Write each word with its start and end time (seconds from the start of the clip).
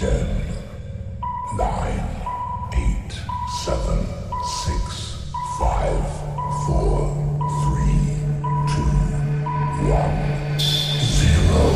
Ten, 0.00 0.26
nine, 1.58 2.00
eight, 2.72 3.12
seven, 3.62 4.06
six, 4.64 5.30
five, 5.58 6.00
four, 6.64 7.12
three, 7.60 8.16
two, 8.72 8.96
one, 9.92 10.58
zero. 10.58 11.66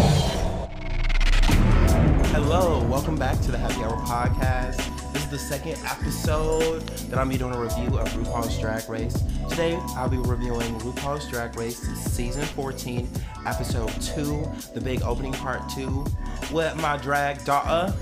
Hello, 2.32 2.82
welcome 2.88 3.16
back 3.16 3.38
to 3.42 3.50
the 3.50 3.58
Happy 3.58 3.82
Hour 3.82 4.00
podcast. 4.06 4.78
This 5.12 5.24
is 5.24 5.30
the 5.30 5.38
second 5.38 5.78
episode 5.84 6.80
that 7.10 7.18
I'm 7.18 7.28
be 7.28 7.36
doing 7.36 7.52
a 7.52 7.60
review 7.60 7.98
of 7.98 8.08
RuPaul's 8.08 8.58
Drag 8.58 8.88
Race. 8.88 9.22
Today, 9.50 9.78
I'll 9.96 10.08
be 10.08 10.16
reviewing 10.16 10.74
RuPaul's 10.80 11.28
Drag 11.28 11.54
Race 11.58 11.76
season 11.78 12.44
14, 12.44 13.06
episode 13.44 13.92
2, 14.00 14.50
the 14.72 14.80
big 14.80 15.02
opening 15.02 15.34
part 15.34 15.68
2, 15.68 16.06
with 16.52 16.74
my 16.76 16.96
drag 16.96 17.44
daughter, 17.44 17.94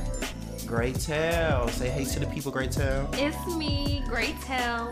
Great 0.72 0.98
Tail. 0.98 1.68
Say 1.68 1.90
hey 1.90 2.06
to 2.06 2.20
the 2.20 2.26
people, 2.28 2.50
Great 2.50 2.70
Tail. 2.70 3.06
It's 3.12 3.46
me, 3.56 4.02
Great 4.06 4.34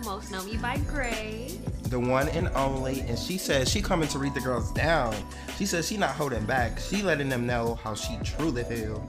most 0.05 0.31
know 0.31 0.43
me 0.43 0.59
by 0.59 0.77
Gray. 0.87 1.59
the 1.85 1.99
one 1.99 2.29
and 2.29 2.49
only, 2.49 3.01
and 3.01 3.19
she 3.19 3.39
says 3.39 3.71
she 3.71 3.81
coming 3.81 4.07
to 4.09 4.19
read 4.19 4.35
the 4.35 4.43
girls 4.43 4.71
down. 4.73 5.15
She 5.57 5.65
says 5.65 5.89
she 5.89 5.97
not 5.97 6.11
holding 6.11 6.45
back. 6.45 6.79
She 6.79 7.01
letting 7.03 7.31
them 7.31 7.47
know 7.47 7.77
how 7.77 7.95
she 7.95 8.19
truly 8.23 8.63
feel. 8.65 9.09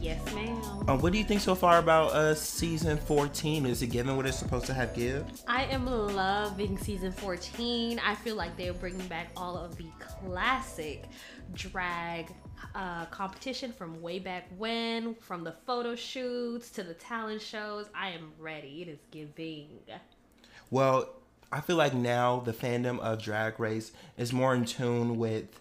Yes, 0.00 0.24
ma'am. 0.32 0.62
Um, 0.88 1.00
what 1.00 1.12
do 1.12 1.18
you 1.18 1.24
think 1.24 1.40
so 1.40 1.56
far 1.56 1.78
about 1.78 2.12
uh 2.12 2.36
season 2.36 2.98
14? 2.98 3.66
Is 3.66 3.82
it 3.82 3.88
given 3.88 4.16
what 4.16 4.24
it's 4.24 4.38
supposed 4.38 4.66
to 4.66 4.74
have 4.74 4.94
give? 4.94 5.24
I 5.48 5.64
am 5.64 5.86
loving 5.86 6.78
season 6.78 7.10
14. 7.10 7.98
I 7.98 8.14
feel 8.14 8.36
like 8.36 8.56
they're 8.56 8.72
bringing 8.72 9.08
back 9.08 9.32
all 9.36 9.56
of 9.56 9.76
the 9.76 9.86
classic 9.98 11.02
drag 11.52 12.32
uh, 12.74 13.06
competition 13.06 13.72
from 13.72 14.00
way 14.00 14.18
back 14.18 14.48
when, 14.56 15.14
from 15.16 15.44
the 15.44 15.54
photo 15.66 15.94
shoots 15.94 16.70
to 16.70 16.82
the 16.82 16.94
talent 16.94 17.42
shows. 17.42 17.86
I 17.94 18.10
am 18.10 18.32
ready. 18.38 18.82
It 18.82 18.88
is 18.88 18.98
giving. 19.10 19.68
Well, 20.70 21.08
I 21.52 21.60
feel 21.60 21.76
like 21.76 21.92
now 21.92 22.40
the 22.40 22.52
fandom 22.52 22.98
of 23.00 23.22
Drag 23.22 23.60
Race 23.60 23.92
is 24.16 24.32
more 24.32 24.54
in 24.54 24.64
tune 24.64 25.18
with 25.18 25.60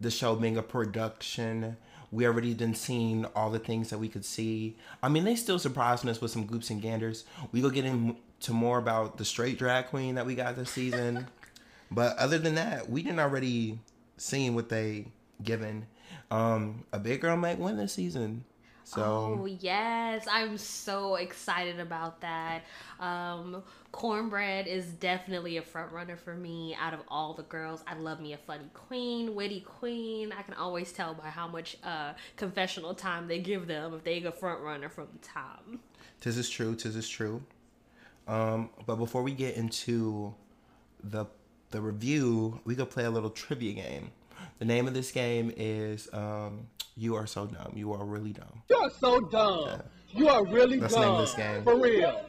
the 0.00 0.10
show 0.10 0.34
being 0.34 0.56
a 0.56 0.62
production. 0.62 1.76
We 2.10 2.26
already 2.26 2.54
done 2.54 2.74
seen 2.74 3.26
all 3.36 3.50
the 3.50 3.58
things 3.58 3.90
that 3.90 3.98
we 3.98 4.08
could 4.08 4.24
see. 4.24 4.76
I 5.02 5.08
mean, 5.08 5.24
they 5.24 5.36
still 5.36 5.58
surprising 5.58 6.08
us 6.10 6.20
with 6.20 6.30
some 6.30 6.46
goops 6.46 6.70
and 6.70 6.80
ganders. 6.80 7.24
We 7.52 7.60
go 7.60 7.70
get 7.70 7.84
into 7.84 8.52
more 8.52 8.78
about 8.78 9.18
the 9.18 9.24
straight 9.24 9.58
drag 9.58 9.86
queen 9.86 10.14
that 10.14 10.26
we 10.26 10.34
got 10.34 10.56
this 10.56 10.70
season. 10.70 11.28
but 11.90 12.16
other 12.16 12.38
than 12.38 12.54
that, 12.54 12.90
we 12.90 13.02
didn't 13.02 13.20
already 13.20 13.78
seen 14.16 14.54
what 14.54 14.70
they 14.70 15.06
given. 15.42 15.86
Um, 16.30 16.84
a 16.92 16.98
big 16.98 17.20
girl 17.20 17.36
might 17.36 17.58
win 17.58 17.76
this 17.76 17.94
season. 17.94 18.44
So 18.84 19.02
Oh 19.40 19.44
yes, 19.44 20.26
I'm 20.30 20.56
so 20.56 21.16
excited 21.16 21.78
about 21.78 22.22
that. 22.22 22.62
Um, 23.00 23.62
Kornbread 23.92 24.66
is 24.66 24.86
definitely 24.86 25.58
a 25.58 25.62
front 25.62 25.92
runner 25.92 26.16
for 26.16 26.34
me. 26.34 26.74
Out 26.80 26.94
of 26.94 27.00
all 27.08 27.34
the 27.34 27.42
girls, 27.42 27.84
I 27.86 27.94
love 27.94 28.18
me 28.18 28.32
a 28.32 28.38
funny 28.38 28.70
queen, 28.72 29.34
witty 29.34 29.60
queen. 29.60 30.32
I 30.32 30.40
can 30.40 30.54
always 30.54 30.90
tell 30.90 31.12
by 31.12 31.28
how 31.28 31.46
much 31.46 31.76
uh, 31.84 32.14
confessional 32.36 32.94
time 32.94 33.28
they 33.28 33.40
give 33.40 33.66
them 33.66 33.92
if 33.92 34.04
they 34.04 34.22
a 34.24 34.32
front 34.32 34.62
runner 34.62 34.88
from 34.88 35.08
the 35.12 35.18
top. 35.18 35.66
Tis 36.22 36.38
is 36.38 36.48
true. 36.48 36.74
Tis 36.74 36.96
is 36.96 37.08
true. 37.08 37.42
Um, 38.26 38.70
but 38.86 38.96
before 38.96 39.22
we 39.22 39.32
get 39.32 39.56
into 39.56 40.34
the 41.04 41.26
the 41.70 41.82
review, 41.82 42.60
we 42.64 42.74
could 42.74 42.88
play 42.88 43.04
a 43.04 43.10
little 43.10 43.28
trivia 43.28 43.74
game. 43.74 44.12
The 44.58 44.64
name 44.64 44.86
of 44.88 44.94
this 44.94 45.10
game 45.12 45.52
is 45.56 46.08
um, 46.12 46.66
"You 46.96 47.14
Are 47.16 47.26
So 47.26 47.46
Dumb." 47.46 47.72
You 47.74 47.92
are 47.92 48.04
really 48.04 48.32
dumb. 48.32 48.62
You 48.70 48.76
are 48.76 48.90
so 48.90 49.20
dumb. 49.20 49.82
You 50.12 50.28
are 50.28 50.44
really 50.44 50.78
That's 50.78 50.94
the 50.94 51.00
name 51.00 51.08
dumb. 51.08 51.20
of 51.20 51.26
this 51.26 51.34
game. 51.34 51.62
For 51.64 51.76
real. 51.78 52.24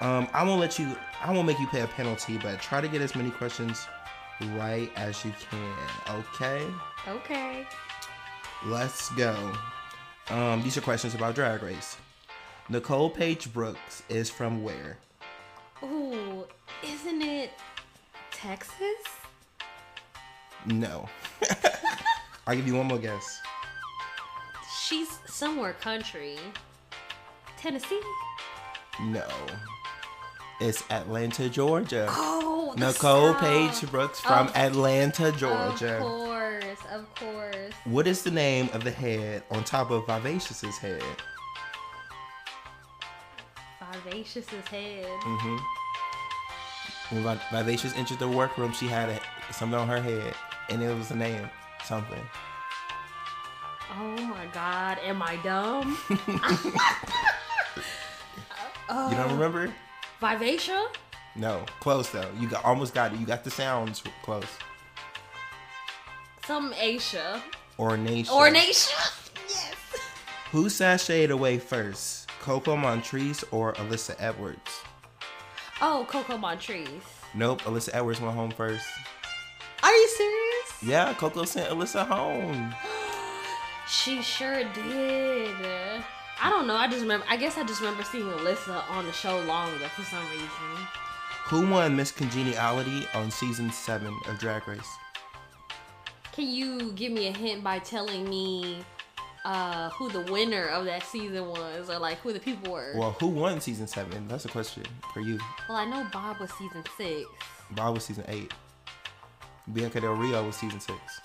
Um, 0.00 0.28
I 0.34 0.42
won't 0.44 0.60
let 0.60 0.78
you. 0.78 0.94
I 1.22 1.32
won't 1.32 1.46
make 1.46 1.58
you 1.58 1.66
pay 1.68 1.80
a 1.80 1.86
penalty, 1.86 2.36
but 2.38 2.60
try 2.60 2.80
to 2.80 2.88
get 2.88 3.00
as 3.00 3.14
many 3.14 3.30
questions 3.30 3.86
right 4.54 4.90
as 4.96 5.24
you 5.24 5.32
can. 5.50 5.74
Okay, 6.34 6.66
Okay. 7.08 7.66
let's 8.66 9.08
go. 9.14 9.34
Um, 10.28 10.62
these 10.62 10.76
are 10.76 10.82
questions 10.82 11.14
about 11.14 11.34
Drag 11.34 11.62
Race. 11.62 11.96
Nicole 12.68 13.08
Paige 13.08 13.50
Brooks 13.52 14.02
is 14.10 14.28
from 14.28 14.62
where? 14.62 14.98
Ooh, 15.82 16.44
isn't 16.84 17.22
it 17.22 17.50
Texas? 18.32 18.96
No. 20.66 21.08
I'll 22.46 22.54
give 22.56 22.66
you 22.66 22.74
one 22.76 22.86
more 22.86 22.98
guess. 22.98 23.40
She's 24.84 25.18
somewhere 25.26 25.72
country. 25.74 26.38
Tennessee. 27.58 28.00
No. 29.00 29.26
It's 30.60 30.82
Atlanta, 30.90 31.48
Georgia. 31.48 32.06
Oh, 32.08 32.74
Nicole 32.78 33.32
South. 33.34 33.40
Paige 33.40 33.90
Brooks 33.90 34.20
from 34.20 34.48
Of- 34.48 34.56
Atlanta, 34.56 35.32
Georgia. 35.32 35.96
Of 35.96 36.02
course, 36.02 36.78
of 36.92 37.14
course. 37.16 37.74
What 37.84 38.06
is 38.06 38.22
the 38.22 38.30
name 38.30 38.70
of 38.72 38.82
the 38.84 38.90
head 38.90 39.42
on 39.50 39.64
top 39.64 39.90
of 39.90 40.06
Vivacious's 40.06 40.78
head? 40.78 41.02
Vivacious's 44.04 44.66
head. 44.68 45.06
Mm-hmm. 45.20 45.56
When 47.16 47.22
Vi- 47.24 47.40
Vivacious 47.52 47.94
entered 47.96 48.18
the 48.18 48.28
workroom, 48.28 48.72
she 48.72 48.86
had 48.86 49.08
a, 49.10 49.20
something 49.52 49.78
on 49.78 49.88
her 49.88 50.00
head, 50.00 50.34
and 50.70 50.82
it 50.82 50.94
was 50.96 51.10
a 51.10 51.16
name, 51.16 51.48
something. 51.84 52.20
Oh 53.98 54.16
my 54.26 54.46
god, 54.52 54.98
am 55.02 55.22
I 55.22 55.36
dumb? 55.36 55.98
Oh. 58.88 59.10
You 59.10 59.16
don't 59.16 59.32
remember? 59.32 59.72
Vivacia? 60.20 60.86
No, 61.34 61.64
close 61.80 62.08
though. 62.10 62.28
You 62.38 62.48
got 62.48 62.64
almost 62.64 62.94
got 62.94 63.12
it. 63.12 63.18
You 63.18 63.26
got 63.26 63.44
the 63.44 63.50
sounds 63.50 64.02
close. 64.22 64.46
Some 66.46 66.72
Asia. 66.78 67.42
Ornation. 67.78 68.28
Ornacia? 68.28 69.22
Yes. 69.48 69.74
Who 70.50 70.66
sashayed 70.66 71.30
away 71.30 71.58
first? 71.58 72.28
Coco 72.40 72.74
Montrese 72.76 73.44
or 73.52 73.74
Alyssa 73.74 74.16
Edwards? 74.18 74.80
Oh, 75.80 76.06
Coco 76.08 76.36
Montrese. 76.36 76.88
Nope, 77.34 77.62
Alyssa 77.62 77.90
Edwards 77.92 78.20
went 78.20 78.34
home 78.34 78.50
first. 78.50 78.86
Are 79.86 79.94
you 79.94 80.08
serious? 80.08 80.82
Yeah, 80.82 81.14
Coco 81.14 81.44
sent 81.44 81.70
Alyssa 81.70 82.06
home. 82.06 82.74
She 83.88 84.20
sure 84.20 84.64
did. 84.74 85.54
I 86.42 86.50
don't 86.50 86.66
know. 86.66 86.74
I 86.74 86.88
just 86.88 87.02
remember. 87.02 87.24
I 87.28 87.36
guess 87.36 87.56
I 87.56 87.62
just 87.62 87.80
remember 87.80 88.02
seeing 88.02 88.24
Alyssa 88.24 88.82
on 88.90 89.06
the 89.06 89.12
show 89.12 89.38
longer 89.42 89.86
for 89.86 90.02
some 90.02 90.28
reason. 90.28 90.88
Who 91.44 91.70
won 91.70 91.94
Miss 91.94 92.10
Congeniality 92.10 93.06
on 93.14 93.30
season 93.30 93.70
seven 93.70 94.12
of 94.26 94.40
Drag 94.40 94.66
Race? 94.66 94.90
Can 96.32 96.48
you 96.48 96.90
give 96.92 97.12
me 97.12 97.28
a 97.28 97.32
hint 97.32 97.62
by 97.62 97.78
telling 97.78 98.28
me 98.28 98.84
uh, 99.44 99.90
who 99.90 100.10
the 100.10 100.32
winner 100.32 100.66
of 100.66 100.84
that 100.86 101.04
season 101.04 101.48
was, 101.48 101.88
or 101.88 102.00
like 102.00 102.18
who 102.18 102.32
the 102.32 102.40
people 102.40 102.72
were? 102.72 102.92
Well, 102.96 103.12
who 103.20 103.28
won 103.28 103.60
season 103.60 103.86
seven? 103.86 104.26
That's 104.26 104.46
a 104.46 104.48
question 104.48 104.82
for 105.14 105.20
you. 105.20 105.38
Well, 105.68 105.78
I 105.78 105.84
know 105.84 106.04
Bob 106.12 106.40
was 106.40 106.50
season 106.54 106.82
six. 106.96 107.24
Bob 107.70 107.94
was 107.94 108.04
season 108.04 108.24
eight. 108.26 108.52
Bianca 109.72 110.00
Del 110.00 110.12
Rio 110.12 110.44
was 110.44 110.56
season 110.56 110.80
six. 110.80 111.20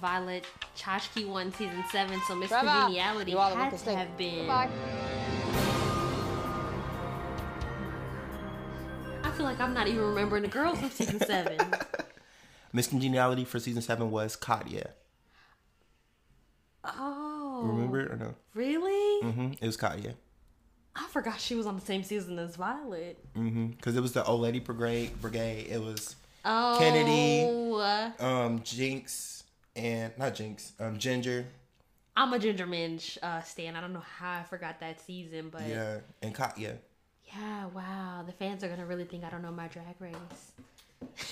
Violet 0.00 0.46
Chachki 0.76 1.26
won 1.26 1.52
season 1.52 1.84
seven, 1.90 2.20
so 2.26 2.34
Miss 2.34 2.48
Trevor, 2.48 2.68
Congeniality 2.68 3.32
had 3.32 3.76
to 3.76 3.96
have 3.96 4.16
been. 4.16 4.38
Goodbye. 4.40 4.70
I 9.24 9.30
feel 9.32 9.44
like 9.44 9.60
I'm 9.60 9.74
not 9.74 9.88
even 9.88 10.02
remembering 10.02 10.42
the 10.42 10.48
girls 10.48 10.78
from 10.78 10.90
season 10.90 11.20
seven. 11.20 11.58
Miss 12.72 12.86
Congeniality 12.86 13.44
for 13.44 13.58
season 13.58 13.82
seven 13.82 14.10
was 14.10 14.36
Katya. 14.36 14.90
Oh, 16.84 17.62
Remember 17.64 18.00
it 18.00 18.10
or 18.10 18.16
no? 18.16 18.34
Really? 18.54 19.22
Mm-hmm. 19.26 19.52
It 19.60 19.66
was 19.66 19.76
Katya. 19.76 20.14
I 20.94 21.06
forgot 21.08 21.40
she 21.40 21.54
was 21.54 21.66
on 21.66 21.74
the 21.76 21.80
same 21.84 22.02
season 22.02 22.38
as 22.38 22.56
Violet. 22.56 23.18
Mm-hmm. 23.36 23.66
Because 23.68 23.96
it 23.96 24.00
was 24.02 24.12
the 24.12 24.24
old 24.24 24.40
lady 24.42 24.60
brigade. 24.60 25.20
Brigade. 25.20 25.66
It 25.70 25.80
was 25.82 26.16
Oh, 26.44 26.76
Kennedy. 26.78 27.44
um 28.20 28.60
Jinx 28.62 29.44
and 29.76 30.12
not 30.18 30.34
Jinx. 30.34 30.72
Um 30.80 30.98
Ginger. 30.98 31.46
I'm 32.14 32.32
a 32.34 32.38
Ginger 32.38 32.66
Minge 32.66 33.18
uh, 33.22 33.40
stan. 33.40 33.74
I 33.74 33.80
don't 33.80 33.94
know 33.94 34.00
how 34.18 34.40
I 34.40 34.42
forgot 34.42 34.80
that 34.80 35.00
season, 35.00 35.48
but 35.50 35.66
Yeah, 35.66 35.98
and 36.20 36.34
Katya. 36.34 36.76
yeah, 37.34 37.66
wow. 37.68 38.22
The 38.26 38.32
fans 38.32 38.62
are 38.62 38.68
gonna 38.68 38.84
really 38.84 39.04
think 39.04 39.24
I 39.24 39.30
don't 39.30 39.40
know 39.40 39.50
my 39.52 39.68
drag 39.68 39.94
race. 39.98 40.52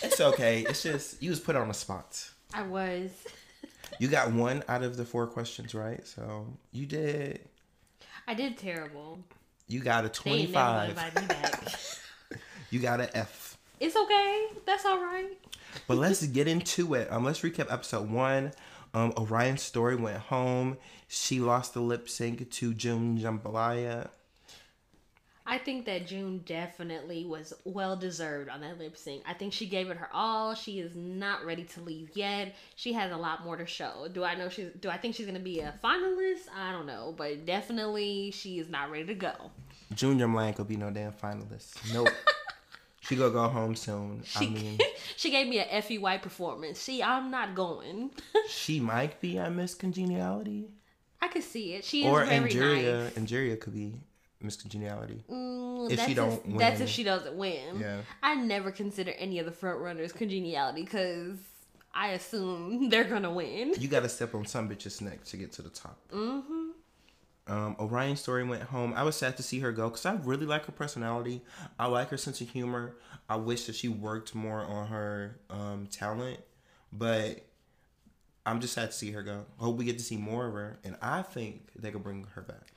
It's 0.02 0.20
okay. 0.22 0.60
it's 0.68 0.82
just 0.82 1.22
you 1.22 1.28
was 1.28 1.38
put 1.40 1.54
on 1.54 1.68
the 1.68 1.74
spot. 1.74 2.30
I 2.54 2.62
was. 2.62 3.10
You 3.98 4.08
got 4.08 4.32
one 4.32 4.62
out 4.68 4.82
of 4.82 4.96
the 4.96 5.04
four 5.04 5.26
questions 5.26 5.74
right, 5.74 6.06
so 6.06 6.46
you 6.72 6.86
did. 6.86 7.40
I 8.26 8.32
did 8.34 8.56
terrible. 8.56 9.18
You 9.70 9.80
got 9.80 10.04
a 10.04 10.08
They 10.24 10.30
ain't 10.30 10.52
never 10.52 10.92
twenty-five. 10.92 11.28
back. 11.28 11.74
You 12.70 12.78
got 12.78 13.00
an 13.00 13.08
F. 13.14 13.56
it's 13.80 13.96
okay. 13.96 14.46
That's 14.66 14.84
all 14.84 15.00
right. 15.00 15.36
But 15.88 15.96
let's 15.98 16.24
get 16.26 16.46
into 16.46 16.94
it. 16.94 17.10
Um, 17.10 17.24
let's 17.24 17.40
recap 17.40 17.72
episode 17.72 18.08
one. 18.10 18.52
Um, 18.94 19.12
Orion 19.16 19.56
Story 19.58 19.96
went 19.96 20.18
home. 20.18 20.76
She 21.08 21.40
lost 21.40 21.74
the 21.74 21.80
lip 21.80 22.08
sync 22.08 22.48
to 22.50 22.74
June 22.74 23.18
Jambalaya. 23.18 24.08
I 25.50 25.58
think 25.58 25.84
that 25.86 26.06
June 26.06 26.42
definitely 26.46 27.26
was 27.26 27.52
well 27.64 27.96
deserved 27.96 28.48
on 28.50 28.60
that 28.60 28.78
lip 28.78 28.96
sync. 28.96 29.24
I 29.26 29.34
think 29.34 29.52
she 29.52 29.66
gave 29.66 29.90
it 29.90 29.96
her 29.96 30.08
all. 30.12 30.54
She 30.54 30.78
is 30.78 30.94
not 30.94 31.44
ready 31.44 31.64
to 31.64 31.80
leave 31.80 32.10
yet. 32.14 32.54
She 32.76 32.92
has 32.92 33.10
a 33.10 33.16
lot 33.16 33.44
more 33.44 33.56
to 33.56 33.66
show. 33.66 34.06
Do 34.12 34.22
I 34.22 34.36
know 34.36 34.48
she's 34.48 34.68
do 34.80 34.88
I 34.88 34.96
think 34.96 35.16
she's 35.16 35.26
gonna 35.26 35.40
be 35.40 35.58
a 35.58 35.74
finalist? 35.82 36.42
I 36.56 36.70
don't 36.70 36.86
know. 36.86 37.12
But 37.16 37.46
definitely 37.46 38.30
she 38.30 38.60
is 38.60 38.68
not 38.68 38.92
ready 38.92 39.06
to 39.06 39.14
go. 39.14 39.32
Junior 39.92 40.28
Jambalaya 40.28 40.54
could 40.54 40.68
be 40.68 40.76
no 40.76 40.92
damn 40.92 41.10
finalist. 41.10 41.92
Nope. 41.92 42.10
she 43.00 43.16
gonna 43.16 43.32
go 43.32 43.48
home 43.48 43.74
soon. 43.74 44.22
She, 44.24 44.46
I 44.46 44.50
mean, 44.50 44.78
she 45.16 45.32
gave 45.32 45.48
me 45.48 45.58
a 45.58 45.64
Effie 45.64 45.98
White 45.98 46.22
performance. 46.22 46.78
See, 46.78 47.02
I'm 47.02 47.28
not 47.28 47.56
going. 47.56 48.12
she 48.48 48.78
might 48.78 49.20
be 49.20 49.36
on 49.36 49.56
Miss 49.56 49.74
Congeniality. 49.74 50.68
I 51.20 51.26
could 51.26 51.42
see 51.42 51.74
it. 51.74 51.84
She 51.84 52.04
is 52.04 52.06
Or 52.06 52.24
very 52.24 52.52
Angeria. 52.52 53.04
nice. 53.04 53.12
Angeria 53.14 53.56
could 53.60 53.74
be 53.74 53.94
Miss 54.42 54.56
Congeniality. 54.56 55.22
Mm, 55.30 55.90
If 55.90 55.96
that's 55.98 56.08
she 56.08 56.14
don't 56.14 56.42
if, 56.46 56.58
That's 56.58 56.80
if 56.80 56.88
she 56.88 57.02
doesn't 57.02 57.34
win. 57.36 57.78
Yeah. 57.80 58.00
I 58.22 58.34
never 58.34 58.70
consider 58.70 59.12
any 59.12 59.38
of 59.38 59.46
the 59.46 59.52
front 59.52 59.78
runners 59.80 60.12
congeniality 60.12 60.82
because 60.82 61.38
I 61.94 62.08
assume 62.10 62.88
they're 62.90 63.04
gonna 63.04 63.32
win. 63.32 63.74
You 63.78 63.88
gotta 63.88 64.08
step 64.08 64.34
on 64.34 64.46
some 64.46 64.68
bitch's 64.68 65.00
neck 65.00 65.24
to 65.24 65.36
get 65.36 65.52
to 65.52 65.62
the 65.62 65.70
top. 65.70 65.98
Mm-hmm. 66.12 66.68
Um, 67.46 67.76
Orion 67.80 68.16
Story 68.16 68.44
went 68.44 68.62
home. 68.62 68.94
I 68.94 69.02
was 69.02 69.16
sad 69.16 69.36
to 69.38 69.42
see 69.42 69.58
her 69.60 69.72
go 69.72 69.88
because 69.88 70.06
I 70.06 70.14
really 70.14 70.46
like 70.46 70.66
her 70.66 70.72
personality. 70.72 71.42
I 71.78 71.86
like 71.86 72.08
her 72.10 72.16
sense 72.16 72.40
of 72.40 72.48
humor. 72.48 72.94
I 73.28 73.36
wish 73.36 73.64
that 73.66 73.74
she 73.74 73.88
worked 73.88 74.34
more 74.34 74.60
on 74.60 74.86
her 74.86 75.40
um, 75.50 75.88
talent, 75.90 76.38
but 76.92 77.44
I'm 78.46 78.60
just 78.60 78.74
sad 78.74 78.92
to 78.92 78.96
see 78.96 79.10
her 79.12 79.22
go. 79.22 79.46
Hope 79.56 79.76
we 79.76 79.84
get 79.84 79.98
to 79.98 80.04
see 80.04 80.16
more 80.16 80.46
of 80.46 80.54
her, 80.54 80.78
and 80.84 80.96
I 81.02 81.22
think 81.22 81.70
they 81.76 81.90
could 81.90 82.04
bring 82.04 82.26
her 82.34 82.42
back. 82.42 82.72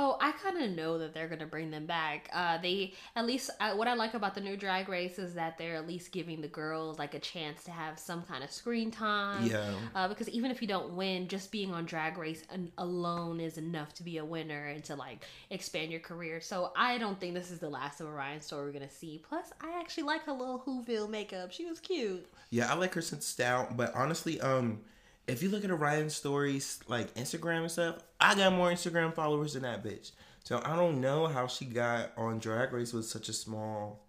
Oh, 0.00 0.16
I 0.20 0.30
kind 0.30 0.62
of 0.62 0.70
know 0.70 0.96
that 0.98 1.12
they're 1.12 1.26
gonna 1.26 1.44
bring 1.44 1.72
them 1.72 1.84
back. 1.84 2.30
Uh, 2.32 2.58
they 2.58 2.94
at 3.16 3.26
least 3.26 3.50
uh, 3.58 3.72
what 3.72 3.88
I 3.88 3.94
like 3.94 4.14
about 4.14 4.36
the 4.36 4.40
new 4.40 4.56
Drag 4.56 4.88
Race 4.88 5.18
is 5.18 5.34
that 5.34 5.58
they're 5.58 5.74
at 5.74 5.88
least 5.88 6.12
giving 6.12 6.40
the 6.40 6.46
girls 6.46 7.00
like 7.00 7.14
a 7.14 7.18
chance 7.18 7.64
to 7.64 7.72
have 7.72 7.98
some 7.98 8.22
kind 8.22 8.44
of 8.44 8.50
screen 8.52 8.92
time. 8.92 9.46
Yeah. 9.46 9.74
Uh, 9.96 10.06
because 10.06 10.28
even 10.28 10.52
if 10.52 10.62
you 10.62 10.68
don't 10.68 10.92
win, 10.92 11.26
just 11.26 11.50
being 11.50 11.74
on 11.74 11.84
Drag 11.84 12.16
Race 12.16 12.44
an- 12.50 12.70
alone 12.78 13.40
is 13.40 13.58
enough 13.58 13.92
to 13.94 14.04
be 14.04 14.18
a 14.18 14.24
winner 14.24 14.66
and 14.68 14.84
to 14.84 14.94
like 14.94 15.26
expand 15.50 15.90
your 15.90 16.00
career. 16.00 16.40
So 16.40 16.72
I 16.76 16.96
don't 16.98 17.18
think 17.18 17.34
this 17.34 17.50
is 17.50 17.58
the 17.58 17.68
last 17.68 18.00
of 18.00 18.06
Orion 18.06 18.40
Story 18.40 18.66
we're 18.66 18.72
gonna 18.72 18.88
see. 18.88 19.20
Plus, 19.28 19.50
I 19.60 19.80
actually 19.80 20.04
like 20.04 20.22
her 20.26 20.32
little 20.32 20.62
Whoville 20.64 21.10
makeup. 21.10 21.50
She 21.50 21.66
was 21.66 21.80
cute. 21.80 22.24
Yeah, 22.50 22.70
I 22.70 22.76
like 22.76 22.94
her 22.94 23.00
of 23.00 23.22
style, 23.24 23.68
but 23.74 23.92
honestly, 23.96 24.40
um, 24.40 24.80
if 25.28 25.42
you 25.42 25.48
look 25.50 25.64
at 25.64 25.70
Orion 25.70 26.10
Story's, 26.10 26.80
like 26.88 27.12
Instagram 27.14 27.60
and 27.62 27.70
stuff, 27.70 27.96
I 28.20 28.34
got 28.34 28.52
more 28.52 28.70
Instagram 28.70 29.14
followers 29.14 29.54
than 29.54 29.62
that 29.62 29.84
bitch. 29.84 30.12
So 30.44 30.60
I 30.64 30.74
don't 30.76 31.00
know 31.00 31.26
how 31.26 31.46
she 31.46 31.66
got 31.66 32.12
on 32.16 32.38
Drag 32.38 32.72
Race 32.72 32.92
with 32.92 33.04
such 33.04 33.28
a 33.28 33.32
small 33.32 34.00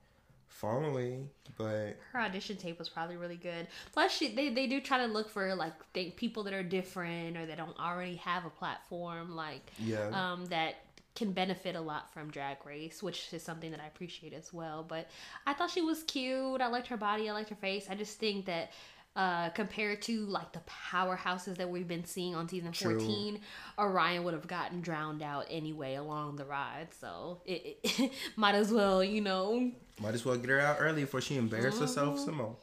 following, 0.48 1.30
but 1.58 1.98
her 2.12 2.20
audition 2.20 2.58
tape 2.58 2.80
was 2.80 2.90
probably 2.90 3.16
really 3.18 3.36
good. 3.38 3.68
Plus, 3.94 4.12
she, 4.12 4.34
they 4.36 4.50
they 4.50 4.68
do 4.68 4.82
try 4.82 4.98
to 5.00 5.06
look 5.06 5.30
for 5.30 5.54
like 5.56 5.74
they, 5.94 6.12
people 6.12 6.44
that 6.44 6.54
are 6.54 6.64
different 6.64 7.38
or 7.38 7.46
that 7.46 7.58
don't 7.58 7.78
already 7.80 8.16
have 8.18 8.46
a 8.46 8.50
platform 8.50 9.36
like 9.36 9.62
Yeah. 9.80 10.08
um 10.14 10.46
that 10.48 10.76
can 11.16 11.32
benefit 11.32 11.76
a 11.76 11.82
lot 11.82 12.14
from 12.14 12.30
Drag 12.32 12.66
Race, 12.66 13.02
which 13.04 13.34
is 13.34 13.44
something 13.44 13.72
that 13.72 13.80
I 13.82 13.88
appreciate 13.88 14.32
as 14.34 14.54
well. 14.54 14.84
But 14.88 15.10
I 15.46 15.54
thought 15.54 15.70
she 15.72 15.82
was 15.82 16.04
cute. 16.04 16.62
I 16.62 16.68
liked 16.68 16.88
her 16.88 16.98
body. 16.98 17.30
I 17.30 17.34
liked 17.34 17.50
her 17.50 17.56
face. 17.56 17.88
I 17.90 17.96
just 17.96 18.20
think 18.20 18.46
that. 18.46 18.72
Uh, 19.16 19.50
compared 19.50 20.02
to 20.02 20.26
like 20.28 20.54
the 20.54 20.62
powerhouses 20.92 21.58
that 21.58 21.70
we've 21.70 21.88
been 21.90 22.06
seeing 22.06 22.36
on 22.36 22.48
season 22.48 22.72
True. 22.72 22.98
14 23.00 23.42
orion 23.78 24.24
would 24.24 24.34
have 24.34 24.48
gotten 24.48 24.80
drowned 24.80 25.22
out 25.22 25.46
anyway 25.50 25.96
along 25.96 26.38
the 26.38 26.46
ride 26.46 26.88
so 27.02 27.42
it, 27.44 27.80
it 27.84 28.12
might 28.38 28.56
as 28.56 28.72
well 28.72 29.04
you 29.04 29.20
know 29.20 29.72
might 30.02 30.14
as 30.14 30.26
well 30.26 30.38
get 30.38 30.50
her 30.50 30.60
out 30.60 30.78
early 30.80 31.02
before 31.02 31.22
she 31.22 31.36
embarrasses 31.36 31.82
herself 31.82 32.20
some 32.20 32.36
more. 32.36 32.56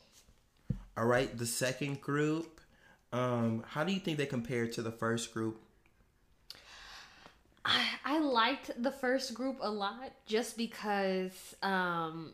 All 0.97 1.05
right, 1.05 1.37
the 1.37 1.47
second 1.47 2.01
group. 2.01 2.61
Um, 3.13 3.65
how 3.69 3.85
do 3.85 3.93
you 3.93 4.01
think 4.01 4.19
they 4.19 4.27
compare 4.27 4.67
to 4.69 4.83
the 4.83 4.91
first 4.91 5.33
group? 5.35 5.61
I, 7.65 7.85
I 8.05 8.19
liked 8.21 8.71
the 8.83 8.91
first 8.91 9.35
group 9.35 9.59
a 9.61 9.71
lot 9.71 10.13
just 10.25 10.57
because 10.57 11.55
um 11.63 12.33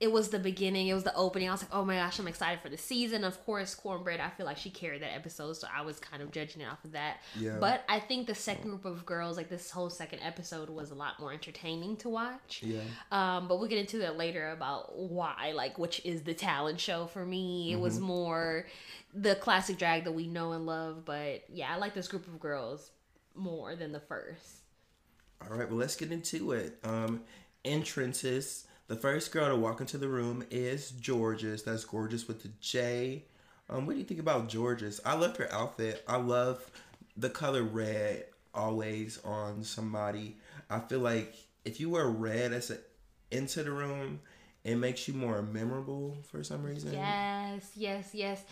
it 0.00 0.10
was 0.10 0.30
the 0.30 0.40
beginning, 0.40 0.88
it 0.88 0.94
was 0.94 1.04
the 1.04 1.14
opening. 1.14 1.48
I 1.48 1.52
was 1.52 1.62
like, 1.62 1.70
oh 1.72 1.84
my 1.84 1.94
gosh, 1.94 2.18
I'm 2.18 2.26
excited 2.26 2.60
for 2.60 2.68
the 2.68 2.76
season. 2.76 3.22
Of 3.22 3.42
course, 3.44 3.74
Kornbread, 3.74 4.20
I 4.20 4.28
feel 4.28 4.44
like 4.44 4.58
she 4.58 4.68
carried 4.68 5.02
that 5.02 5.14
episode, 5.14 5.56
so 5.56 5.68
I 5.74 5.82
was 5.82 6.00
kind 6.00 6.20
of 6.20 6.32
judging 6.32 6.62
it 6.62 6.66
off 6.66 6.84
of 6.84 6.92
that. 6.92 7.18
Yeah. 7.38 7.58
But 7.60 7.84
I 7.88 8.00
think 8.00 8.26
the 8.26 8.34
second 8.34 8.70
group 8.70 8.84
of 8.84 9.06
girls, 9.06 9.36
like 9.36 9.48
this 9.48 9.70
whole 9.70 9.90
second 9.90 10.20
episode, 10.20 10.68
was 10.68 10.90
a 10.90 10.94
lot 10.94 11.20
more 11.20 11.32
entertaining 11.32 11.96
to 11.98 12.08
watch. 12.08 12.62
Yeah. 12.64 12.80
Um, 13.12 13.46
but 13.46 13.60
we'll 13.60 13.68
get 13.68 13.78
into 13.78 13.98
that 13.98 14.16
later 14.16 14.50
about 14.50 14.98
why, 14.98 15.52
like, 15.54 15.78
which 15.78 16.04
is 16.04 16.22
the 16.22 16.34
talent 16.34 16.80
show 16.80 17.06
for 17.06 17.24
me. 17.24 17.72
It 17.72 17.78
was 17.78 18.00
more 18.00 18.66
the 19.14 19.36
classic 19.36 19.78
drag 19.78 20.04
that 20.04 20.12
we 20.12 20.26
know 20.26 20.52
and 20.52 20.66
love. 20.66 21.04
But 21.04 21.44
yeah, 21.48 21.72
I 21.72 21.76
like 21.76 21.94
this 21.94 22.08
group 22.08 22.26
of 22.26 22.40
girls 22.40 22.90
more 23.36 23.76
than 23.76 23.92
the 23.92 24.00
first. 24.00 24.62
All 25.40 25.56
right, 25.56 25.68
well, 25.68 25.78
let's 25.78 25.96
get 25.96 26.10
into 26.10 26.52
it. 26.52 26.78
Um, 26.82 27.22
entrances. 27.64 28.66
The 28.86 28.96
first 28.96 29.32
girl 29.32 29.48
to 29.48 29.56
walk 29.56 29.80
into 29.80 29.96
the 29.96 30.08
room 30.08 30.44
is 30.50 30.92
Jorgeous. 31.04 31.62
That's 31.62 31.84
gorgeous 31.84 32.28
with 32.28 32.42
the 32.42 32.50
J. 32.60 33.24
Um, 33.70 33.86
what 33.86 33.94
do 33.94 33.98
you 33.98 34.04
think 34.04 34.20
about 34.20 34.52
Jorgeous? 34.52 35.00
I 35.06 35.14
love 35.14 35.36
her 35.38 35.50
outfit. 35.50 36.04
I 36.06 36.16
love 36.16 36.70
the 37.16 37.30
color 37.30 37.62
red 37.62 38.26
always 38.52 39.18
on 39.24 39.64
somebody. 39.64 40.36
I 40.68 40.80
feel 40.80 41.00
like 41.00 41.34
if 41.64 41.80
you 41.80 41.90
wear 41.90 42.08
red 42.08 42.52
as 42.52 42.70
a, 42.70 42.78
into 43.30 43.62
the 43.62 43.70
room, 43.70 44.20
it 44.64 44.76
makes 44.76 45.08
you 45.08 45.14
more 45.14 45.40
memorable 45.40 46.16
for 46.30 46.44
some 46.44 46.62
reason. 46.62 46.92
Yes, 46.92 47.70
yes, 47.74 48.10
yes. 48.12 48.44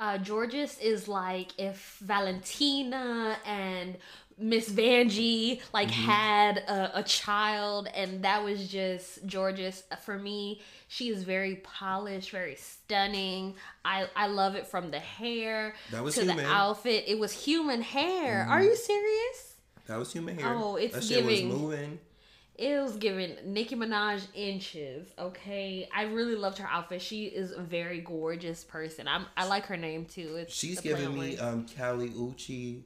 Uh, 0.00 0.18
Jorgeous 0.18 0.78
is 0.80 1.08
like 1.08 1.52
if 1.58 1.98
Valentina 2.00 3.36
and 3.46 3.96
Miss 4.36 4.68
Vanjie 4.68 5.60
like 5.72 5.90
had 5.90 6.58
a, 6.58 6.98
a 6.98 7.02
child, 7.02 7.88
and 7.94 8.24
that 8.24 8.42
was 8.42 8.68
just 8.68 9.26
gorgeous 9.28 9.82
for 10.04 10.18
me. 10.18 10.60
She 10.88 11.08
is 11.08 11.22
very 11.22 11.56
polished, 11.56 12.30
very 12.30 12.56
stunning. 12.56 13.54
I 13.84 14.08
I 14.16 14.26
love 14.26 14.54
it 14.56 14.66
from 14.66 14.90
the 14.90 14.98
hair 14.98 15.74
That 15.90 16.02
was 16.02 16.14
to 16.16 16.22
human. 16.22 16.38
the 16.38 16.46
outfit. 16.46 17.04
It 17.06 17.18
was 17.18 17.32
human 17.32 17.80
hair. 17.82 18.46
Are 18.48 18.62
you 18.62 18.74
serious? 18.76 19.54
That 19.86 19.98
was 19.98 20.12
human 20.12 20.38
hair. 20.38 20.54
Oh, 20.54 20.76
it's 20.76 20.94
that 20.94 21.04
shit 21.04 21.24
was 21.24 21.34
giving- 21.40 21.48
moving. 21.48 21.98
It 22.56 22.80
was 22.80 22.94
giving 22.96 23.34
Nicki 23.46 23.74
Minaj 23.74 24.22
inches. 24.32 25.08
Okay, 25.18 25.88
I 25.92 26.04
really 26.04 26.36
loved 26.36 26.58
her 26.58 26.68
outfit. 26.70 27.02
She 27.02 27.24
is 27.24 27.50
a 27.50 27.60
very 27.60 28.00
gorgeous 28.00 28.62
person. 28.62 29.08
I'm 29.08 29.26
I 29.36 29.46
like 29.48 29.66
her 29.66 29.76
name 29.76 30.06
too. 30.06 30.36
It's 30.36 30.54
She's 30.54 30.80
giving 30.80 31.18
me 31.18 31.36
um 31.38 31.66
Callie 31.76 32.12
Uchi 32.16 32.84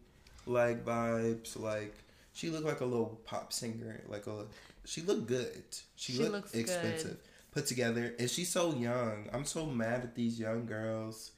like 0.48 0.84
vibes. 0.84 1.58
Like 1.58 1.94
she 2.32 2.50
looked 2.50 2.66
like 2.66 2.80
a 2.80 2.84
little 2.84 3.20
pop 3.24 3.52
singer. 3.52 4.02
Like 4.08 4.26
a 4.26 4.46
she 4.84 5.02
looked 5.02 5.26
good. 5.26 5.62
She, 5.96 6.12
She 6.14 6.18
looked 6.20 6.32
looks 6.32 6.54
expensive. 6.54 7.10
good. 7.10 7.18
Put 7.52 7.66
together. 7.66 8.14
And 8.18 8.30
she's 8.30 8.48
so 8.50 8.74
young. 8.74 9.28
I'm 9.32 9.44
so 9.44 9.66
mad 9.66 10.02
at 10.02 10.14
these 10.14 10.38
young 10.38 10.66
girls. 10.66 11.32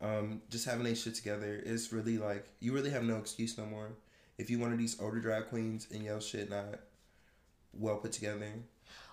Um, 0.00 0.42
just 0.50 0.64
having 0.64 0.84
their 0.84 0.94
shit 0.96 1.14
together. 1.14 1.62
It's 1.64 1.92
really 1.92 2.18
like 2.18 2.48
you 2.60 2.72
really 2.72 2.90
have 2.90 3.04
no 3.04 3.18
excuse 3.18 3.56
no 3.56 3.66
more. 3.66 3.90
If 4.38 4.50
you 4.50 4.58
one 4.58 4.72
of 4.72 4.78
these 4.78 5.00
older 5.00 5.20
drag 5.20 5.48
queens 5.48 5.86
and 5.92 6.02
your 6.02 6.20
shit 6.20 6.50
not 6.50 6.80
well 7.72 7.96
put 7.96 8.12
together. 8.12 8.52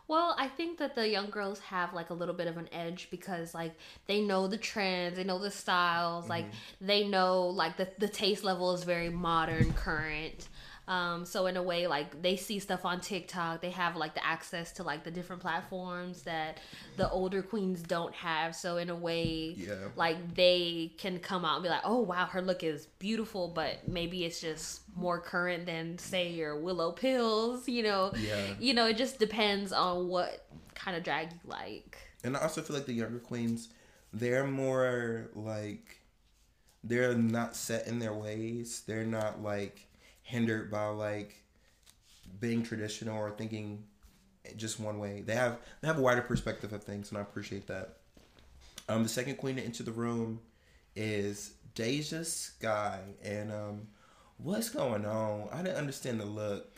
Well, 0.09 0.35
I 0.39 0.47
think 0.47 0.79
that 0.79 0.95
the 0.95 1.07
young 1.07 1.29
girls 1.29 1.59
have 1.59 1.93
like 1.93 2.09
a 2.09 2.15
little 2.15 2.33
bit 2.33 2.47
of 2.47 2.57
an 2.57 2.67
edge 2.71 3.09
because 3.11 3.53
like 3.53 3.75
they 4.07 4.21
know 4.21 4.47
the 4.47 4.57
trends, 4.57 5.17
they 5.17 5.23
know 5.23 5.37
the 5.37 5.51
styles, 5.51 6.27
like 6.27 6.45
mm-hmm. 6.45 6.87
they 6.87 7.07
know 7.07 7.45
like 7.45 7.77
the 7.77 7.87
the 7.99 8.07
taste 8.07 8.43
level 8.43 8.73
is 8.73 8.83
very 8.83 9.11
modern, 9.11 9.71
current. 9.73 10.49
Um, 10.89 11.23
so 11.23 11.45
in 11.45 11.55
a 11.55 11.61
way, 11.61 11.85
like 11.85 12.19
they 12.23 12.35
see 12.35 12.57
stuff 12.57 12.83
on 12.83 12.99
TikTok, 12.99 13.61
they 13.61 13.69
have 13.69 13.95
like 13.95 14.15
the 14.15 14.25
access 14.25 14.71
to 14.73 14.83
like 14.83 15.03
the 15.03 15.11
different 15.11 15.39
platforms 15.39 16.23
that 16.23 16.57
the 16.97 17.07
older 17.11 17.43
queens 17.43 17.83
don't 17.83 18.13
have. 18.15 18.55
So 18.55 18.77
in 18.77 18.89
a 18.89 18.95
way, 18.95 19.53
Yeah. 19.55 19.89
like 19.95 20.33
they 20.33 20.91
can 20.97 21.19
come 21.19 21.45
out 21.45 21.57
and 21.57 21.63
be 21.63 21.69
like, 21.69 21.83
"Oh 21.85 21.99
wow, 21.99 22.25
her 22.25 22.41
look 22.41 22.63
is 22.63 22.87
beautiful," 22.97 23.49
but 23.49 23.87
maybe 23.87 24.25
it's 24.25 24.41
just 24.41 24.81
more 24.95 25.21
current 25.21 25.67
than 25.67 25.99
say 25.99 26.29
your 26.31 26.59
Willow 26.59 26.91
Pills. 26.91 27.69
You 27.69 27.83
know, 27.83 28.11
Yeah. 28.17 28.55
you 28.59 28.73
know, 28.73 28.87
it 28.87 28.97
just 28.97 29.19
depends 29.19 29.71
on 29.71 30.07
what 30.07 30.47
kind 30.73 30.97
of 30.97 31.03
drag 31.03 31.31
you 31.33 31.39
like. 31.45 31.97
And 32.23 32.35
I 32.35 32.41
also 32.41 32.63
feel 32.63 32.75
like 32.75 32.87
the 32.87 32.93
younger 32.93 33.19
queens, 33.19 33.69
they're 34.11 34.47
more 34.47 35.29
like 35.35 35.99
they're 36.83 37.13
not 37.13 37.55
set 37.55 37.85
in 37.85 37.99
their 37.99 38.13
ways. 38.13 38.81
They're 38.87 39.05
not 39.05 39.43
like 39.43 39.85
hindered 40.29 40.69
by 40.69 40.85
like 40.85 41.35
being 42.39 42.61
traditional 42.63 43.17
or 43.17 43.31
thinking 43.31 43.83
just 44.55 44.79
one 44.79 44.99
way. 44.99 45.21
They 45.25 45.35
have 45.35 45.57
they 45.81 45.87
have 45.87 45.97
a 45.97 46.01
wider 46.01 46.21
perspective 46.21 46.71
of 46.71 46.83
things, 46.83 47.09
and 47.09 47.17
I 47.17 47.21
appreciate 47.21 47.67
that. 47.67 47.97
Um, 48.87 49.03
the 49.03 49.09
second 49.09 49.35
queen 49.37 49.55
to 49.57 49.61
enter 49.63 49.83
the 49.83 49.91
room 49.91 50.39
is 50.95 51.53
Deja 51.75 52.23
Skye. 52.23 52.99
And 53.23 53.51
um, 53.51 53.87
what's 54.37 54.69
going 54.69 55.05
on? 55.05 55.49
I 55.51 55.57
didn't 55.63 55.77
understand 55.77 56.19
the 56.19 56.25
look. 56.25 56.71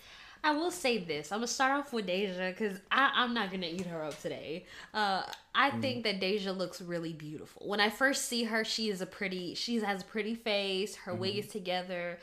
I 0.43 0.53
will 0.53 0.71
say 0.71 0.97
this. 0.97 1.31
I'm 1.31 1.37
gonna 1.39 1.47
start 1.47 1.71
off 1.79 1.93
with 1.93 2.07
Deja 2.07 2.49
because 2.49 2.79
I'm 2.89 3.33
not 3.33 3.51
gonna 3.51 3.67
eat 3.67 3.85
her 3.85 4.03
up 4.03 4.19
today. 4.21 4.65
Uh, 4.93 5.23
I 5.53 5.69
Mm. 5.71 5.81
think 5.81 6.03
that 6.05 6.19
Deja 6.19 6.51
looks 6.51 6.81
really 6.81 7.13
beautiful. 7.13 7.67
When 7.67 7.79
I 7.79 7.89
first 7.89 8.25
see 8.25 8.45
her, 8.45 8.63
she 8.63 8.89
is 8.89 9.01
a 9.01 9.05
pretty. 9.05 9.53
She 9.53 9.79
has 9.81 10.01
a 10.01 10.05
pretty 10.05 10.33
face. 10.35 10.95
Her 10.95 11.13
wig 11.13 11.33
Mm-hmm. 11.33 11.39
is 11.41 11.47
together. 11.47 12.17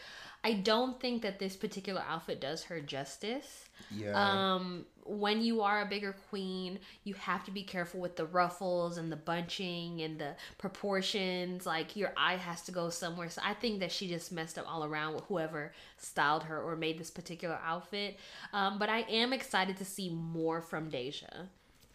I 0.45 0.55
don't 0.55 1.01
think 1.01 1.23
that 1.23 1.39
this 1.39 1.57
particular 1.57 2.03
outfit 2.09 2.41
does 2.41 2.65
her 2.65 2.81
justice. 2.81 3.65
Yeah. 3.91 4.13
Um, 4.55 4.87
when 5.05 5.41
you 5.41 5.63
are 5.63 5.81
a 5.81 5.87
bigger 5.87 6.15
queen, 6.29 6.79
you 7.05 7.15
have 7.15 7.45
to 7.45 7.51
be 7.51 7.63
careful 7.63 8.01
with 8.01 8.17
the 8.17 8.27
ruffles 8.27 8.99
and 8.99 9.11
the 9.11 9.17
bunching 9.17 10.03
and 10.03 10.19
the 10.19 10.37
proportions. 10.59 11.67
Like 11.67 11.97
your 11.97 12.13
eye 12.17 12.37
has 12.37 12.63
to 12.63 12.73
go 12.73 12.91
somewhere. 12.91 13.31
So 13.31 13.41
I 13.45 13.55
think 13.55 13.81
that 13.81 13.91
she 13.91 14.09
just 14.09 14.31
messed 14.31 14.59
up 14.59 14.71
all 14.71 14.85
around 14.85 15.15
with 15.15 15.25
whoever 15.25 15.73
styled 15.97 16.45
her 16.45 16.61
or 16.61 16.77
made 16.77 16.99
this 16.99 17.11
particular 17.11 17.59
outfit. 17.65 18.19
Um, 18.53 18.79
but 18.79 18.89
I 18.89 19.01
am 19.01 19.33
excited 19.33 19.77
to 19.79 19.85
see 19.85 20.11
more 20.11 20.61
from 20.61 20.89
Deja. 20.89 21.49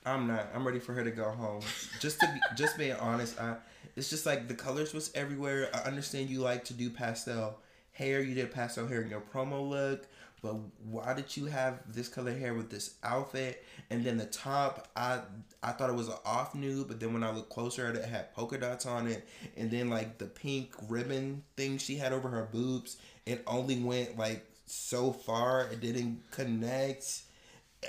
I'm 0.05 0.27
not. 0.27 0.49
I'm 0.53 0.65
ready 0.65 0.79
for 0.79 0.93
her 0.93 1.03
to 1.03 1.11
go 1.11 1.29
home. 1.31 1.61
Just 1.99 2.19
to 2.19 2.27
be, 2.27 2.39
just 2.57 2.77
being 2.77 2.95
honest, 2.95 3.39
I 3.39 3.55
it's 3.95 4.09
just 4.09 4.25
like 4.25 4.47
the 4.47 4.53
colors 4.53 4.93
was 4.93 5.11
everywhere. 5.15 5.69
I 5.73 5.79
understand 5.79 6.29
you 6.29 6.41
like 6.41 6.65
to 6.65 6.73
do 6.73 6.89
pastel 6.89 7.59
hair. 7.93 8.21
You 8.21 8.35
did 8.35 8.51
pastel 8.51 8.87
hair 8.87 9.01
in 9.01 9.09
your 9.09 9.21
promo 9.21 9.67
look, 9.67 10.07
but 10.41 10.55
why 10.83 11.13
did 11.13 11.37
you 11.37 11.45
have 11.45 11.79
this 11.87 12.09
color 12.09 12.33
hair 12.33 12.53
with 12.53 12.69
this 12.69 12.95
outfit? 13.03 13.63
And 13.89 14.03
then 14.03 14.17
the 14.17 14.25
top, 14.25 14.89
I 14.95 15.21
I 15.61 15.71
thought 15.71 15.89
it 15.89 15.95
was 15.95 16.09
an 16.09 16.17
off 16.25 16.53
nude, 16.53 16.87
but 16.87 16.99
then 16.99 17.13
when 17.13 17.23
I 17.23 17.31
looked 17.31 17.49
closer 17.49 17.89
it 17.89 18.03
had 18.03 18.33
polka 18.33 18.57
dots 18.57 18.85
on 18.85 19.07
it, 19.07 19.27
and 19.55 19.71
then 19.71 19.89
like 19.89 20.17
the 20.17 20.25
pink 20.25 20.73
ribbon 20.89 21.43
thing 21.55 21.77
she 21.77 21.95
had 21.95 22.11
over 22.11 22.27
her 22.29 22.49
boobs, 22.51 22.97
it 23.25 23.43
only 23.47 23.79
went 23.79 24.17
like 24.17 24.45
so 24.65 25.11
far. 25.11 25.67
It 25.71 25.79
didn't 25.79 26.21
connect. 26.31 27.21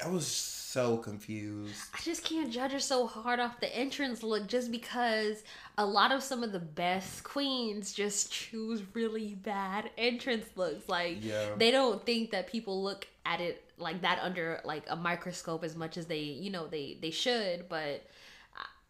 I 0.05 0.09
was 0.09 0.27
so 0.27 0.97
confused. 0.97 1.75
I 1.95 2.01
just 2.03 2.25
can't 2.25 2.51
judge 2.53 2.73
her 2.73 2.81
so 2.81 3.07
hard 3.07 3.39
off 3.39 3.61
the 3.61 3.75
entrance 3.77 4.23
look 4.23 4.49
just 4.49 4.73
because 4.73 5.45
a 5.77 5.85
lot 5.85 6.13
of 6.13 6.23
some 6.23 6.43
of 6.45 6.53
the 6.53 6.61
best 6.61 7.25
queens 7.25 7.93
just 7.93 8.31
choose 8.33 8.83
really 8.95 9.35
bad 9.35 9.91
entrance 9.99 10.47
looks. 10.57 10.89
Like 10.89 11.19
Yeah. 11.23 11.51
they 11.57 11.71
don't 11.71 12.05
think 12.07 12.31
that 12.31 12.47
people 12.47 12.83
look 12.83 13.07
at 13.27 13.41
it 13.41 13.65
like 13.79 14.03
that 14.03 14.19
under 14.23 14.61
like 14.65 14.85
a 14.89 14.95
microscope 14.97 15.65
as 15.65 15.75
much 15.75 15.97
as 15.97 16.07
they, 16.07 16.21
you 16.21 16.51
know, 16.51 16.67
they 16.67 16.99
they 17.01 17.11
should, 17.11 17.69
but 17.69 18.03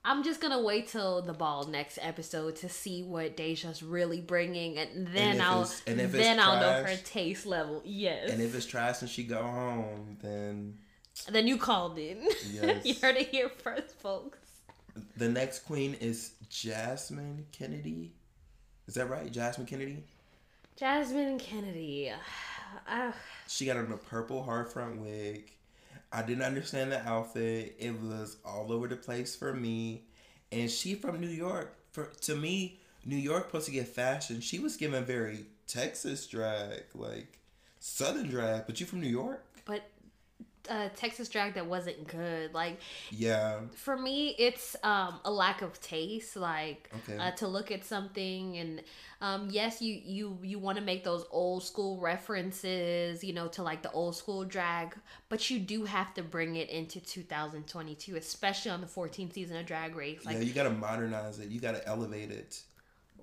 I'm 0.07 0.23
just 0.23 0.39
gonna 0.43 0.61
wait 0.61 0.89
till 0.89 1.23
the 1.23 1.33
ball 1.33 1.65
next 1.67 1.99
episode 2.03 2.57
to 2.57 2.69
see 2.69 3.03
what 3.03 3.39
Deja's 3.39 3.83
really 3.83 4.21
bringing, 4.21 4.77
and 4.77 5.07
then 5.09 5.37
if 5.37 5.43
I'll 5.43 5.71
and 5.87 5.99
then 5.99 6.39
I'll 6.39 6.61
know 6.61 6.85
her 6.85 6.97
taste 7.05 7.47
level. 7.47 7.81
Yes, 7.87 8.31
And 8.31 8.43
if 8.43 8.55
it's 8.55 8.67
trash 8.67 9.01
and 9.01 9.09
she 9.09 9.25
go 9.25 9.43
home, 9.43 10.19
then 10.21 10.77
then 11.31 11.47
you 11.49 11.57
called 11.57 11.97
in. 11.97 12.19
Yes. 12.53 12.85
you 12.85 12.95
heard 13.01 13.17
it 13.17 13.29
here 13.29 13.49
first, 13.49 13.99
folks. 13.99 14.37
The 15.17 15.29
next 15.29 15.61
queen 15.61 15.95
is 16.01 16.33
Jasmine 16.49 17.47
Kennedie. 17.53 18.13
Is 18.87 18.95
that 18.95 19.09
right? 19.11 19.31
Jasmine 19.31 19.67
Kennedie? 19.67 20.05
Jasmine 20.77 21.39
Kennedie. 21.39 22.13
Uh, 22.89 23.13
She 23.49 23.67
got 23.67 23.77
on 23.77 23.91
a 23.93 23.97
purple 23.97 24.43
hard 24.43 24.69
front 24.73 25.01
wig. 25.01 25.51
I 26.13 26.23
didn't 26.23 26.45
understand 26.45 26.93
the 26.93 27.07
outfit. 27.09 27.77
It 27.79 28.01
was 28.01 28.37
all 28.45 28.73
over 28.73 28.87
the 28.87 28.97
place 28.97 29.35
for 29.35 29.53
me. 29.53 30.05
And 30.53 30.71
she 30.71 30.95
from 30.95 31.21
New 31.21 31.29
York. 31.29 31.77
For 31.93 32.07
to 32.23 32.37
me, 32.37 32.79
New 33.05 33.17
York 33.17 33.47
supposed 33.47 33.67
to 33.67 33.73
get 33.73 33.89
fashion. 33.89 34.41
She 34.41 34.59
was 34.59 34.77
given 34.77 35.05
very 35.05 35.47
Texas 35.67 36.27
drag, 36.27 36.85
like 36.95 37.39
Southern 37.81 38.29
drag. 38.29 38.67
But 38.67 38.81
you 38.81 38.87
from 38.87 39.01
New 39.01 39.09
York? 39.09 39.45
Uh, 40.69 40.89
Texas 40.97 41.29
drag 41.29 41.55
that 41.55 41.67
wasn't 41.67 42.07
good. 42.09 42.55
Like 42.55 42.81
Yeah. 43.11 43.61
for 43.75 43.97
me, 43.97 44.35
it's 44.39 44.77
um, 44.83 45.21
a 45.25 45.31
lack 45.31 45.63
of 45.63 45.81
taste. 45.81 46.37
Like 46.37 46.91
Okay. 47.09 47.19
uh, 47.19 47.31
to 47.33 47.47
look 47.49 47.71
at 47.71 47.85
something 47.85 48.57
and 48.57 48.83
um, 49.21 49.49
yes, 49.51 49.81
you 49.81 50.01
you 50.05 50.39
you 50.43 50.59
want 50.59 50.77
to 50.79 50.85
make 50.85 51.03
those 51.05 51.25
old 51.31 51.63
school 51.63 51.99
references, 52.01 53.25
you 53.25 53.33
know, 53.33 53.49
to 53.49 53.63
like 53.63 53.83
the 53.83 53.91
old 53.93 54.17
school 54.17 54.45
drag, 54.45 54.95
but 55.29 55.49
you 55.51 55.59
do 55.59 55.85
have 55.85 56.13
to 56.15 56.23
bring 56.23 56.57
it 56.57 56.69
into 56.69 57.01
2022, 57.01 58.17
especially 58.17 58.71
on 58.71 58.81
the 58.81 58.87
14th 58.87 59.33
season 59.33 59.57
of 59.57 59.67
Drag 59.67 59.95
Race. 59.97 60.25
Like 60.25 60.37
yeah, 60.37 60.43
you 60.43 60.53
gotta 60.53 60.71
modernize 60.71 61.39
it. 61.39 61.49
You 61.49 61.61
gotta 61.61 61.87
elevate 61.89 62.31
it. 62.31 62.61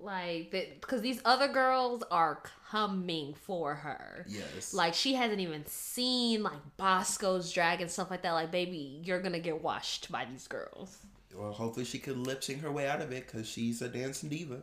Like 0.03 0.51
that, 0.51 0.81
because 0.81 1.01
these 1.01 1.21
other 1.25 1.47
girls 1.47 2.03
are 2.11 2.41
coming 2.69 3.33
for 3.33 3.75
her. 3.75 4.25
Yes. 4.27 4.73
Like 4.73 4.93
she 4.93 5.13
hasn't 5.13 5.39
even 5.39 5.65
seen 5.65 6.43
like 6.43 6.59
Bosco's 6.77 7.51
drag 7.51 7.81
and 7.81 7.89
stuff 7.89 8.09
like 8.09 8.21
that. 8.23 8.31
Like, 8.31 8.51
baby, 8.51 9.01
you're 9.03 9.21
gonna 9.21 9.39
get 9.39 9.61
washed 9.61 10.11
by 10.11 10.25
these 10.25 10.47
girls. 10.47 10.97
Well, 11.35 11.51
hopefully 11.51 11.85
she 11.85 11.99
could 11.99 12.17
lip 12.17 12.43
sync 12.43 12.61
her 12.61 12.71
way 12.71 12.87
out 12.87 13.01
of 13.01 13.11
it 13.11 13.27
because 13.27 13.47
she's 13.47 13.81
a 13.81 13.87
dancing 13.87 14.29
diva. 14.29 14.61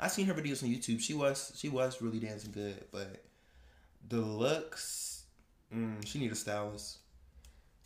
I 0.00 0.08
seen 0.08 0.26
her 0.26 0.34
videos 0.34 0.62
on 0.62 0.68
YouTube. 0.68 1.00
She 1.00 1.14
was 1.14 1.52
she 1.56 1.68
was 1.68 2.02
really 2.02 2.18
dancing 2.18 2.52
good, 2.52 2.84
but 2.92 3.24
the 4.08 4.20
looks, 4.20 5.24
mm, 5.74 6.04
she 6.06 6.18
need 6.18 6.32
a 6.32 6.36
stylist. 6.36 6.98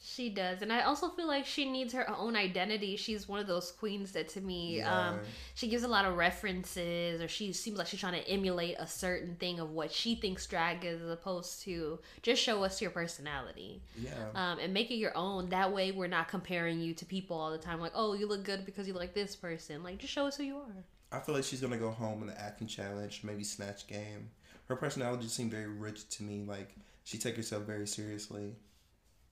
She 0.02 0.30
does, 0.30 0.62
and 0.62 0.72
I 0.72 0.80
also 0.80 1.10
feel 1.10 1.28
like 1.28 1.44
she 1.44 1.70
needs 1.70 1.92
her 1.92 2.08
own 2.08 2.34
identity. 2.34 2.96
She's 2.96 3.28
one 3.28 3.38
of 3.38 3.46
those 3.46 3.70
queens 3.70 4.12
that, 4.12 4.28
to 4.30 4.40
me, 4.40 4.80
um, 4.80 5.20
she 5.54 5.68
gives 5.68 5.82
a 5.82 5.88
lot 5.88 6.06
of 6.06 6.16
references, 6.16 7.20
or 7.20 7.28
she 7.28 7.52
seems 7.52 7.76
like 7.76 7.86
she's 7.86 8.00
trying 8.00 8.14
to 8.14 8.26
emulate 8.26 8.76
a 8.78 8.86
certain 8.86 9.34
thing 9.34 9.60
of 9.60 9.72
what 9.72 9.92
she 9.92 10.14
thinks 10.14 10.46
drag 10.46 10.86
is, 10.86 11.02
as 11.02 11.10
opposed 11.10 11.62
to 11.64 11.98
just 12.22 12.42
show 12.42 12.64
us 12.64 12.80
your 12.80 12.90
personality. 12.90 13.82
Yeah, 14.00 14.12
um, 14.34 14.58
and 14.58 14.72
make 14.72 14.90
it 14.90 14.94
your 14.94 15.14
own. 15.14 15.50
That 15.50 15.70
way, 15.70 15.92
we're 15.92 16.06
not 16.06 16.28
comparing 16.28 16.80
you 16.80 16.94
to 16.94 17.04
people 17.04 17.36
all 17.36 17.50
the 17.50 17.58
time. 17.58 17.78
Like, 17.78 17.92
oh, 17.94 18.14
you 18.14 18.26
look 18.26 18.42
good 18.42 18.64
because 18.64 18.88
you 18.88 18.94
like 18.94 19.12
this 19.12 19.36
person. 19.36 19.82
Like, 19.82 19.98
just 19.98 20.14
show 20.14 20.26
us 20.26 20.38
who 20.38 20.44
you 20.44 20.56
are. 20.56 20.84
I 21.12 21.18
feel 21.18 21.34
like 21.34 21.44
she's 21.44 21.60
gonna 21.60 21.76
go 21.76 21.90
home 21.90 22.22
in 22.22 22.28
the 22.28 22.40
acting 22.40 22.68
challenge, 22.68 23.20
maybe 23.22 23.44
snatch 23.44 23.86
game. 23.86 24.30
Her 24.66 24.76
personality 24.76 25.24
just 25.24 25.36
seemed 25.36 25.50
very 25.50 25.66
rich 25.66 26.08
to 26.10 26.22
me. 26.22 26.44
Like 26.46 26.74
she 27.04 27.18
take 27.18 27.36
herself 27.36 27.64
very 27.64 27.86
seriously. 27.86 28.54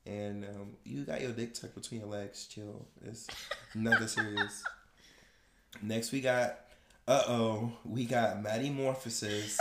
And 0.09 0.45
um, 0.45 0.71
you 0.85 1.05
got 1.05 1.21
your 1.21 1.33
dick 1.33 1.53
tucked 1.53 1.75
between 1.75 2.01
your 2.01 2.09
legs. 2.09 2.47
Chill. 2.47 2.87
It's 3.05 3.27
nothing 3.75 4.09
serious. 4.09 4.63
Next 5.83 6.13
we 6.13 6.21
got, 6.23 6.61
uh 7.07 7.23
oh, 7.29 7.73
we 7.85 8.07
got 8.07 8.43
Maddy 8.43 8.71
Morphosis, 8.71 9.57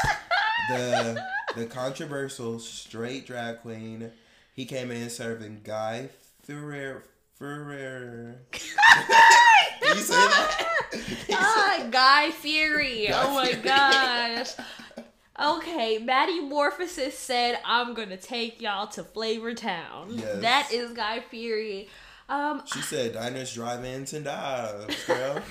the 0.69 1.21
the 1.55 1.65
controversial 1.65 2.59
straight 2.59 3.27
drag 3.27 3.61
queen. 3.61 4.09
He 4.55 4.65
came 4.65 4.89
in 4.89 5.09
serving 5.09 5.61
Guy 5.63 6.09
Ferrer. 6.43 7.03
Ferrer. 7.37 8.37
You 9.81 9.93
say 10.03 10.13
that? 10.15 10.65
ah, 11.31 11.87
Guy 11.89 12.31
Fieri. 12.31 13.07
Guy 13.07 13.23
oh 13.23 13.33
my 13.33 13.53
gosh. 13.53 14.51
Okay, 15.39 15.99
Maddy 15.99 16.41
Morphosis 16.41 17.11
said, 17.13 17.59
"I'm 17.63 17.93
gonna 17.93 18.17
take 18.17 18.61
y'all 18.61 18.87
to 18.87 19.03
Flavor 19.03 19.53
Town." 19.53 20.07
Yes. 20.11 20.41
That 20.41 20.71
is 20.71 20.91
Guy 20.93 21.19
Fieri. 21.19 21.89
Um, 22.29 22.63
She 22.65 22.81
said 22.81 23.13
diners, 23.13 23.53
drive-ins, 23.53 24.13
and 24.13 24.25
dives, 24.25 25.03
girl. 25.07 25.41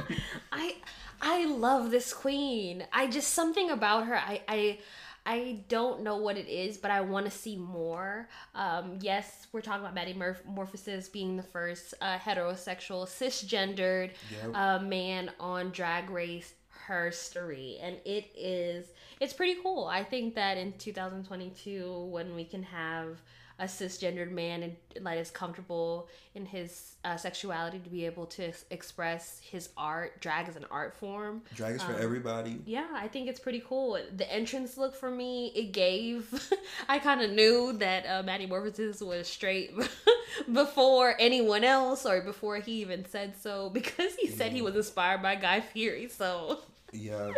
I 0.52 0.76
I 1.22 1.46
love 1.46 1.90
this 1.90 2.12
queen. 2.12 2.84
I 2.92 3.06
just 3.06 3.32
something 3.34 3.70
about 3.70 4.06
her. 4.06 4.16
I 4.16 4.42
I 4.46 4.78
I 5.26 5.60
don't 5.68 6.02
know 6.02 6.16
what 6.18 6.36
it 6.36 6.48
is, 6.48 6.76
but 6.78 6.90
I 6.90 7.00
want 7.02 7.24
to 7.26 7.30
see 7.30 7.56
more. 7.56 8.28
Um, 8.54 8.98
yes, 9.00 9.46
we're 9.52 9.60
talking 9.60 9.80
about 9.82 9.94
Maddie 9.94 10.14
Murph- 10.14 10.42
Morphosis 10.48 11.10
being 11.12 11.36
the 11.36 11.42
first 11.42 11.94
uh, 12.00 12.16
heterosexual 12.18 13.06
cisgendered 13.06 14.10
Yep. 14.30 14.54
uh, 14.54 14.78
man 14.80 15.30
on 15.40 15.70
Drag 15.72 16.08
Race 16.10 16.52
history, 16.88 17.78
and 17.82 17.96
it 18.04 18.30
is 18.36 18.86
it's 19.20 19.32
pretty 19.32 19.56
cool. 19.62 19.84
I 19.84 20.02
think 20.02 20.34
that 20.34 20.56
in 20.56 20.72
2022, 20.78 22.06
when 22.10 22.34
we 22.34 22.44
can 22.44 22.62
have 22.64 23.20
a 23.58 23.64
cisgendered 23.64 24.30
man 24.30 24.62
and 24.62 24.74
like 25.04 25.18
is 25.18 25.30
comfortable 25.30 26.08
in 26.34 26.46
his 26.46 26.96
uh, 27.04 27.14
sexuality 27.18 27.78
to 27.78 27.90
be 27.90 28.06
able 28.06 28.24
to 28.24 28.46
ex- 28.48 28.64
express 28.70 29.38
his 29.44 29.68
art, 29.76 30.18
drag 30.22 30.48
as 30.48 30.56
an 30.56 30.64
art 30.70 30.96
form. 30.96 31.42
Drag 31.54 31.74
is 31.74 31.82
for 31.82 31.92
Um, 31.92 32.00
everybody. 32.00 32.58
Yeah, 32.64 32.88
I 32.94 33.06
think 33.06 33.28
it's 33.28 33.38
pretty 33.38 33.62
cool. 33.68 33.98
The 34.16 34.32
entrance 34.32 34.78
look 34.78 34.96
for 34.96 35.10
me, 35.10 35.52
it 35.54 35.72
gave. 35.72 36.50
I 36.88 36.98
kind 37.00 37.20
of 37.20 37.32
knew 37.32 37.74
that 37.74 38.06
uh, 38.06 38.22
Maddie 38.22 38.46
was 38.46 39.28
straight 39.28 39.72
before 40.52 41.14
anyone 41.18 41.62
else, 41.62 42.06
or 42.06 42.22
before 42.22 42.56
he 42.60 42.80
even 42.80 43.04
said 43.04 43.34
so, 43.38 43.68
because 43.74 44.14
he 44.16 44.28
said 44.28 44.52
he 44.52 44.62
was 44.62 44.74
inspired 44.74 45.20
by 45.22 45.34
Guy 45.36 45.60
Fieri. 45.60 46.08
So 46.08 46.60
Yeah. 46.92 47.32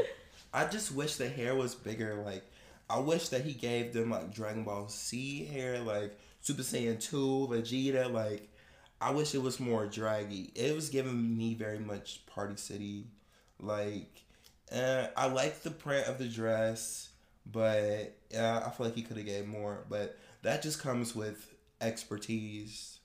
I 0.52 0.66
just 0.66 0.92
wish 0.92 1.16
the 1.16 1.28
hair 1.28 1.54
was 1.54 1.75
bigger. 1.75 2.14
Like, 2.25 2.44
I 2.90 2.99
wish 2.99 3.28
that 3.30 3.44
he 3.44 3.54
gave 3.54 3.92
them 3.92 4.11
like 4.11 4.32
Dragon 4.35 4.64
Ball 4.64 4.88
Z 4.88 5.47
hair, 5.47 5.80
like 5.80 6.18
Super 6.40 6.62
Saiyan 6.62 7.00
2, 7.00 7.49
Vegeta. 7.50 8.12
Like, 8.12 8.49
I 9.00 9.11
wish 9.12 9.35
it 9.35 9.42
was 9.42 9.59
more 9.61 9.87
draggy. 9.87 10.52
It 10.54 10.75
was 10.75 10.88
giving 10.90 11.37
me 11.37 11.54
very 11.54 11.78
much 11.78 12.25
Party 12.26 12.56
City. 12.56 13.06
Like, 13.61 14.25
Uh, 14.73 15.09
I 15.16 15.26
like 15.26 15.62
the 15.62 15.71
print 15.71 16.06
of 16.09 16.18
the 16.18 16.26
dress, 16.28 17.11
but 17.47 18.16
yeah, 18.30 18.62
I 18.66 18.71
feel 18.71 18.87
like 18.87 18.94
he 18.94 19.02
could 19.02 19.18
have 19.18 19.26
gave 19.26 19.47
more. 19.47 19.85
But 19.88 20.18
that 20.42 20.62
just 20.62 20.80
comes 20.80 21.14
with 21.14 21.52
expertise. 21.80 22.99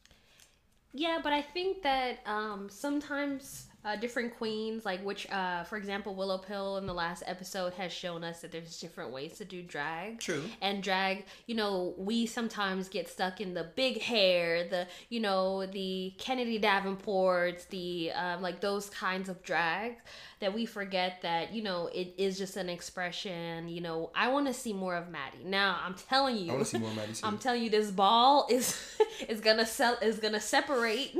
Yeah, 0.94 1.20
but 1.22 1.34
I 1.34 1.42
think 1.42 1.84
that 1.84 2.20
um, 2.26 2.70
sometimes 2.70 3.68
uh, 3.88 3.96
different 3.96 4.38
queens, 4.38 4.86
like 4.86 5.02
which, 5.06 5.30
uh, 5.32 5.64
for 5.64 5.78
example, 5.78 6.14
Willow 6.14 6.40
Pill 6.40 6.76
in 6.76 6.86
the 6.86 6.94
last 6.94 7.24
episode 7.26 7.74
has 7.76 7.94
shown 7.94 8.22
us 8.22 8.42
that 8.42 8.52
there's 8.52 8.78
different 8.80 9.12
ways 9.12 9.38
to 9.38 9.46
do 9.46 9.64
drag. 9.64 10.20
True. 10.20 10.44
And 10.62 10.84
drag, 10.84 11.24
you 11.46 11.56
know, 11.56 11.94
we 11.98 12.26
sometimes 12.26 12.90
get 12.90 13.08
stuck 13.08 13.40
in 13.40 13.54
the 13.54 13.64
big 13.76 14.02
hair, 14.02 14.68
the, 14.68 14.88
you 15.08 15.22
know, 15.22 15.66
the 15.68 16.14
Kennedy 16.18 16.60
Davenports, 16.60 17.70
the, 17.70 18.12
um, 18.12 18.42
like 18.42 18.60
those 18.60 18.90
kinds 18.90 19.30
of 19.30 19.42
drag 19.42 19.96
that 20.42 20.54
we 20.54 20.66
forget 20.66 21.22
that, 21.22 21.54
you 21.54 21.64
know, 21.64 21.90
it 21.94 22.14
is 22.18 22.38
just 22.38 22.58
an 22.58 22.68
expression. 22.68 23.70
You 23.70 23.80
know, 23.80 24.12
I 24.14 24.28
want 24.28 24.48
to 24.48 24.54
see 24.54 24.74
more 24.74 24.98
of 24.98 25.10
Maddie. 25.10 25.46
Now, 25.46 25.80
I'm 25.82 25.94
telling 25.94 26.36
you. 26.36 26.52
I 26.52 26.56
want 26.56 26.66
to 26.66 26.72
see 26.72 26.78
more 26.78 26.94
Maddie. 26.94 27.14
I'm 27.24 27.38
telling 27.38 27.64
you, 27.64 27.70
this 27.70 27.90
ball 27.90 28.48
is 28.50 29.00
is 29.30 29.40
gonna 29.40 29.66
sell 29.66 29.98
is 30.02 30.20
gonna 30.20 30.42
separate 30.42 31.16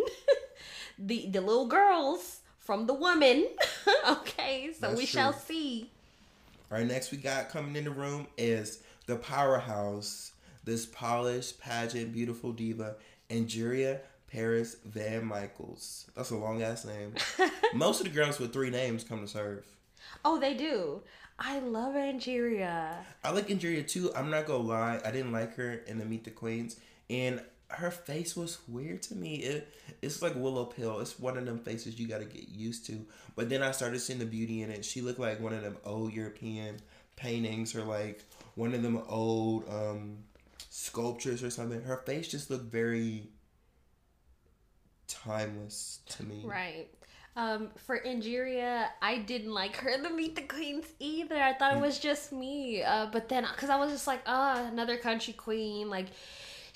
the 1.00 1.28
the 1.30 1.40
little 1.40 1.68
girls 1.68 2.42
from 2.68 2.86
the 2.86 2.94
woman. 2.94 3.48
okay, 4.10 4.72
so 4.74 4.88
That's 4.88 4.98
we 4.98 5.06
true. 5.06 5.20
shall 5.20 5.34
see. 5.34 5.90
All 6.70 6.78
right, 6.78 6.86
next 6.86 7.12
we 7.12 7.18
got 7.18 7.48
coming 7.48 7.78
in 7.78 7.86
the 7.86 7.92
room 7.92 8.28
is 8.38 8.84
the 9.06 9.16
powerhouse, 9.16 10.34
this 10.66 10.86
polished, 10.86 11.62
pageant, 11.62 12.12
beautiful 12.12 12.52
diva, 12.52 12.98
Angeria 13.30 14.02
Paris 14.30 14.76
Van 14.84 15.24
Michaels. 15.24 16.08
That's 16.14 16.32
a 16.32 16.36
long 16.36 16.62
ass 16.62 16.84
name. 16.84 17.16
Most 17.74 18.02
of 18.02 18.08
the 18.08 18.14
girls 18.14 18.38
with 18.38 18.52
three 18.52 18.70
names 18.70 19.06
come 19.06 19.22
to 19.22 19.28
serve. 19.30 19.66
Oh, 20.26 20.38
they 20.38 20.54
do. 20.54 21.02
I 21.40 21.60
love 21.60 21.96
Angeria. 21.96 22.96
I 23.24 23.32
like 23.32 23.48
Angeria 23.48 23.88
too. 23.88 24.12
I'm 24.14 24.30
not 24.30 24.46
gonna 24.46 24.64
lie, 24.64 25.00
I 25.06 25.12
didn't 25.12 25.32
like 25.32 25.56
her 25.56 25.72
in 25.88 26.00
the 26.00 26.06
Meet 26.06 26.26
the 26.26 26.32
Queens, 26.32 26.76
and 27.10 27.42
her 27.70 27.92
face 27.92 28.36
was 28.36 28.60
weird 28.68 29.02
to 29.04 29.16
me. 29.16 29.36
It 29.36 29.74
it's 30.02 30.22
like 30.22 30.36
Willow 30.36 30.66
Pill. 30.66 31.00
It's 31.00 31.20
one 31.20 31.38
of 31.38 31.46
them 31.46 31.60
faces 31.60 32.00
you 32.00 32.08
gotta 32.08 32.26
get 32.26 32.48
used 32.50 32.86
to. 32.88 33.06
But 33.36 33.50
then 33.50 33.62
I 33.62 33.72
started 33.72 34.00
seeing 34.00 34.20
the 34.20 34.26
beauty 34.26 34.62
in 34.62 34.72
it. 34.72 34.86
She 34.86 35.02
looked 35.02 35.20
like 35.20 35.40
one 35.40 35.54
of 35.54 35.64
them 35.64 35.78
old 35.84 36.14
European 36.14 36.78
paintings 37.16 37.76
or 37.76 37.84
like 37.84 38.24
one 38.56 38.74
of 38.74 38.84
them 38.84 39.02
old 39.08 39.68
um 39.70 40.18
sculptures 40.70 41.44
or 41.44 41.50
something. 41.50 41.82
Her 41.82 41.98
face 42.06 42.28
just 42.28 42.50
looked 42.50 42.72
very 42.72 43.30
timeless 45.08 46.00
to 46.10 46.24
me. 46.24 46.44
Right. 46.46 46.88
Um, 47.36 47.70
for 47.86 48.00
Angeria, 48.00 48.88
I 49.00 49.20
didn't 49.20 49.54
like 49.54 49.76
her 49.78 49.90
in 49.90 50.02
the 50.02 50.10
Meet 50.10 50.36
the 50.36 50.42
Queens 50.42 50.86
either. 51.00 51.36
I 51.36 51.54
thought 51.54 51.76
it 51.78 51.80
was 51.80 52.00
just 52.00 52.32
me. 52.32 52.82
Uh, 52.82 53.08
but 53.12 53.30
then, 53.30 53.46
because 53.54 53.70
I 53.70 53.78
was 53.78 53.92
just 53.92 54.08
like, 54.08 54.22
ah, 54.26 54.68
another 54.72 54.98
country 54.98 55.34
queen. 55.34 55.88
Like, 55.88 56.08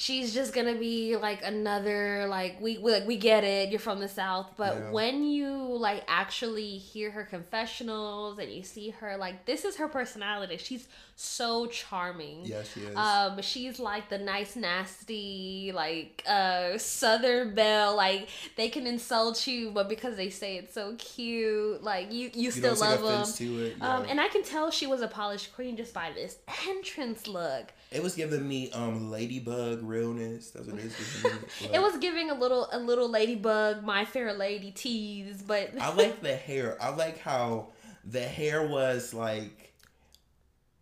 she's 0.02 0.34
just 0.34 0.52
gonna 0.52 0.74
be 0.74 1.16
like 1.16 1.44
another 1.44 2.26
like 2.28 2.60
we, 2.60 2.80
we 2.80 2.92
like 2.92 3.06
we 3.06 3.18
get 3.18 3.44
it. 3.44 3.70
You're 3.70 3.80
from 3.80 4.00
the 4.00 4.08
south, 4.08 4.48
but 4.58 4.76
Yeah. 4.76 4.92
when 4.92 5.24
you 5.24 5.52
like 5.54 6.04
actually 6.08 6.78
hear 6.78 7.12
her 7.12 7.24
confessionals 7.24 8.40
and 8.40 8.52
you 8.52 8.64
see 8.64 8.90
her, 8.90 9.16
like 9.18 9.46
this 9.46 9.64
is 9.64 9.76
her 9.78 9.88
personality. 9.88 10.58
She's 10.58 10.88
so 11.16 11.68
charming. 11.68 12.46
Yeah, 12.46 12.64
she 12.64 12.80
is. 12.82 12.96
Um, 12.96 13.40
she's 13.44 13.80
like 13.80 14.10
the 14.10 14.18
nice, 14.18 14.56
nasty, 14.56 15.72
like 15.72 16.24
uh 16.28 16.80
Southern 16.80 17.54
belle. 17.54 17.96
Like 17.96 18.28
they 18.58 18.70
can 18.70 18.88
insult 18.88 19.46
you, 19.46 19.70
but 19.70 19.88
because 19.88 20.16
they 20.18 20.32
say 20.32 20.58
it's 20.58 20.74
so 20.74 20.96
cute, 20.98 21.84
like 21.84 22.12
you 22.12 22.32
you, 22.34 22.46
you 22.46 22.52
still 22.52 22.76
love 22.76 23.02
them. 23.38 23.50
it. 23.62 23.82
Um, 23.82 24.06
and 24.10 24.20
I 24.20 24.30
can 24.30 24.42
tell 24.44 24.72
she 24.72 24.88
was 24.88 25.02
a 25.02 25.08
polished 25.08 25.54
queen 25.54 25.78
just 25.78 25.94
by 25.94 26.12
this 26.16 26.38
entrance 26.68 27.28
look. 27.28 27.72
It 27.92 28.02
was 28.02 28.16
giving 28.16 28.48
me 28.48 28.72
um 28.72 29.12
ladybug 29.12 29.84
realness. 29.84 30.52
That's 30.52 30.68
what 30.68 30.80
it 30.80 30.86
is. 30.86 31.22
giving 31.22 31.38
me. 31.42 31.48
It 31.74 31.82
was 31.82 31.98
giving 31.98 32.30
a 32.30 32.34
little 32.34 32.70
a 32.72 32.80
little 32.80 33.10
ladybug, 33.10 33.84
my 33.84 34.06
fair 34.06 34.34
lady 34.34 34.72
tease, 34.72 35.42
but 35.42 35.72
I 35.80 35.94
like 35.94 36.22
the 36.22 36.36
hair. 36.36 36.78
I 36.82 36.90
like 36.90 37.20
how 37.20 37.68
the 38.06 38.22
hair 38.22 38.66
was 38.66 39.14
like 39.14 39.74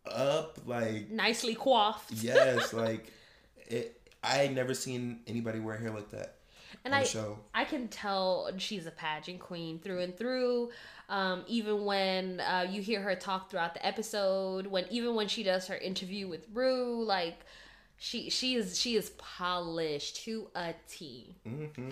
up, 0.05 0.59
like 0.65 1.09
nicely 1.09 1.55
coiffed. 1.55 2.11
yes, 2.11 2.73
like 2.73 3.11
it. 3.67 3.95
I 4.23 4.35
had 4.35 4.53
never 4.53 4.73
seen 4.73 5.21
anybody 5.27 5.59
wear 5.59 5.77
hair 5.77 5.91
like 5.91 6.11
that 6.11 6.35
and 6.85 6.95
I 6.95 7.01
the 7.01 7.07
show. 7.07 7.39
I 7.53 7.63
can 7.63 7.87
tell 7.87 8.51
she's 8.57 8.85
a 8.85 8.91
pageant 8.91 9.39
queen 9.39 9.79
through 9.79 9.99
and 9.99 10.17
through. 10.17 10.69
Um, 11.09 11.43
even 11.47 11.85
when 11.85 12.39
uh, 12.39 12.67
you 12.69 12.83
hear 12.83 13.01
her 13.01 13.15
talk 13.15 13.49
throughout 13.49 13.73
the 13.73 13.85
episode, 13.85 14.67
when 14.67 14.85
even 14.91 15.15
when 15.15 15.27
she 15.27 15.41
does 15.41 15.67
her 15.67 15.75
interview 15.75 16.27
with 16.27 16.45
Rue, 16.53 17.03
like 17.03 17.39
she 17.97 18.29
she 18.29 18.53
is 18.55 18.79
she 18.79 18.95
is 18.95 19.09
polished 19.17 20.17
to 20.23 20.49
a 20.55 20.75
T. 20.87 21.35
hmm 21.43 21.89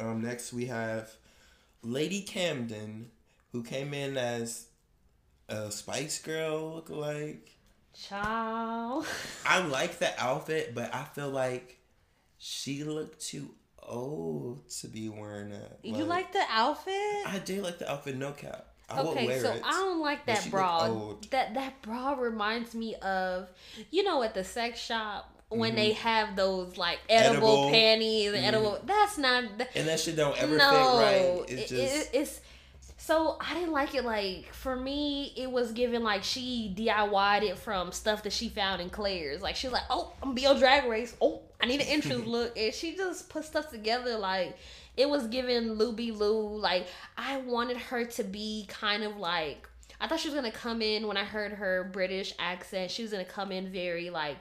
Um, 0.00 0.20
next 0.20 0.52
we 0.52 0.66
have 0.66 1.14
Lady 1.82 2.22
Camden, 2.22 3.12
who 3.52 3.62
came 3.62 3.94
in 3.94 4.16
as 4.16 4.66
a 5.48 5.70
Spice 5.70 6.20
Girl 6.20 6.74
look 6.74 6.88
lookalike. 6.88 7.50
Ciao. 7.94 9.04
I 9.46 9.64
like 9.66 9.98
the 9.98 10.12
outfit, 10.20 10.74
but 10.74 10.94
I 10.94 11.04
feel 11.04 11.30
like 11.30 11.78
she 12.38 12.84
looked 12.84 13.20
too 13.20 13.54
old 13.90 14.68
to 14.80 14.86
be 14.88 15.08
wearing 15.08 15.50
that. 15.50 15.78
you 15.82 16.04
like 16.04 16.32
the 16.32 16.44
outfit? 16.50 16.94
I 17.26 17.40
do 17.44 17.60
like 17.62 17.78
the 17.78 17.90
outfit, 17.90 18.16
no 18.16 18.32
cap. 18.32 18.66
I 18.88 19.00
okay, 19.02 19.26
wear 19.26 19.40
so 19.40 19.52
it. 19.52 19.62
I 19.64 19.70
don't 19.72 20.00
like 20.00 20.26
that 20.26 20.50
bra. 20.50 21.14
That 21.30 21.54
that 21.54 21.80
bra 21.82 22.14
reminds 22.14 22.74
me 22.74 22.96
of, 22.96 23.48
you 23.90 24.02
know, 24.02 24.22
at 24.22 24.34
the 24.34 24.42
sex 24.42 24.80
shop 24.80 25.32
when 25.48 25.72
Mhm. 25.72 25.76
they 25.76 25.92
have 25.92 26.34
those 26.34 26.76
like 26.76 26.98
edible, 27.08 27.34
Edible. 27.36 27.70
panties, 27.70 28.32
and 28.32 28.42
Mhm. 28.42 28.48
edible. 28.48 28.80
That's 28.84 29.16
not. 29.18 29.58
That, 29.58 29.68
and 29.76 29.86
that 29.88 30.00
shit 30.00 30.16
don't 30.16 30.36
ever 30.38 30.56
no, 30.56 30.70
fit 30.70 31.04
right. 31.04 31.44
It's 31.50 31.72
it- 31.72 31.76
just 31.76 31.96
it- 31.96 32.10
it's 32.20 32.40
so 33.10 33.36
I 33.40 33.54
didn't 33.54 33.72
like 33.72 33.96
it. 33.96 34.04
Like 34.04 34.54
for 34.54 34.76
me, 34.76 35.32
it 35.36 35.50
was 35.50 35.72
given 35.72 36.04
like 36.04 36.22
she 36.22 36.72
DIY'd 36.76 37.42
it 37.42 37.58
from 37.58 37.90
stuff 37.90 38.22
that 38.22 38.32
she 38.32 38.48
found 38.48 38.80
in 38.80 38.88
Claire's. 38.88 39.42
Like 39.42 39.56
she's 39.56 39.72
like, 39.72 39.82
oh, 39.90 40.12
I'm 40.22 40.28
gonna 40.28 40.34
be 40.34 40.46
on 40.46 40.60
Drag 40.60 40.88
Race. 40.88 41.16
Oh, 41.20 41.40
I 41.60 41.66
need 41.66 41.80
an 41.80 41.86
entrance 41.88 42.24
look, 42.24 42.56
and 42.56 42.72
she 42.72 42.94
just 42.94 43.28
put 43.28 43.44
stuff 43.44 43.68
together 43.68 44.16
like. 44.16 44.56
It 44.96 45.08
was 45.08 45.28
given 45.28 45.76
Luby 45.76 46.16
Lou. 46.16 46.56
Like 46.56 46.86
I 47.16 47.38
wanted 47.38 47.78
her 47.78 48.04
to 48.04 48.22
be 48.22 48.66
kind 48.68 49.02
of 49.02 49.16
like 49.16 49.68
I 50.00 50.06
thought 50.06 50.20
she 50.20 50.28
was 50.28 50.34
gonna 50.34 50.52
come 50.52 50.80
in 50.80 51.08
when 51.08 51.16
I 51.16 51.24
heard 51.24 51.52
her 51.52 51.90
British 51.92 52.34
accent. 52.38 52.92
She 52.92 53.02
was 53.02 53.10
gonna 53.10 53.24
come 53.24 53.50
in 53.50 53.72
very 53.72 54.10
like 54.10 54.36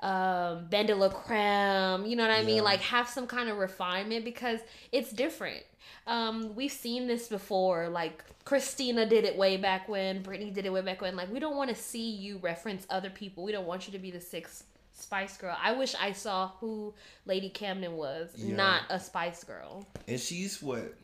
um 0.00 0.68
Creme, 0.68 2.04
you 2.04 2.16
know 2.16 2.26
what 2.26 2.36
I 2.36 2.42
mean? 2.42 2.62
Like 2.64 2.80
have 2.80 3.08
some 3.08 3.26
kind 3.26 3.48
of 3.48 3.56
refinement 3.56 4.24
because 4.24 4.60
it's 4.90 5.12
different. 5.12 5.62
Um, 6.06 6.54
we've 6.54 6.72
seen 6.72 7.06
this 7.06 7.28
before. 7.28 7.88
Like 7.88 8.24
Christina 8.44 9.06
did 9.06 9.24
it 9.24 9.36
way 9.36 9.56
back 9.56 9.88
when, 9.88 10.22
Brittany 10.22 10.50
did 10.50 10.66
it 10.66 10.72
way 10.72 10.80
back 10.82 11.00
when. 11.00 11.14
Like 11.16 11.32
we 11.32 11.38
don't 11.38 11.56
want 11.56 11.70
to 11.70 11.76
see 11.76 12.10
you 12.10 12.38
reference 12.38 12.86
other 12.90 13.10
people. 13.10 13.44
We 13.44 13.52
don't 13.52 13.66
want 13.66 13.86
you 13.86 13.92
to 13.92 13.98
be 13.98 14.10
the 14.10 14.20
sixth 14.20 14.64
Spice 14.94 15.36
Girl. 15.36 15.56
I 15.60 15.72
wish 15.72 15.94
I 16.00 16.12
saw 16.12 16.48
who 16.60 16.92
Lady 17.24 17.48
Camden 17.48 17.94
was, 17.96 18.30
Yeah. 18.36 18.56
not 18.56 18.82
a 18.90 18.98
Spice 19.00 19.42
Girl. 19.44 19.86
and 20.08 20.20
she's 20.20 20.60
what 20.60 20.94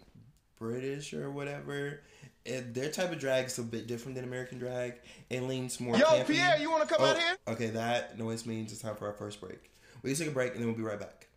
British 0.59 1.15
or 1.15 1.31
whatever. 1.31 2.01
And 2.47 2.75
their 2.75 2.91
type 2.91 3.13
of 3.13 3.19
drag 3.19 3.47
is 3.47 3.59
a 3.59 3.63
bit 3.63 3.87
different 3.87 4.15
than 4.15 4.25
American 4.25 4.59
drag. 4.59 4.95
It 5.29 5.43
leans 5.43 5.81
more. 5.81 5.97
Yo, 5.97 6.05
campy. 6.07 6.27
Pierre, 6.29 6.59
you 6.59 6.71
want 6.71 6.89
to 6.89 6.95
come 6.95 7.05
Oh, 7.05 7.11
out 7.11 7.19
here? 7.19 7.37
Okay, 7.47 7.67
that 7.69 8.19
noise 8.19 8.47
means 8.47 8.73
it's 8.73 8.81
time 8.81 8.97
for 8.97 9.07
our 9.07 9.13
first 9.13 9.41
break. 9.41 9.71
We 10.03 10.11
just 10.11 10.21
take 10.23 10.31
a 10.31 10.35
break 10.35 10.53
and 10.53 10.61
then 10.61 10.67
we'll 10.69 10.77
be 10.77 10.83
right 10.83 10.99
back. 10.99 11.28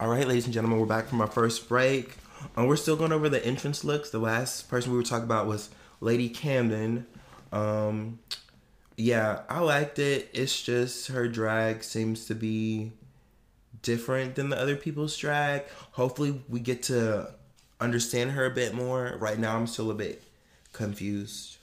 All 0.00 0.06
right, 0.06 0.28
ladies 0.28 0.44
and 0.44 0.54
gentlemen, 0.54 0.78
we're 0.78 0.86
back 0.86 1.08
from 1.08 1.20
our 1.20 1.26
first 1.26 1.68
break. 1.68 2.18
Um, 2.56 2.68
we're 2.68 2.76
still 2.76 2.94
going 2.94 3.10
over 3.10 3.28
the 3.28 3.44
entrance 3.44 3.82
looks. 3.82 4.10
The 4.10 4.20
last 4.20 4.68
person 4.68 4.92
we 4.92 4.96
were 4.96 5.02
talking 5.02 5.24
about 5.24 5.48
was 5.48 5.70
Lady 6.00 6.28
Camden. 6.28 7.04
Um, 7.50 8.20
yeah, 8.96 9.40
I 9.48 9.58
liked 9.58 9.98
it. 9.98 10.30
It's 10.32 10.62
just 10.62 11.08
her 11.08 11.26
drag 11.26 11.82
seems 11.82 12.26
to 12.26 12.36
be 12.36 12.92
different 13.82 14.36
than 14.36 14.50
the 14.50 14.56
other 14.56 14.76
people's 14.76 15.16
drag. 15.16 15.64
Hopefully, 15.90 16.44
we 16.48 16.60
get 16.60 16.84
to 16.84 17.34
understand 17.80 18.30
her 18.30 18.44
a 18.44 18.50
bit 18.50 18.74
more. 18.74 19.16
Right 19.18 19.36
now, 19.36 19.56
I'm 19.56 19.66
still 19.66 19.90
a 19.90 19.94
bit 19.94 20.22
confused. 20.72 21.57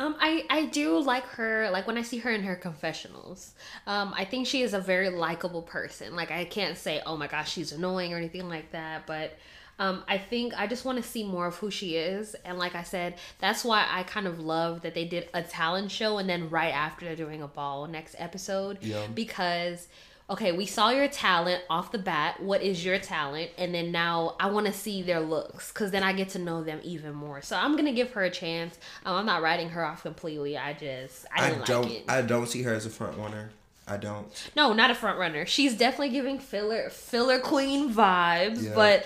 Um, 0.00 0.16
I 0.18 0.44
I 0.48 0.64
do 0.64 0.98
like 0.98 1.24
her. 1.24 1.68
Like 1.70 1.86
when 1.86 1.98
I 1.98 2.02
see 2.02 2.18
her 2.18 2.30
in 2.30 2.42
her 2.44 2.56
confessionals, 2.56 3.52
um, 3.86 4.14
I 4.16 4.24
think 4.24 4.46
she 4.46 4.62
is 4.62 4.72
a 4.72 4.80
very 4.80 5.10
likable 5.10 5.60
person. 5.62 6.16
Like 6.16 6.30
I 6.30 6.46
can't 6.46 6.78
say, 6.78 7.02
oh 7.04 7.16
my 7.18 7.26
gosh, 7.26 7.52
she's 7.52 7.70
annoying 7.72 8.14
or 8.14 8.16
anything 8.16 8.48
like 8.48 8.72
that. 8.72 9.06
But 9.06 9.36
um, 9.78 10.02
I 10.08 10.16
think 10.16 10.54
I 10.58 10.66
just 10.66 10.86
want 10.86 10.96
to 10.96 11.08
see 11.08 11.22
more 11.22 11.46
of 11.46 11.56
who 11.56 11.70
she 11.70 11.96
is. 11.96 12.34
And 12.46 12.58
like 12.58 12.74
I 12.74 12.82
said, 12.82 13.16
that's 13.40 13.62
why 13.62 13.86
I 13.90 14.02
kind 14.04 14.26
of 14.26 14.40
love 14.40 14.80
that 14.82 14.94
they 14.94 15.04
did 15.04 15.28
a 15.34 15.42
talent 15.42 15.90
show 15.90 16.16
and 16.16 16.28
then 16.28 16.48
right 16.48 16.74
after 16.74 17.04
they're 17.04 17.14
doing 17.16 17.42
a 17.42 17.48
ball 17.48 17.86
next 17.86 18.16
episode 18.18 18.78
Yeah. 18.80 19.06
because. 19.14 19.86
Okay, 20.30 20.52
we 20.52 20.64
saw 20.64 20.90
your 20.90 21.08
talent 21.08 21.62
off 21.68 21.90
the 21.92 21.98
bat. 21.98 22.40
What 22.40 22.62
is 22.62 22.84
your 22.84 22.98
talent? 22.98 23.50
And 23.58 23.74
then 23.74 23.90
now 23.90 24.36
I 24.38 24.48
want 24.50 24.66
to 24.66 24.72
see 24.72 25.02
their 25.02 25.20
looks 25.20 25.72
because 25.72 25.90
then 25.90 26.02
I 26.04 26.12
get 26.12 26.28
to 26.30 26.38
know 26.38 26.62
them 26.62 26.80
even 26.84 27.14
more. 27.14 27.42
So 27.42 27.56
I'm 27.56 27.76
gonna 27.76 27.92
give 27.92 28.12
her 28.12 28.22
a 28.22 28.30
chance. 28.30 28.78
Um, 29.04 29.16
I'm 29.16 29.26
not 29.26 29.42
writing 29.42 29.70
her 29.70 29.84
off 29.84 30.02
completely. 30.02 30.56
I 30.56 30.72
just 30.72 31.26
I 31.36 31.50
I, 31.50 31.58
don't. 31.66 31.82
like 31.82 31.92
it. 31.92 32.04
I 32.08 32.22
don't 32.22 32.46
see 32.46 32.62
her 32.62 32.72
as 32.72 32.86
a 32.86 32.90
front 32.90 33.18
runner. 33.18 33.50
I 33.88 33.96
don't. 33.96 34.50
No, 34.54 34.72
not 34.72 34.92
a 34.92 34.94
front 34.94 35.18
runner. 35.18 35.44
She's 35.46 35.76
definitely 35.76 36.10
giving 36.10 36.38
filler 36.38 36.90
filler 36.90 37.40
queen 37.40 37.92
vibes, 37.92 38.62
Yeah. 38.62 38.74
but 38.74 39.04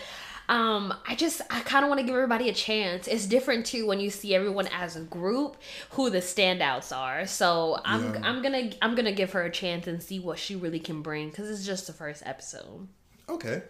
um 0.49 0.95
I 1.07 1.15
just 1.15 1.41
I 1.51 1.61
kind 1.61 1.85
of 1.85 1.89
want 1.89 2.01
to 2.01 2.07
give 2.07 2.15
everybody 2.15 2.49
a 2.49 2.53
chance. 2.55 3.09
It's 3.09 3.27
different 3.27 3.67
too 3.67 3.87
when 3.87 4.01
you 4.01 4.11
see 4.11 4.35
everyone 4.35 4.69
as 4.69 4.97
a 4.97 5.01
group 5.01 5.57
who 5.91 6.11
the 6.11 6.19
standouts 6.19 6.95
are. 6.97 7.27
So 7.27 7.81
I'm 7.85 8.15
Yeah. 8.15 8.21
I'm 8.25 8.43
going 8.43 8.71
to 8.71 8.85
I'm 8.85 8.95
to 8.97 9.13
give 9.13 9.33
her 9.33 9.43
a 9.43 9.51
chance 9.51 9.87
and 9.87 10.03
see 10.03 10.19
what 10.19 10.39
she 10.39 10.57
really 10.57 10.81
can 10.81 11.03
bring 11.03 11.31
cuz 11.31 11.49
it's 11.49 11.65
just 11.65 11.87
the 11.87 11.93
first 11.93 12.23
episode. 12.27 12.89
Okay. 13.29 13.63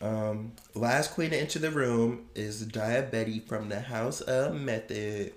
Um, 0.00 0.52
last 0.74 1.12
queen 1.12 1.30
to 1.30 1.36
enter 1.36 1.60
the 1.60 1.70
room 1.70 2.26
is 2.34 2.66
Daya 2.66 3.08
Betty 3.08 3.38
from 3.38 3.68
the 3.68 3.80
House 3.80 4.20
of 4.20 4.54
Method. 4.54 5.32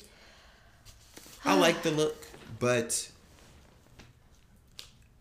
I 1.43 1.53
like 1.59 1.83
the 1.83 1.91
look, 1.91 2.25
but 2.59 3.07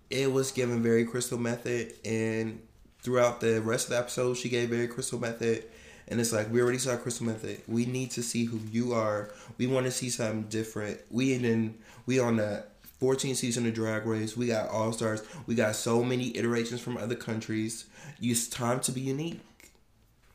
it 0.08 0.32
was 0.32 0.50
given 0.50 0.82
very 0.82 1.04
Crystal 1.04 1.38
Method, 1.38 1.94
and 2.06 2.60
throughout 3.04 3.40
the 3.40 3.60
rest 3.60 3.86
of 3.86 3.90
the 3.90 3.98
episode, 3.98 4.36
she 4.36 4.48
gave 4.48 4.70
very 4.70 4.88
Crystal 4.88 5.20
Method. 5.20 5.64
And 6.08 6.20
it's 6.20 6.32
like 6.32 6.50
we 6.50 6.60
already 6.60 6.78
saw 6.78 6.96
Crystal 6.96 7.26
Method. 7.26 7.62
We 7.68 7.86
need 7.86 8.10
to 8.12 8.22
see 8.22 8.44
who 8.44 8.58
you 8.70 8.92
are. 8.92 9.30
We 9.56 9.66
want 9.66 9.86
to 9.86 9.92
see 9.92 10.10
something 10.10 10.44
different. 10.44 11.00
We 11.10 11.34
in 11.34 11.76
we 12.06 12.18
on 12.18 12.36
the 12.36 12.64
14th 13.00 13.36
season 13.36 13.66
of 13.66 13.74
Drag 13.74 14.04
Race. 14.04 14.36
We 14.36 14.48
got 14.48 14.68
All 14.68 14.92
Stars. 14.92 15.22
We 15.46 15.54
got 15.54 15.76
so 15.76 16.02
many 16.02 16.36
iterations 16.36 16.80
from 16.80 16.96
other 16.96 17.14
countries. 17.14 17.86
It's 18.20 18.48
time 18.48 18.80
to 18.80 18.92
be 18.92 19.02
unique. 19.02 19.40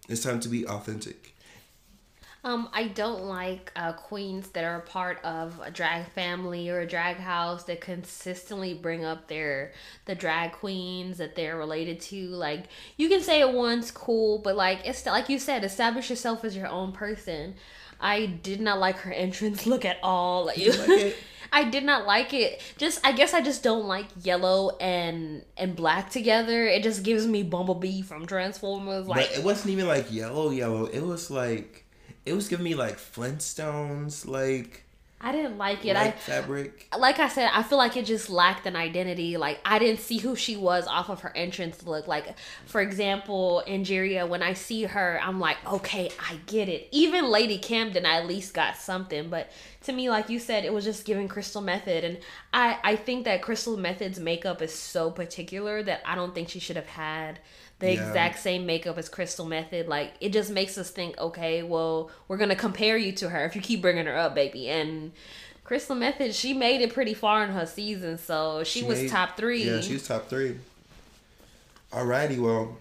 It's 0.08 0.24
time 0.24 0.40
to 0.40 0.50
be 0.50 0.66
authentic. 0.66 1.36
Um, 2.42 2.70
I 2.72 2.88
don't 2.88 3.24
like 3.24 3.72
uh, 3.76 3.92
queens 3.92 4.50
that 4.52 4.64
are 4.64 4.80
part 4.80 5.20
of 5.26 5.60
a 5.62 5.70
drag 5.70 6.08
family 6.12 6.70
or 6.70 6.80
a 6.80 6.88
drag 6.88 7.18
house 7.18 7.66
that 7.66 7.82
consistently 7.82 8.74
bring 8.74 9.04
up 9.04 9.28
their 9.28 9.74
the 10.06 10.16
drag 10.16 10.54
queens 10.54 11.18
that 11.18 11.36
they're 11.36 11.58
related 11.58 12.00
to. 12.02 12.28
Like 12.30 12.66
you 12.96 13.10
can 13.10 13.22
say 13.22 13.42
it 13.42 13.52
once, 13.52 13.92
cool, 13.92 14.40
but 14.40 14.56
like 14.56 14.80
it's 14.86 15.06
like 15.06 15.28
you 15.28 15.38
said, 15.38 15.66
establish 15.66 16.10
yourself 16.10 16.46
as 16.46 16.56
your 16.56 16.68
own 16.68 16.94
person. 16.94 17.56
I 18.00 18.26
did 18.28 18.62
not 18.62 18.80
like 18.80 18.98
her 19.00 19.12
entrance 19.26 19.66
look 19.66 19.84
at 19.84 19.98
all. 20.02 20.46
Like, 20.46 20.58
You 20.58 20.72
like 20.72 20.90
it? 20.90 21.18
I 21.52 21.64
did 21.64 21.84
not 21.84 22.06
like 22.06 22.34
it. 22.34 22.62
Just 22.78 23.06
I 23.06 23.12
guess 23.12 23.34
I 23.34 23.42
just 23.42 23.64
don't 23.64 23.86
like 23.86 24.06
yellow 24.22 24.78
and 24.78 25.44
and 25.58 25.76
black 25.76 26.10
together. 26.10 26.66
It 26.66 26.84
just 26.84 27.04
gives 27.04 27.28
me 27.28 27.44
Bumblebee 27.44 28.02
from 28.02 28.28
Transformers. 28.28 29.08
Like 29.08 29.30
but 29.30 29.38
it 29.38 29.44
wasn't 29.44 29.72
even 29.72 29.88
like 29.88 30.10
yellow, 30.10 30.52
yellow. 30.52 30.86
It 30.86 31.02
was 31.02 31.30
like 31.30 31.86
it 32.30 32.34
was 32.34 32.48
giving 32.48 32.64
me 32.64 32.76
like 32.76 32.98
Flintstones, 32.98 34.28
like 34.28 34.84
I 35.22 35.34
didn't 35.34 35.58
like 35.58 35.84
it. 35.84 35.96
light 35.96 36.08
I 36.08 36.12
fabric. 36.12 36.88
like 36.98 37.20
I 37.20 37.28
said, 37.28 37.50
I 37.54 37.62
feel 37.62 37.78
like 37.78 37.98
it 37.98 38.06
just 38.06 38.30
lacked 38.30 38.66
an 38.66 38.76
identity. 38.78 39.36
Like 39.36 39.60
I 39.66 39.78
didn't 39.78 40.00
see 40.00 40.20
who 40.20 40.36
she 40.36 40.56
was 40.56 40.88
off 40.88 41.10
of 41.10 41.22
her 41.22 41.36
entrance 41.36 41.84
look. 41.86 42.08
Like 42.08 42.36
for 42.68 42.80
example, 42.80 43.62
Angeria, 43.68 44.28
when 44.30 44.42
I 44.42 44.54
see 44.54 44.84
her, 44.84 45.20
I'm 45.22 45.40
like, 45.40 45.58
okay, 45.66 46.10
I 46.20 46.36
get 46.46 46.70
it. 46.70 46.88
Even 46.92 47.26
Lady 47.26 47.58
Camden, 47.58 48.06
I 48.06 48.18
at 48.18 48.28
least 48.28 48.54
got 48.54 48.78
something. 48.78 49.30
But 49.30 49.52
to 49.84 49.92
me, 49.92 50.10
like 50.10 50.30
you 50.30 50.40
said, 50.40 50.64
it 50.64 50.72
was 50.72 50.86
just 50.86 51.04
giving 51.04 51.28
Crystal 51.28 51.62
Method, 51.62 52.04
and 52.04 52.20
I 52.54 52.78
I 52.84 52.96
think 52.96 53.26
that 53.26 53.42
Crystal 53.42 53.76
Method's 53.76 54.20
makeup 54.20 54.62
is 54.62 54.74
so 54.74 55.12
particular 55.12 55.84
that 55.84 56.02
I 56.06 56.16
don't 56.16 56.34
think 56.34 56.48
she 56.48 56.60
should 56.60 56.78
have 56.78 56.88
had 56.88 57.40
the 57.80 57.94
Yeah. 57.94 58.08
exact 58.08 58.40
same 58.40 58.66
makeup 58.66 58.98
as 58.98 59.10
Crystal 59.10 59.46
Method. 59.46 59.88
Like 59.88 60.14
it 60.22 60.32
just 60.34 60.50
makes 60.52 60.78
us 60.78 60.90
think, 60.90 61.18
okay, 61.18 61.64
well, 61.64 62.12
we're 62.28 62.38
gonna 62.38 62.56
compare 62.56 62.98
you 62.98 63.12
to 63.14 63.30
her 63.30 63.46
if 63.46 63.56
you 63.56 63.62
keep 63.62 63.82
bringing 63.82 64.06
her 64.06 64.18
up, 64.18 64.36
baby. 64.36 64.70
And 64.70 65.12
Crystal 65.64 65.96
Method, 65.96 66.34
she 66.36 66.54
made 66.54 66.82
it 66.82 66.94
pretty 66.94 67.14
far 67.14 67.44
in 67.44 67.52
her 67.52 67.66
season, 67.66 68.18
so 68.18 68.64
she, 68.64 68.84
was 68.84 69.00
made- 69.02 69.10
top 69.12 69.38
three. 69.38 69.64
Yeah, 69.64 69.82
she 69.82 69.94
was 69.94 70.08
top 70.08 70.28
three. 70.30 70.58
Alrighty, 71.92 72.40
well, 72.40 72.78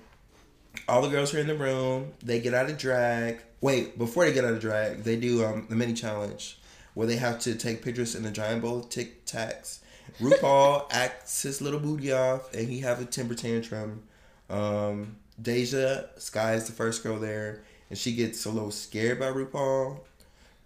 all 0.88 1.02
the 1.02 1.08
girls 1.08 1.34
are 1.34 1.38
in 1.38 1.46
the 1.46 1.54
room. 1.54 2.12
They 2.22 2.40
get 2.40 2.54
out 2.54 2.68
of 2.70 2.78
drag. 2.78 3.40
Wait, 3.60 3.98
before 3.98 4.24
they 4.24 4.32
get 4.32 4.44
out 4.44 4.52
of 4.52 4.60
drag, 4.60 5.02
they 5.02 5.16
do 5.16 5.44
um, 5.44 5.66
the 5.68 5.76
mini 5.76 5.94
challenge 5.94 6.58
where 6.94 7.06
they 7.06 7.16
have 7.16 7.38
to 7.40 7.54
take 7.54 7.82
pictures 7.82 8.14
in 8.14 8.24
a 8.24 8.30
giant 8.30 8.62
bowl 8.62 8.80
of 8.80 8.88
Tic 8.88 9.24
Tacs. 9.24 9.78
RuPaul 10.20 10.86
acts 10.90 11.42
his 11.42 11.60
little 11.60 11.80
booty 11.80 12.12
off, 12.12 12.52
and 12.54 12.68
he 12.68 12.80
have 12.80 13.00
a 13.00 13.04
temper 13.04 13.34
tantrum. 13.34 14.02
Um, 14.50 15.16
Deja 15.40 16.04
Skye 16.16 16.54
is 16.54 16.66
the 16.66 16.72
first 16.72 17.02
girl 17.02 17.18
there, 17.18 17.62
and 17.90 17.98
she 17.98 18.12
gets 18.12 18.44
a 18.44 18.50
little 18.50 18.70
scared 18.70 19.20
by 19.20 19.26
RuPaul. 19.26 20.00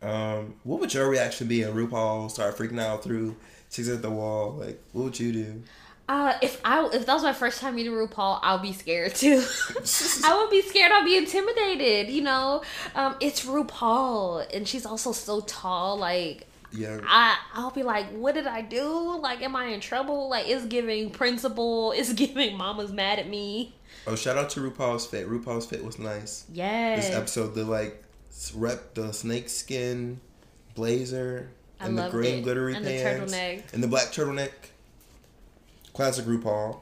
Um, 0.00 0.54
what 0.64 0.80
would 0.80 0.92
your 0.92 1.08
reaction 1.08 1.46
be 1.46 1.62
if 1.62 1.72
RuPaul 1.72 2.30
start 2.30 2.56
freaking 2.56 2.80
out 2.80 3.04
through 3.04 3.36
six 3.68 3.88
at 3.88 4.02
the 4.02 4.10
wall? 4.10 4.52
Like, 4.52 4.80
what 4.92 5.04
would 5.04 5.20
you 5.20 5.32
do? 5.32 5.62
Uh, 6.08 6.34
if 6.42 6.60
I 6.64 6.84
if 6.92 7.06
that 7.06 7.14
was 7.14 7.22
my 7.22 7.32
first 7.32 7.60
time 7.60 7.76
meeting 7.76 7.92
RuPaul, 7.92 8.40
I'll 8.42 8.58
be 8.58 8.72
scared 8.72 9.14
too. 9.14 9.44
I 10.24 10.36
would 10.36 10.50
be 10.50 10.62
scared. 10.62 10.90
I'll 10.92 11.04
be 11.04 11.16
intimidated. 11.16 12.12
You 12.12 12.22
know, 12.22 12.62
um, 12.94 13.16
it's 13.20 13.46
RuPaul, 13.46 14.44
and 14.54 14.66
she's 14.66 14.84
also 14.84 15.12
so 15.12 15.40
tall. 15.42 15.96
Like 15.96 16.46
Yeah, 16.74 17.00
I, 17.06 17.36
I'll 17.54 17.70
be 17.70 17.82
like, 17.82 18.06
what 18.10 18.34
did 18.34 18.46
I 18.46 18.62
do? 18.62 19.18
Like, 19.20 19.42
am 19.42 19.54
I 19.56 19.66
in 19.66 19.80
trouble? 19.80 20.28
Like, 20.30 20.48
it's 20.48 20.64
giving 20.66 21.10
principal. 21.10 21.92
It's 21.96 22.12
giving 22.12 22.56
mama's 22.56 22.92
mad 22.92 23.18
at 23.18 23.28
me. 23.28 23.74
Oh, 24.06 24.16
shout 24.16 24.38
out 24.38 24.50
to 24.50 24.60
RuPaul's 24.60 25.06
fit. 25.06 25.28
RuPaul's 25.28 25.66
fit 25.66 25.84
was 25.84 25.98
nice. 25.98 26.44
Yeah. 26.52 26.96
This 26.96 27.10
episode, 27.10 27.54
the 27.54 27.64
like 27.64 28.02
rep 28.54 28.94
the 28.94 29.12
snake 29.12 29.48
skin 29.50 30.20
blazer 30.74 31.50
I 31.78 31.86
and 31.86 31.98
the 31.98 32.08
green 32.08 32.38
it. 32.38 32.42
glittery 32.42 32.74
And 32.74 32.84
the 32.84 32.90
pants 33.02 33.32
turtleneck. 33.34 33.74
and 33.74 33.82
the 33.82 33.88
black 33.88 34.06
turtleneck. 34.06 34.50
Classic 35.92 36.24
RuPaul. 36.24 36.80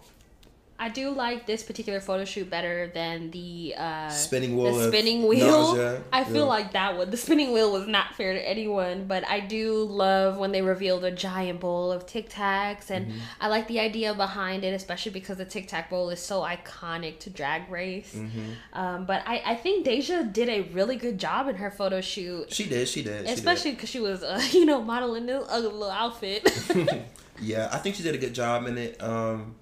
I 0.80 0.88
do 0.88 1.10
like 1.10 1.46
this 1.46 1.62
particular 1.62 2.00
photo 2.00 2.24
shoot 2.24 2.48
better 2.48 2.90
than 2.94 3.30
the 3.30 3.74
uh, 3.76 4.08
Spinning 4.08 4.56
wheel 4.56 4.74
The 4.74 4.88
spinning 4.88 5.26
wheel. 5.28 5.46
nausea. 5.46 6.02
I 6.12 6.24
feel 6.24 6.36
Yeah. 6.36 6.42
like 6.44 6.72
that 6.72 6.96
one. 6.96 7.10
The 7.10 7.18
spinning 7.18 7.52
wheel 7.52 7.70
was 7.70 7.86
not 7.86 8.14
fair 8.14 8.32
to 8.32 8.40
anyone, 8.48 9.04
but 9.06 9.22
I 9.28 9.40
do 9.40 9.84
love 9.84 10.38
when 10.38 10.52
they 10.52 10.62
revealed 10.62 11.04
a 11.04 11.10
giant 11.10 11.60
bowl 11.60 11.92
of 11.92 12.06
Tic 12.06 12.30
Tacs, 12.30 12.88
and 12.88 13.08
Mm-hmm. 13.08 13.18
I 13.42 13.48
like 13.48 13.68
the 13.68 13.78
idea 13.78 14.14
behind 14.14 14.64
it, 14.64 14.72
especially 14.72 15.12
because 15.12 15.36
the 15.36 15.44
Tic 15.44 15.68
Tac 15.68 15.90
bowl 15.90 16.08
is 16.08 16.18
so 16.20 16.40
iconic 16.40 17.18
to 17.20 17.30
Drag 17.30 17.70
Race. 17.70 18.14
Mm-hmm. 18.16 18.40
Um, 18.72 19.04
but 19.04 19.22
I, 19.26 19.42
I 19.44 19.54
think 19.56 19.84
Deja 19.84 20.22
did 20.22 20.48
a 20.48 20.62
really 20.72 20.96
good 20.96 21.18
job 21.18 21.46
in 21.48 21.56
her 21.56 21.70
photo 21.70 22.00
shoot. 22.00 22.52
She 22.52 22.64
did. 22.64 22.88
She 22.88 23.02
did. 23.02 23.26
Especially 23.26 23.72
because 23.72 23.90
she 23.90 24.00
was, 24.00 24.22
uh, 24.22 24.40
you 24.52 24.64
know, 24.64 24.80
modeling 24.80 25.26
this 25.26 25.44
ugly 25.48 25.68
little 25.70 25.90
outfit. 25.90 26.48
Yeah, 27.42 27.70
I 27.72 27.78
think 27.78 27.96
she 27.96 28.02
did 28.02 28.14
a 28.14 28.18
good 28.18 28.34
job 28.34 28.66
in 28.66 28.76
it. 28.76 29.02
Um, 29.02 29.54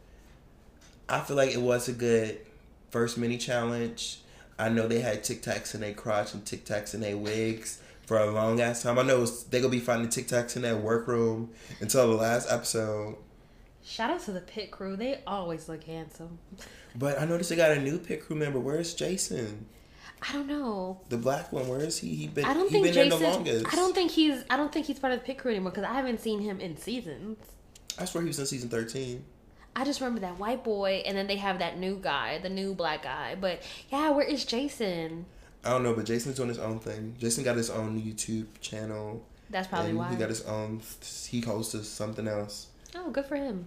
I 1.09 1.21
feel 1.21 1.37
like 1.37 1.53
it 1.53 1.61
was 1.61 1.89
a 1.89 1.93
good 1.93 2.39
first 2.91 3.19
mini 3.19 3.39
challenge. 3.39 4.21
I 4.59 4.69
know 4.69 4.89
they 4.89 5.01
had 5.01 5.25
Tic 5.25 5.43
Tacs 5.43 5.75
in 5.75 5.81
their 5.81 5.95
crotch 5.95 6.35
and 6.35 6.45
Tic 6.45 6.65
Tacs 6.65 6.95
in 6.95 7.01
their 7.01 7.17
wigs 7.17 7.81
for 8.07 8.19
a 8.19 8.31
long 8.31 8.61
ass 8.61 8.83
time. 8.83 8.99
I 8.99 9.03
know 9.03 9.23
it's, 9.23 9.45
they 9.45 9.61
gonna 9.61 9.71
be 9.71 9.81
finding 9.81 10.09
Tic 10.09 10.27
Tacs 10.27 10.57
in 10.57 10.63
that 10.63 10.81
workroom 10.81 11.51
until 11.81 12.09
the 12.09 12.17
last 12.17 12.51
episode. 12.51 13.17
Shout 13.85 14.11
out 14.11 14.21
to 14.25 14.33
the 14.33 14.41
pit 14.41 14.71
crew. 14.71 14.97
They 14.97 15.23
always 15.27 15.69
look 15.69 15.85
handsome. 15.85 16.39
But 16.95 17.21
I 17.21 17.25
noticed 17.25 17.49
they 17.49 17.57
got 17.57 17.71
a 17.71 17.81
new 17.81 17.99
pit 17.99 18.23
crew 18.23 18.37
member. 18.37 18.59
Where's 18.59 18.93
Jason? 18.93 19.67
I 20.21 20.33
don't 20.33 20.47
know. 20.47 21.01
The 21.09 21.17
black 21.17 21.53
one. 21.53 21.69
Where 21.69 21.81
is 21.81 21.99
he? 21.99 22.15
He 22.15 22.27
been. 22.27 22.45
I 22.45 22.53
don't 22.53 22.71
think 22.71 22.85
been 22.85 22.95
there 22.95 23.05
Jason. 23.05 23.23
the 23.23 23.29
longest. 23.29 23.67
I 23.73 23.77
don't 23.77 23.95
think 23.95 24.11
he's. 24.11 24.45
I 24.51 24.57
don't 24.57 24.73
think 24.73 24.87
he's 24.87 24.99
part 24.99 25.13
of 25.15 25.21
the 25.21 25.25
pit 25.25 25.39
crew 25.39 25.53
anymore 25.53 25.71
because 25.71 25.85
I 25.85 25.95
haven't 25.95 26.21
seen 26.21 26.41
him 26.41 26.61
in 26.61 26.77
seasons. 26.77 27.39
I 27.99 28.05
swear 28.05 28.23
he 28.23 28.29
was 28.29 28.39
in 28.39 28.47
season 28.47 28.69
thirteen. 28.69 29.25
I 29.79 29.85
just 29.85 30.01
remember 30.01 30.21
that 30.23 30.41
white 30.41 30.65
boy, 30.65 31.05
and 31.07 31.17
then 31.17 31.29
they 31.29 31.37
have 31.37 31.61
that 31.61 31.79
new 31.79 31.97
guy, 31.97 32.39
the 32.39 32.49
new 32.49 32.75
black 32.75 33.05
guy. 33.05 33.37
But 33.41 33.63
yeah, 33.93 34.11
where 34.11 34.27
is 34.27 34.45
Jason? 34.45 35.25
I 35.65 35.71
don't 35.71 35.85
know, 35.85 35.95
but 35.95 36.05
Jason's 36.05 36.35
doing 36.35 36.49
his 36.49 36.59
own 36.59 36.81
thing. 36.81 37.15
Jason 37.21 37.45
got 37.45 37.57
his 37.57 37.71
own 37.71 38.01
YouTube 38.01 38.47
channel. 38.61 39.25
That's 39.51 39.69
probably 39.69 39.93
why. 39.95 40.11
He 40.11 40.17
got 40.17 40.31
his 40.31 40.43
own. 40.43 40.81
He 41.29 41.41
hosts 41.41 41.89
something 41.89 42.27
else. 42.27 42.67
oh, 42.97 43.11
good 43.11 43.27
for 43.27 43.37
him. 43.37 43.67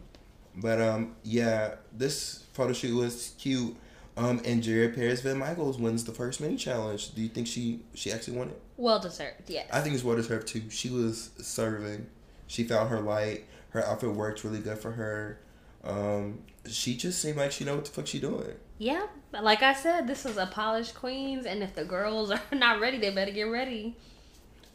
But 0.53 0.81
um, 0.81 1.15
yeah, 1.23 1.75
this 1.97 2.43
photo 2.51 2.73
shoot 2.73 2.93
was 2.93 3.33
cute. 3.37 3.73
Um, 4.17 4.39
Angeria 4.39 4.93
Paris 4.93 5.21
Van 5.21 5.37
Michaels 5.37 5.77
wins 5.77 6.03
the 6.03 6.11
first 6.11 6.41
mini 6.41 6.57
challenge. 6.57 7.15
Do 7.15 7.21
you 7.21 7.29
think 7.29 7.47
she 7.47 7.79
she 7.93 8.11
actually 8.11 8.37
won 8.37 8.49
it? 8.49 8.61
Well 8.75 8.99
deserved. 8.99 9.49
Yes. 9.49 9.69
I 9.71 9.79
think 9.79 9.95
it's 9.95 10.03
well 10.03 10.17
deserved 10.17 10.47
too. 10.49 10.69
She 10.69 10.89
was 10.89 11.29
serving. 11.37 12.07
She 12.47 12.65
found 12.65 12.89
her 12.89 12.99
light. 12.99 13.45
Her 13.69 13.85
outfit 13.85 14.11
worked 14.11 14.43
really 14.43 14.59
good 14.59 14.77
for 14.77 14.91
her. 14.91 15.39
Um, 15.83 16.39
she 16.67 16.95
just 16.95 17.21
seemed 17.21 17.37
like 17.37 17.51
she 17.51 17.63
know 17.63 17.75
what 17.75 17.85
the 17.85 17.91
fuck 17.91 18.07
she 18.07 18.19
doing. 18.19 18.55
yeah. 18.77 19.07
Like 19.33 19.61
I 19.63 19.73
said, 19.73 20.07
this 20.07 20.25
is 20.25 20.35
a 20.35 20.45
polished 20.45 20.93
queens, 20.93 21.45
and 21.45 21.63
if 21.63 21.73
the 21.73 21.85
girls 21.85 22.31
are 22.31 22.41
not 22.51 22.81
ready, 22.81 22.97
they 22.97 23.11
better 23.11 23.31
get 23.31 23.43
ready. 23.43 23.95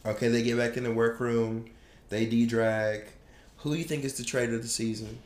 Okay, 0.07 0.29
they 0.29 0.43
get 0.43 0.57
back 0.57 0.77
in 0.79 0.85
the 0.85 0.93
workroom. 0.93 1.67
They 2.09 2.25
de 2.25 2.47
drag. 2.47 3.05
Who 3.59 3.73
do 3.73 3.79
you 3.79 3.85
think 3.85 4.05
is 4.05 4.15
the 4.17 4.25
trade 4.25 4.53
of 4.55 4.63
the 4.63 4.69
season? 4.69 5.19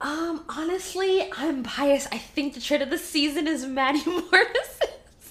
Um, 0.00 0.44
honestly, 0.48 1.28
I'm 1.36 1.62
biased. 1.62 2.08
I 2.12 2.18
think 2.18 2.54
the 2.54 2.60
trade 2.60 2.82
of 2.82 2.90
the 2.90 2.98
season 2.98 3.46
is 3.48 3.64
Maddie 3.66 4.04
Morrison. 4.06 4.88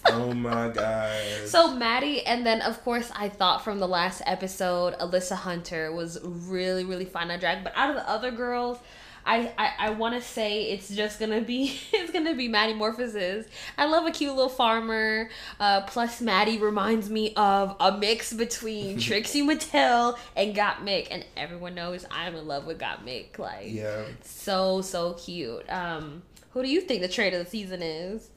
Oh 0.08 0.34
my 0.34 0.70
god. 0.70 1.48
So 1.48 1.74
Maddie, 1.76 2.26
and 2.26 2.46
then 2.46 2.62
of 2.62 2.84
course 2.84 3.12
I 3.16 3.30
thought 3.30 3.64
from 3.64 3.80
the 3.80 3.88
last 3.88 4.22
episode, 4.26 4.98
Alyssa 5.00 5.36
Hunter 5.36 5.94
was 5.94 6.20
really 6.24 6.84
really 6.84 7.06
fun 7.06 7.32
on 7.32 7.40
drag. 7.40 7.64
But 7.64 7.74
out 7.76 7.90
of 7.92 7.96
the 7.96 8.10
other 8.10 8.32
girls, 8.32 8.80
I 9.26 9.52
I, 9.58 9.72
I 9.80 9.90
want 9.92 10.16
to 10.16 10.22
say 10.22 10.72
it's 10.72 10.90
just 10.90 11.20
gonna 11.20 11.42
be 11.42 11.80
it's 11.94 12.12
gonna 12.12 12.36
be 12.36 12.48
Maddy 12.48 12.74
Morphosis. 12.74 13.48
I 13.78 13.86
love 13.86 14.06
a 14.06 14.12
cute 14.12 14.34
little 14.34 14.50
farmer. 14.50 15.30
Uh, 15.60 15.82
plus 15.82 16.22
Maddie 16.22 16.58
reminds 16.58 17.10
me 17.10 17.34
of 17.36 17.76
a 17.80 17.98
mix 17.98 18.34
between 18.34 19.00
Trixie 19.00 19.42
Mattel 19.42 20.18
and 20.36 20.56
Gottmik, 20.56 21.08
and 21.12 21.26
everyone 21.38 21.76
knows 21.76 22.06
I'm 22.12 22.36
in 22.36 22.48
love 22.48 22.66
with 22.66 22.80
Gottmik. 22.80 23.38
Like 23.40 23.72
yeah. 23.72 24.04
so 24.22 24.82
so 24.82 25.14
cute. 25.14 25.70
Um, 25.70 26.24
who 26.52 26.62
do 26.62 26.70
you 26.70 26.82
think 26.82 27.02
the 27.02 27.08
trade 27.08 27.34
of 27.34 27.44
the 27.44 27.50
season 27.50 27.82
is? 27.82 28.30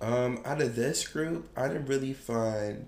Um, 0.00 0.40
out 0.44 0.60
of 0.60 0.74
this 0.74 1.06
group, 1.06 1.48
I 1.56 1.68
didn't 1.68 1.86
really 1.86 2.12
find 2.12 2.86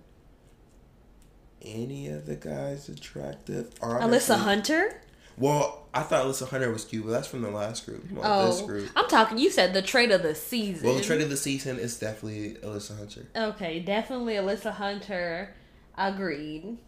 any 1.62 2.08
of 2.08 2.26
the 2.26 2.36
guys 2.36 2.88
attractive. 2.88 3.70
honestly. 3.80 4.34
Alyssa 4.34 4.38
Hunter. 4.38 5.00
Well, 5.36 5.86
I 5.92 6.02
thought 6.02 6.24
Alyssa 6.26 6.48
Hunter 6.48 6.70
was 6.72 6.84
cute, 6.84 7.04
but 7.04 7.12
that's 7.12 7.28
from 7.28 7.42
the 7.42 7.50
last 7.50 7.86
group. 7.86 8.10
Not 8.10 8.22
Oh, 8.24 8.46
this 8.46 8.60
group. 8.62 8.88
I'm 8.96 9.08
talking. 9.08 9.38
You 9.38 9.50
said 9.50 9.74
the 9.74 9.82
trade 9.82 10.10
of 10.10 10.22
the 10.22 10.34
season. 10.34 10.86
Well, 10.86 10.96
the 10.96 11.02
trade 11.02 11.20
of 11.20 11.30
the 11.30 11.36
season 11.36 11.78
is 11.78 11.98
definitely 11.98 12.54
Alyssa 12.62 12.96
Hunter. 12.98 13.26
Okay, 13.36 13.80
definitely 13.80 14.34
Alyssa 14.34 14.72
Hunter. 14.72 15.54
Agreed. 15.96 16.78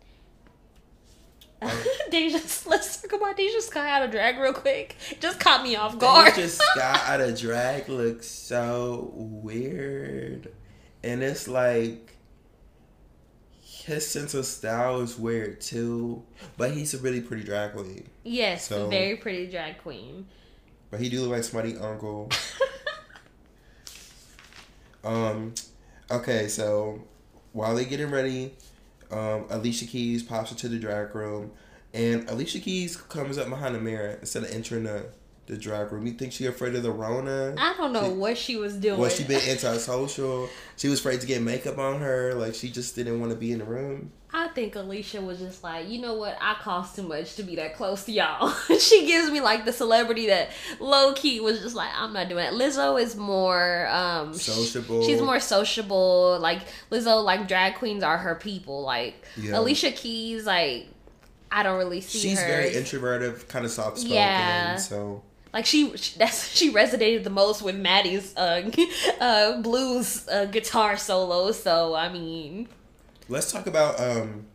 Deja, 2.10 2.38
let's 2.68 3.00
talk 3.00 3.12
about 3.12 3.36
Deja 3.36 3.60
Skye 3.60 3.88
out 3.90 4.02
of 4.02 4.10
drag 4.10 4.38
real 4.38 4.52
quick. 4.52 4.94
Just 5.20 5.40
caught 5.40 5.62
me 5.62 5.74
off 5.74 5.98
guard. 5.98 6.34
Just 6.34 6.60
Scott 6.72 7.00
out 7.06 7.20
of 7.20 7.38
drag 7.40 7.88
looks 7.88 8.26
so 8.26 9.10
weird, 9.14 10.52
and 11.02 11.22
it's 11.22 11.48
like 11.48 12.15
his 13.86 14.06
sense 14.06 14.34
of 14.34 14.44
style 14.44 15.00
is 15.00 15.16
weird 15.16 15.60
too. 15.60 16.22
But 16.56 16.72
he's 16.72 16.92
a 16.92 16.98
really 16.98 17.20
pretty 17.20 17.44
drag 17.44 17.72
queen. 17.72 18.08
yes, 18.24 18.68
So- 18.68 18.88
very 18.88 19.16
pretty 19.16 19.48
drag 19.50 19.78
queen. 19.78 20.26
But 20.90 21.00
he 21.00 21.08
do 21.08 21.20
look 21.22 21.30
like 21.30 21.44
Smutty 21.44 21.76
Uncle. 21.78 22.30
um, 25.04 25.54
okay, 26.10 26.48
so 26.48 27.02
while 27.52 27.74
they 27.74 27.84
getting 27.84 28.10
ready, 28.10 28.54
um, 29.10 29.46
Alicia 29.50 29.86
Keys 29.86 30.22
pops 30.22 30.50
into 30.52 30.68
the 30.68 30.78
drag 30.78 31.14
room, 31.14 31.52
and 31.94 32.28
Alicia 32.30 32.60
Keys 32.60 32.96
comes 32.96 33.38
up 33.38 33.48
behind 33.48 33.74
the 33.74 33.80
mirror 33.80 34.18
instead 34.20 34.42
of 34.44 34.50
entering 34.50 34.84
the, 34.84 35.06
the 35.46 35.56
drag 35.56 35.92
room. 35.92 36.06
You 36.06 36.12
think 36.14 36.32
she 36.32 36.46
afraid 36.46 36.74
of 36.74 36.82
the 36.82 36.90
Rona? 36.90 37.54
I 37.58 37.74
don't 37.76 37.92
know 37.92 38.04
She- 38.04 38.12
what 38.16 38.36
she 38.38 38.56
was 38.56 38.74
doing. 38.74 38.98
Well, 38.98 39.10
she 39.10 39.24
been 39.24 39.40
antisocial. 39.48 40.48
She 40.76 40.88
was 40.88 40.98
afraid 41.00 41.20
to 41.20 41.26
get 41.26 41.40
makeup 41.42 41.78
on 41.78 42.00
her. 42.00 42.34
Like 42.34 42.54
she 42.54 42.70
just 42.70 42.94
didn't 42.96 43.20
want 43.20 43.30
to 43.32 43.38
be 43.38 43.52
in 43.52 43.58
the 43.60 43.64
room. 43.64 44.12
I 44.32 44.48
think 44.48 44.74
Alicia 44.74 45.22
was 45.22 45.38
just 45.38 45.62
like, 45.62 45.88
you 45.88 45.98
know 46.00 46.14
what? 46.14 46.36
I 46.42 46.54
cost 46.60 46.96
too 46.96 47.04
much 47.04 47.36
to 47.36 47.42
be 47.42 47.56
that 47.56 47.74
close 47.76 48.04
to 48.04 48.12
y'all. 48.12 48.50
she 48.78 49.06
gives 49.06 49.30
me 49.30 49.40
like 49.40 49.64
the 49.64 49.72
celebrity 49.72 50.26
that 50.26 50.50
low 50.80 51.14
key 51.14 51.40
was 51.40 51.60
just 51.60 51.74
like, 51.76 51.90
I'm 51.94 52.12
not 52.12 52.28
doing 52.28 52.44
it. 52.44 52.52
Lizzo 52.52 53.00
is 53.00 53.16
more 53.16 53.86
um 53.86 54.34
Sociable. 54.34 55.04
she's 55.06 55.22
more 55.22 55.40
sociable. 55.40 56.38
Like 56.40 56.62
Lizzo, 56.90 57.24
like 57.24 57.48
drag 57.48 57.76
queens 57.76 58.02
are 58.02 58.18
her 58.18 58.34
people. 58.34 58.82
Like 58.82 59.14
Yeah. 59.36 59.58
Alicia 59.60 59.92
Keys, 59.92 60.44
like 60.44 60.88
I 61.50 61.62
don't 61.62 61.78
really 61.78 62.00
see 62.02 62.18
She's 62.18 62.40
her. 62.40 62.46
very 62.46 62.74
introverted, 62.74 63.48
kind 63.48 63.64
of 63.64 63.70
soft 63.70 63.98
spoken. 63.98 64.16
Yeah. 64.16 64.76
So 64.76 65.22
like 65.52 65.66
she, 65.66 65.96
she 65.96 66.18
that's 66.18 66.48
she 66.56 66.72
resonated 66.72 67.24
the 67.24 67.30
most 67.30 67.62
with 67.62 67.76
Maddie's 67.76 68.36
uh, 68.36 68.70
uh 69.20 69.60
blues 69.62 70.28
uh, 70.28 70.46
guitar 70.46 70.96
solo. 70.96 71.52
So 71.52 71.94
I 71.94 72.08
mean, 72.12 72.68
let's 73.28 73.50
talk 73.52 73.66
about 73.66 74.00
um 74.00 74.46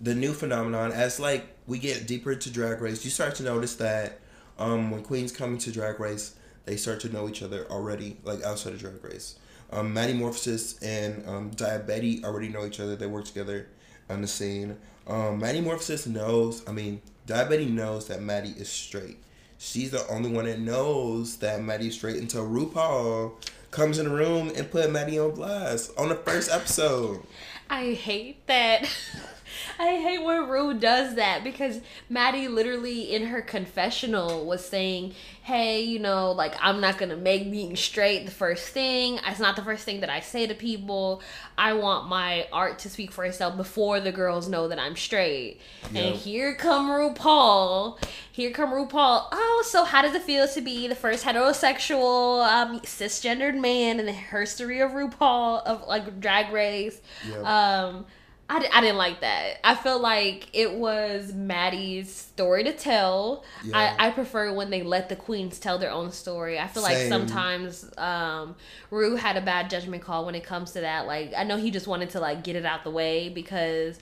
the 0.00 0.14
new 0.14 0.32
phenomenon. 0.32 0.92
As 0.92 1.20
like 1.20 1.46
we 1.66 1.78
get 1.78 2.06
deeper 2.06 2.32
into 2.32 2.50
drag 2.50 2.80
race 2.80 3.04
you 3.04 3.10
start 3.10 3.34
to 3.36 3.42
notice 3.42 3.76
that 3.76 4.20
um 4.58 4.90
when 4.90 5.02
queens 5.02 5.32
come 5.32 5.54
into 5.54 5.72
drag 5.72 5.98
race 5.98 6.36
they 6.64 6.76
start 6.76 7.00
to 7.00 7.08
know 7.08 7.28
each 7.28 7.42
other 7.42 7.66
already 7.70 8.16
like 8.24 8.42
outside 8.42 8.72
of 8.72 8.80
drag 8.80 9.02
race. 9.04 9.38
Um 9.70 9.92
maddy 9.92 10.14
morphosis 10.14 10.82
and 10.82 11.26
um 11.28 11.50
Daya 11.52 11.86
Betty 11.86 12.24
already 12.24 12.48
know 12.48 12.66
each 12.66 12.80
other. 12.80 12.96
They 12.96 13.06
work 13.06 13.24
together 13.24 13.68
on 14.08 14.20
the 14.20 14.28
scene. 14.28 14.76
Um 15.06 15.38
maddy 15.38 15.60
morphosis 15.60 16.06
knows 16.06 16.68
i 16.68 16.72
mean 16.72 17.02
Daya 17.26 17.48
Betty 17.48 17.66
knows 17.66 18.08
that 18.08 18.20
maddie 18.20 18.54
is 18.56 18.68
straight 18.68 19.18
she's 19.58 19.90
the 19.90 20.06
only 20.08 20.30
one 20.30 20.44
that 20.44 20.58
knows 20.60 21.36
that 21.38 21.62
Maddie 21.62 21.90
straight 21.90 22.16
until 22.16 22.46
rupaul 22.46 23.32
comes 23.70 23.98
in 23.98 24.08
the 24.08 24.14
room 24.14 24.50
and 24.56 24.70
put 24.70 24.90
maddie 24.90 25.18
on 25.18 25.32
blast 25.34 25.90
on 25.98 26.08
the 26.08 26.14
first 26.14 26.50
episode 26.50 27.20
I 27.68 27.92
hate 27.94 28.46
that. 28.46 28.88
I 29.78 29.96
hate 29.96 30.22
when 30.22 30.48
Rue 30.48 30.74
does 30.74 31.16
that 31.16 31.44
because 31.44 31.80
Maddie 32.08 32.48
literally 32.48 33.14
in 33.14 33.26
her 33.26 33.42
confessional 33.42 34.46
was 34.46 34.64
saying, 34.64 35.14
"Hey, 35.42 35.82
you 35.82 35.98
know, 35.98 36.32
like 36.32 36.54
I'm 36.60 36.80
not 36.80 36.98
gonna 36.98 37.16
make 37.16 37.50
being 37.50 37.76
straight 37.76 38.24
the 38.24 38.30
first 38.30 38.68
thing. 38.68 39.20
It's 39.26 39.40
not 39.40 39.56
the 39.56 39.62
first 39.62 39.84
thing 39.84 40.00
that 40.00 40.10
I 40.10 40.20
say 40.20 40.46
to 40.46 40.54
people. 40.54 41.22
I 41.58 41.74
want 41.74 42.08
my 42.08 42.46
art 42.52 42.78
to 42.80 42.90
speak 42.90 43.12
for 43.12 43.24
itself 43.24 43.56
before 43.56 44.00
the 44.00 44.12
girls 44.12 44.48
know 44.48 44.68
that 44.68 44.78
I'm 44.78 44.96
straight." 44.96 45.60
Yeah. 45.92 46.02
And 46.02 46.16
here 46.16 46.54
come 46.54 46.88
RuPaul. 46.90 47.98
Here 48.32 48.50
come 48.50 48.70
RuPaul. 48.70 49.28
Oh, 49.32 49.64
so 49.66 49.84
how 49.84 50.02
does 50.02 50.14
it 50.14 50.22
feel 50.22 50.48
to 50.48 50.60
be 50.60 50.88
the 50.88 50.94
first 50.94 51.24
heterosexual 51.24 52.46
um, 52.46 52.80
cisgendered 52.80 53.58
man 53.58 54.00
in 54.00 54.06
the 54.06 54.12
history 54.12 54.80
of 54.80 54.92
RuPaul 54.92 55.62
of 55.64 55.86
like 55.86 56.20
Drag 56.20 56.52
Race? 56.52 57.00
Yeah. 57.28 57.40
Um, 57.40 58.06
I, 58.48 58.64
I 58.72 58.80
didn't 58.80 58.96
like 58.96 59.20
that. 59.22 59.58
I 59.64 59.74
feel 59.74 59.98
like 59.98 60.48
it 60.52 60.74
was 60.74 61.32
Maddie's 61.32 62.14
story 62.14 62.62
to 62.64 62.72
tell. 62.72 63.44
Yeah. 63.64 63.96
I, 63.98 64.06
I 64.06 64.10
prefer 64.10 64.52
when 64.52 64.70
they 64.70 64.82
let 64.82 65.08
the 65.08 65.16
queens 65.16 65.58
tell 65.58 65.78
their 65.78 65.90
own 65.90 66.12
story. 66.12 66.58
I 66.58 66.68
feel 66.68 66.82
like 66.84 67.08
sometimes 67.08 67.90
um, 67.98 68.54
Rue 68.90 69.16
had 69.16 69.36
a 69.36 69.40
bad 69.40 69.68
judgment 69.68 70.02
call 70.02 70.26
when 70.26 70.36
it 70.36 70.44
comes 70.44 70.72
to 70.72 70.80
that. 70.80 71.06
Like 71.06 71.32
I 71.36 71.42
know 71.42 71.56
he 71.56 71.70
just 71.70 71.88
wanted 71.88 72.10
to 72.10 72.20
like 72.20 72.44
get 72.44 72.54
it 72.54 72.64
out 72.64 72.84
the 72.84 72.90
way 72.90 73.28
because 73.28 73.98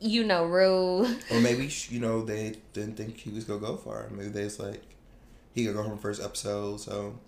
you 0.00 0.22
know 0.22 0.44
Rue. 0.44 1.04
Or 1.30 1.40
maybe 1.40 1.68
you 1.88 1.98
know 1.98 2.22
they 2.22 2.56
didn't 2.72 2.96
think 2.96 3.16
he 3.16 3.30
was 3.30 3.44
gonna 3.44 3.60
go 3.60 3.76
far. 3.76 4.08
Maybe 4.10 4.28
they 4.28 4.44
just 4.44 4.60
like 4.60 4.82
he 5.52 5.66
could 5.66 5.74
go 5.74 5.82
home 5.82 5.98
first 5.98 6.22
episode. 6.22 6.80
So 6.80 7.18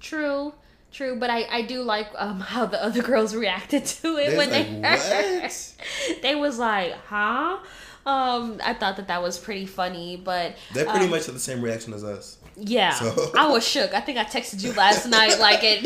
True, 0.00 0.52
true, 0.92 1.16
but 1.16 1.30
I 1.30 1.44
I 1.50 1.62
do 1.62 1.82
like 1.82 2.08
um 2.16 2.40
how 2.52 2.66
the 2.66 2.82
other 2.82 3.02
girls 3.02 3.34
reacted 3.34 3.84
to 3.86 4.16
it 4.18 4.30
They 4.30 4.36
when 4.36 4.48
was 4.50 4.56
they 4.56 4.62
heard. 4.64 5.42
"What?" 5.42 5.74
they 6.22 6.34
was 6.34 6.58
like, 6.58 6.92
huh? 7.06 7.58
Um, 8.04 8.60
I 8.64 8.74
thought 8.74 8.96
that 8.96 9.06
that 9.08 9.22
was 9.22 9.38
pretty 9.38 9.64
funny, 9.64 10.20
but 10.22 10.56
they 10.74 10.82
pretty 10.84 11.04
um, 11.04 11.10
much 11.10 11.26
have 11.26 11.34
the 11.34 11.40
same 11.40 11.62
reaction 11.62 11.92
as 11.94 12.02
us. 12.02 12.36
yeah, 12.56 12.90
So- 12.94 13.30
I 13.38 13.46
was 13.48 13.64
shook. 13.66 13.94
I 13.94 14.00
think 14.00 14.18
I 14.18 14.24
texted 14.24 14.60
you 14.64 14.72
last 14.72 15.06
night, 15.06 15.38
like 15.38 15.62
at 15.62 15.84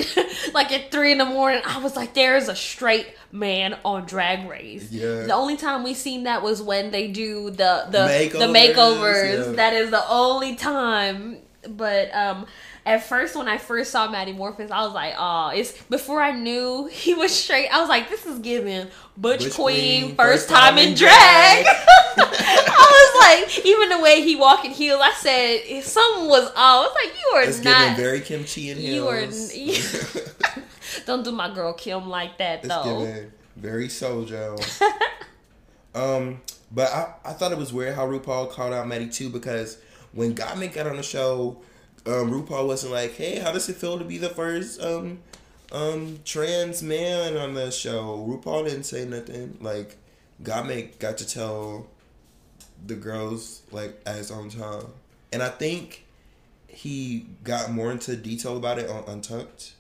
like 0.55 0.73
at 0.73 0.91
three 0.91 1.13
in 1.13 1.19
the 1.19 1.27
morning. 1.27 1.61
I 1.67 1.79
was 1.79 1.95
like, 1.95 2.15
"There 2.15 2.35
is 2.39 2.49
a 2.49 2.57
straight 2.57 3.09
man 3.33 3.77
on 3.85 4.07
Drag 4.07 4.49
Race." 4.49 4.91
Yeah. 4.91 5.25
The 5.27 5.35
only 5.35 5.59
time 5.59 5.85
we 5.85 5.93
seen 5.93 6.23
that 6.25 6.43
was 6.43 6.63
when 6.63 6.91
they 6.91 7.09
do 7.09 7.51
the 7.51 7.85
the 7.91 8.29
the 8.33 8.47
Makeovers, 8.47 8.75
makeovers. 8.75 9.47
yeah. 9.49 9.53
That 9.53 9.75
is 9.75 9.91
the 9.91 10.09
only 10.09 10.57
time. 10.57 11.37
But 11.69 12.15
um, 12.15 12.47
at 12.87 13.05
first, 13.05 13.35
when 13.37 13.49
I 13.49 13.59
first 13.59 13.91
saw 13.91 14.09
Maddy 14.11 14.33
Morphosis, 14.33 14.71
I 14.71 14.85
was 14.85 14.95
like, 14.95 15.15
"Oh, 15.19 15.49
it's." 15.55 15.73
Before 15.91 16.23
I 16.23 16.31
knew 16.33 16.87
he 16.93 17.13
was 17.15 17.35
straight, 17.39 17.69
I 17.69 17.81
was 17.81 17.89
like, 17.89 18.09
"This 18.09 18.25
is 18.25 18.39
giving 18.39 18.87
Butch, 19.17 19.41
Butch 19.41 19.55
Queen, 19.55 20.03
Queen, 20.05 20.17
first 20.17 20.49
time 20.49 20.79
in 20.79 20.95
drag." 20.95 21.67
I 22.19 23.43
was 23.45 23.49
like, 23.51 23.67
even 23.67 23.91
the 23.91 24.01
way 24.01 24.23
he 24.23 24.37
walked 24.37 24.65
in 24.65 24.71
heels, 24.71 25.01
I 25.03 25.13
said 25.19 25.61
if 25.67 25.85
something 25.85 26.29
was 26.29 26.47
off. 26.51 26.55
I 26.57 26.81
was 26.81 26.95
like, 27.05 27.15
"You 27.21 27.29
are 27.37 27.43
It's 27.43 27.63
not." 27.63 27.81
giving 27.81 27.97
very 27.97 28.21
Kim 28.21 28.45
Chi 28.45 28.61
in 28.71 28.81
you 28.81 29.09
are 29.09 29.21
heels. 29.21 29.55
you- 29.55 30.23
Don't 31.05 31.25
do 31.25 31.33
my 31.33 31.53
girl 31.55 31.73
Kim 31.75 32.09
like 32.09 32.39
that 32.39 32.61
it's 32.65 32.69
though. 32.69 33.01
giving 33.05 33.33
very 33.57 33.89
Soju. 33.89 34.59
um, 35.95 36.41
but 36.73 36.91
I, 36.93 37.15
I 37.25 37.33
thought 37.33 37.53
it 37.53 37.59
was 37.59 37.73
weird 37.73 37.95
how 37.95 38.07
RuPaul 38.07 38.51
called 38.51 38.73
out 38.73 38.87
Maddie 38.89 39.09
too 39.09 39.29
because 39.29 39.79
when 40.13 40.35
Gottmik 40.35 40.75
got 40.75 40.87
on 40.87 40.97
the 40.97 41.03
show, 41.03 41.59
um, 42.07 42.31
RuPaul 42.31 42.67
wasn't 42.67 42.93
like, 42.93 43.15
"Hey, 43.15 43.39
how 43.39 43.53
does 43.53 43.69
it 43.69 43.77
feel 43.77 43.99
to 43.99 44.05
be 44.05 44.19
the 44.19 44.29
first 44.29 44.81
um 44.81 45.21
um 45.73 46.21
trans 46.25 46.83
man 46.83 47.37
on 47.37 47.55
the 47.55 47.71
show?" 47.71 48.25
RuPaul 48.29 48.65
didn't 48.65 48.85
say 48.85 49.05
nothing. 49.05 49.59
Like 49.61 49.97
Gottmik 50.43 50.99
got 50.99 51.19
to 51.19 51.29
tell 51.29 51.87
the 52.87 52.95
girls 52.95 53.63
like 53.73 54.01
at 54.07 54.17
his 54.17 54.31
own 54.31 54.51
time, 54.51 54.87
and 55.33 55.43
I 55.43 55.49
think 55.49 56.05
he 56.69 57.27
got 57.43 57.73
more 57.73 57.91
into 57.91 58.15
detail 58.17 58.57
about 58.57 58.79
it 58.79 58.91
on 58.91 59.03
Untucked 59.07 59.73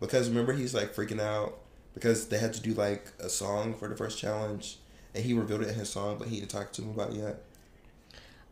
because 0.00 0.28
remember 0.28 0.54
he's 0.54 0.74
like 0.74 0.94
freaking 0.94 1.20
out 1.20 1.58
because 1.92 2.28
they 2.28 2.38
had 2.38 2.54
to 2.54 2.60
do 2.60 2.72
like 2.72 3.12
a 3.20 3.28
song 3.28 3.74
for 3.74 3.88
the 3.88 3.96
first 3.96 4.18
challenge 4.18 4.78
and 5.14 5.24
he 5.24 5.34
revealed 5.34 5.60
it 5.60 5.68
in 5.68 5.74
his 5.74 5.90
song 5.90 6.16
but 6.18 6.28
he 6.28 6.40
didn't 6.40 6.50
talk 6.50 6.72
to 6.72 6.82
him 6.82 6.90
about 6.90 7.10
it 7.10 7.16
yet 7.16 7.42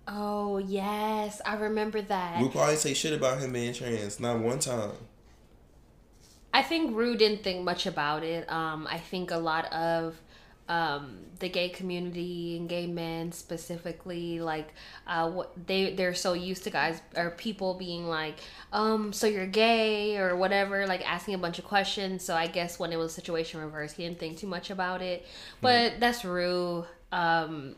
Oh 0.08 0.58
yes, 0.58 1.40
I 1.44 1.54
remember 1.56 2.02
that. 2.02 2.38
RuPaul 2.38 2.66
didn't 2.66 2.80
say 2.80 2.94
shit 2.94 3.12
about 3.12 3.38
him 3.38 3.52
being 3.52 3.72
trans, 3.72 4.18
not 4.18 4.38
one 4.38 4.58
time. 4.58 4.92
I 6.54 6.62
think 6.62 6.94
Rue 6.94 7.16
didn't 7.16 7.42
think 7.42 7.64
much 7.64 7.86
about 7.86 8.22
it. 8.22 8.50
Um, 8.50 8.86
I 8.90 8.98
think 8.98 9.30
a 9.30 9.38
lot 9.38 9.72
of 9.72 10.20
um, 10.68 11.18
the 11.38 11.48
gay 11.48 11.68
community 11.68 12.56
and 12.56 12.68
gay 12.68 12.86
men 12.86 13.32
specifically, 13.32 14.40
like, 14.40 14.72
uh, 15.06 15.30
what 15.30 15.52
they 15.66 15.94
they're 15.94 16.14
so 16.14 16.32
used 16.34 16.64
to 16.64 16.70
guys 16.70 17.00
or 17.16 17.30
people 17.30 17.74
being 17.74 18.06
like, 18.06 18.40
um, 18.72 19.12
so 19.12 19.26
you're 19.26 19.46
gay 19.46 20.16
or 20.18 20.36
whatever, 20.36 20.86
like 20.86 21.08
asking 21.08 21.34
a 21.34 21.38
bunch 21.38 21.58
of 21.58 21.64
questions. 21.64 22.24
So 22.24 22.34
I 22.34 22.48
guess 22.48 22.78
when 22.78 22.92
it 22.92 22.96
was 22.96 23.14
situation 23.14 23.60
reversed, 23.60 23.96
he 23.96 24.04
didn't 24.04 24.18
think 24.18 24.38
too 24.38 24.46
much 24.46 24.70
about 24.70 25.00
it. 25.00 25.26
But 25.60 26.00
that's 26.00 26.24
Rue. 26.24 26.84
Um, 27.12 27.76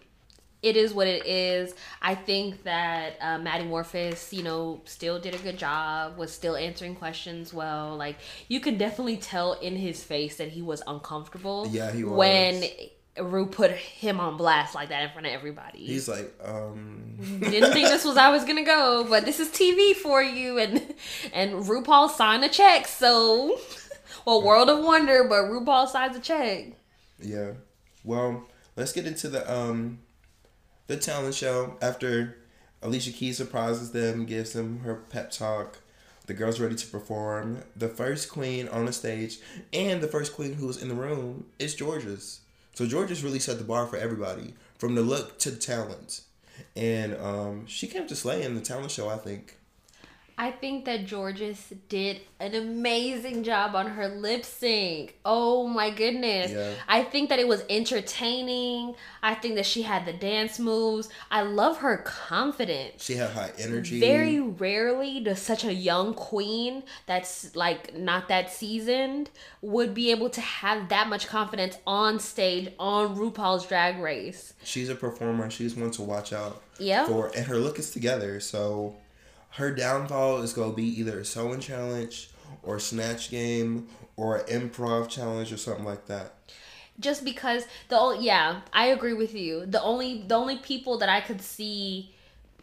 it 0.64 0.77
is 0.77 0.94
what 0.94 1.07
it 1.07 1.27
is. 1.27 1.74
I 2.00 2.14
think 2.14 2.64
that 2.64 3.16
uh, 3.20 3.38
Maddy 3.38 3.64
Morphosis, 3.64 4.33
you 4.33 4.42
know, 4.42 4.81
still 4.87 5.20
did 5.20 5.35
a 5.35 5.38
good 5.38 5.59
job, 5.59 6.16
was 6.16 6.33
still 6.33 6.57
answering 6.57 6.96
questions 6.96 7.53
well. 7.53 7.96
Like, 7.96 8.16
you 8.48 8.61
could 8.61 8.79
definitely 8.79 9.18
tell 9.18 9.53
in 9.53 9.77
his 9.77 10.03
face 10.03 10.37
that 10.38 10.48
he 10.48 10.62
was 10.62 10.83
uncomfortable. 10.87 11.68
Yeah, 11.70 11.92
he 11.92 12.03
was. 12.03 12.16
When 12.16 12.64
Rue 13.20 13.46
put 13.46 13.70
him 13.72 14.18
on 14.18 14.37
blast 14.37 14.74
like 14.74 14.88
that 14.88 15.03
in 15.05 15.11
front 15.11 15.27
of 15.27 15.33
everybody. 15.33 15.85
He's 15.85 16.09
like, 16.09 16.33
um, 16.42 17.16
Didn't 17.40 17.72
think 17.72 17.88
this 17.88 18.05
was 18.05 18.16
how 18.16 18.31
I 18.31 18.33
was 18.33 18.44
gonna 18.44 18.64
go, 18.64 19.07
but 19.09 19.24
this 19.24 19.38
is 19.38 19.48
TV 19.48 19.94
for 19.94 20.22
you, 20.22 20.59
and 20.59 20.94
and 21.33 21.53
RuPaul 21.53 22.11
signed 22.11 22.42
a 22.42 22.48
check, 22.48 22.87
so 22.87 23.57
well, 24.24 24.42
World 24.42 24.70
of 24.70 24.83
Wonder, 24.83 25.24
but 25.24 25.44
RuPaul 25.44 25.87
signs 25.88 26.16
a 26.16 26.20
check. 26.20 26.72
yeah. 27.20 27.53
Well, 28.03 28.46
let's 28.77 28.92
get 28.92 29.07
into 29.07 29.29
the 29.29 29.50
um, 29.50 30.00
the 30.87 30.97
talent 30.97 31.35
show. 31.35 31.77
After 31.81 32.37
Alicia 32.83 33.12
Keys 33.12 33.37
surprises 33.37 33.92
them, 33.92 34.27
gives 34.27 34.53
them 34.53 34.81
her 34.81 34.94
pep 34.94 35.31
talk. 35.31 35.79
The 36.27 36.35
girls 36.35 36.59
ready 36.59 36.75
to 36.75 36.87
perform. 36.87 37.62
The 37.77 37.88
first 37.88 38.31
queen 38.31 38.68
on 38.68 38.87
the 38.87 38.92
stage 38.92 39.38
and 39.73 40.01
the 40.01 40.09
first 40.09 40.35
queen 40.35 40.55
who 40.55 40.66
was 40.66 40.83
in 40.83 40.88
the 40.88 40.94
room 40.94 41.47
is 41.59 41.75
Jorgeous. 41.75 42.40
So 42.75 42.87
Jorgeous 42.87 43.23
really 43.23 43.38
set 43.38 43.59
the 43.59 43.64
bar 43.64 43.87
for 43.87 43.97
everybody, 43.97 44.55
from 44.79 44.94
the 44.94 45.03
look 45.03 45.38
to 45.40 45.51
the 45.51 45.59
talent. 45.59 46.23
And 46.75 47.14
um, 47.16 47.66
she 47.66 47.87
came 47.87 48.07
to 48.07 48.16
slay 48.16 48.42
in 48.42 48.55
the 48.55 48.61
talent 48.61 48.90
show, 48.90 49.09
I 49.09 49.16
think. 49.16 49.59
I 50.37 50.51
think 50.51 50.85
that 50.87 51.09
Jorgeous 51.09 51.73
did 51.88 52.20
an 52.40 52.55
amazing 52.57 53.44
job 53.44 53.77
on 53.77 53.87
her 53.87 54.09
lip 54.09 54.44
sync. 54.44 55.16
Oh 55.25 55.68
my 55.68 55.90
goodness. 55.90 56.51
Yeah. 56.51 56.73
I 56.88 57.05
think 57.05 57.29
that 57.29 57.38
it 57.38 57.47
was 57.47 57.62
entertaining. 57.70 58.94
I 59.23 59.35
think 59.35 59.55
that 59.57 59.66
she 59.66 59.83
had 59.83 60.05
the 60.07 60.12
dance 60.12 60.59
moves. 60.59 61.09
I 61.31 61.42
love 61.42 61.79
her 61.79 61.99
confidence. 61.99 63.03
She 63.05 63.14
had 63.14 63.31
high 63.31 63.53
energy. 63.59 64.01
Very 64.01 64.40
rarely 64.40 65.20
does 65.20 65.40
such 65.40 65.64
a 65.64 65.73
young 65.73 66.14
queen 66.14 66.83
that's 67.07 67.55
like 67.55 67.97
not 67.97 68.29
that 68.29 68.51
seasoned 68.51 69.31
would 69.62 69.94
be 69.94 70.11
able 70.11 70.31
to 70.31 70.40
have 70.40 70.88
that 70.88 71.09
much 71.09 71.27
confidence 71.29 71.77
on 71.87 72.18
stage 72.18 72.73
on 72.79 73.16
RuPaul's 73.16 73.66
Drag 73.66 73.99
Race. 73.99 74.55
She's 74.62 74.88
a 74.88 74.94
performer. 74.94 75.51
She's 75.51 75.75
one 75.77 75.90
to 75.92 76.03
watch 76.03 76.33
out 76.33 76.62
Yeah. 76.79 77.07
for, 77.07 77.31
and 77.37 77.47
her 77.47 77.57
look 77.59 77.79
is 77.79 77.90
together. 77.90 78.40
So 78.40 78.97
her 79.55 79.73
downfall 79.73 80.43
is 80.43 80.53
gonna 80.53 80.73
be 80.73 80.87
either 81.01 81.21
a 81.21 81.25
sewing 81.25 81.61
challenge 81.61 82.31
or 82.62 82.79
snatch 82.79 83.31
game 83.31 83.87
or 84.17 84.37
an 84.37 84.45
improv 84.47 85.09
challenge 85.09 85.53
or 85.53 85.57
something 85.57 85.85
like 85.85 86.07
that. 86.07 86.35
just 87.01 87.25
because 87.25 87.67
the 87.88 87.99
only 87.99 88.25
yeah 88.25 88.61
i 88.73 88.87
agree 88.87 89.12
with 89.14 89.35
you 89.35 89.67
the 89.67 89.83
only 89.83 90.23
the 90.29 90.35
only 90.35 90.57
people 90.59 90.99
that 90.99 91.09
i 91.09 91.21
could 91.21 91.40
see 91.40 92.14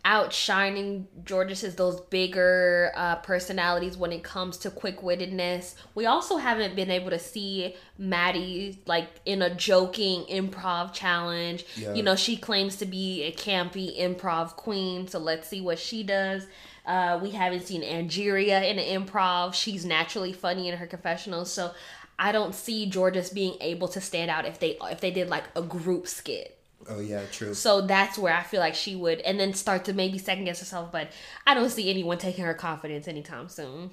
outshining 0.03 1.07
Jorgeous 1.25 1.63
is 1.63 1.75
those 1.75 2.01
bigger 2.01 2.91
uh, 2.95 3.17
personalities 3.17 3.95
when 3.97 4.11
it 4.11 4.23
comes 4.23 4.57
to 4.57 4.71
quick-wittedness 4.71 5.75
we 5.93 6.07
also 6.07 6.37
haven't 6.37 6.75
been 6.75 6.89
able 6.89 7.11
to 7.11 7.19
see 7.19 7.75
maddy 7.99 8.79
like 8.87 9.07
in 9.25 9.41
a 9.43 9.53
joking 9.53 10.23
improv 10.23 10.91
challenge 10.93 11.65
Yeah. 11.75 11.93
you 11.93 12.01
know 12.03 12.15
she 12.15 12.35
claims 12.35 12.77
to 12.77 12.85
be 12.85 13.23
a 13.23 13.31
campy 13.31 13.99
improv 13.99 14.55
queen 14.55 15.07
so 15.07 15.19
let's 15.19 15.47
see 15.47 15.61
what 15.61 15.77
she 15.77 16.01
does 16.03 16.47
uh, 16.91 17.17
we 17.23 17.29
haven't 17.29 17.65
seen 17.65 17.83
Angeria 17.83 18.69
in 18.69 18.77
an 18.77 19.05
improv. 19.05 19.53
She's 19.53 19.85
naturally 19.85 20.33
funny 20.33 20.67
in 20.67 20.77
her 20.77 20.85
confessionals, 20.85 21.49
so 21.49 21.71
I 22.19 22.33
don't 22.33 22.53
see 22.53 22.85
Jorgeous 22.85 23.29
being 23.29 23.55
able 23.61 23.87
to 23.87 24.01
stand 24.01 24.29
out 24.29 24.45
if 24.45 24.59
they 24.59 24.77
if 24.83 24.99
they 24.99 25.09
did 25.09 25.29
like 25.29 25.45
a 25.55 25.61
group 25.61 26.05
skit. 26.05 26.59
Oh 26.89 26.99
yeah, 26.99 27.21
true. 27.31 27.53
So 27.53 27.79
that's 27.79 28.17
where 28.17 28.33
I 28.33 28.43
feel 28.43 28.59
like 28.59 28.75
she 28.75 28.97
would, 28.97 29.21
and 29.21 29.39
then 29.39 29.53
start 29.53 29.85
to 29.85 29.93
maybe 29.93 30.17
second 30.17 30.43
guess 30.43 30.59
herself. 30.59 30.91
But 30.91 31.11
I 31.47 31.53
don't 31.53 31.69
see 31.69 31.89
anyone 31.89 32.17
taking 32.17 32.43
her 32.43 32.53
confidence 32.53 33.07
anytime 33.07 33.47
soon. 33.47 33.91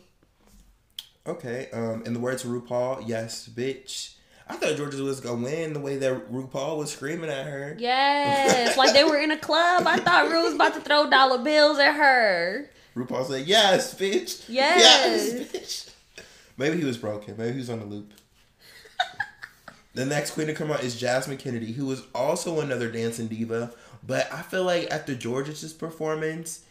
Okay. 1.24 1.68
Um, 1.72 2.02
in 2.04 2.14
the 2.14 2.20
words 2.20 2.44
of 2.44 2.50
RuPaul, 2.50 3.04
yes, 3.06 3.48
bitch. 3.48 4.14
I 4.48 4.56
thought 4.56 4.76
Jorgeous 4.76 5.00
was 5.00 5.20
gonna 5.20 5.44
win 5.44 5.72
the 5.72 5.78
way 5.78 5.98
that 5.98 6.32
RuPaul 6.32 6.78
was 6.78 6.90
screaming 6.90 7.30
at 7.30 7.46
her. 7.46 7.76
Yes, 7.78 8.76
like 8.78 8.92
they 8.92 9.04
were 9.04 9.18
in 9.18 9.30
a 9.30 9.38
club. 9.38 9.86
I 9.86 9.98
thought 9.98 10.28
Ru 10.28 10.42
was 10.42 10.54
about 10.54 10.74
to 10.74 10.80
throw 10.80 11.08
dollar 11.08 11.38
bills 11.38 11.78
at 11.78 11.94
her. 11.94 12.68
RuPaul 12.98 13.26
said, 13.26 13.46
"Yes, 13.46 13.94
bitch. 13.94 14.44
Yes. 14.48 15.32
bitch." 15.32 15.90
Maybe 16.56 16.78
he 16.78 16.84
was 16.84 16.96
broken. 16.96 17.36
Maybe 17.36 17.52
he 17.52 17.58
was 17.58 17.70
on 17.70 17.78
the 17.78 17.86
loop. 17.86 18.12
the 19.94 20.04
next 20.04 20.32
queen 20.32 20.48
to 20.48 20.54
come 20.54 20.72
out 20.72 20.82
is 20.82 20.98
Jasmine 20.98 21.36
Kennedie, 21.36 21.72
who 21.72 21.86
was 21.86 22.02
also 22.14 22.60
another 22.60 22.90
dancing 22.90 23.28
diva. 23.28 23.72
But 24.04 24.32
I 24.32 24.42
feel 24.42 24.64
like 24.64 24.90
after 24.90 25.14
Jorgeous 25.14 25.72
performance, 25.72 26.64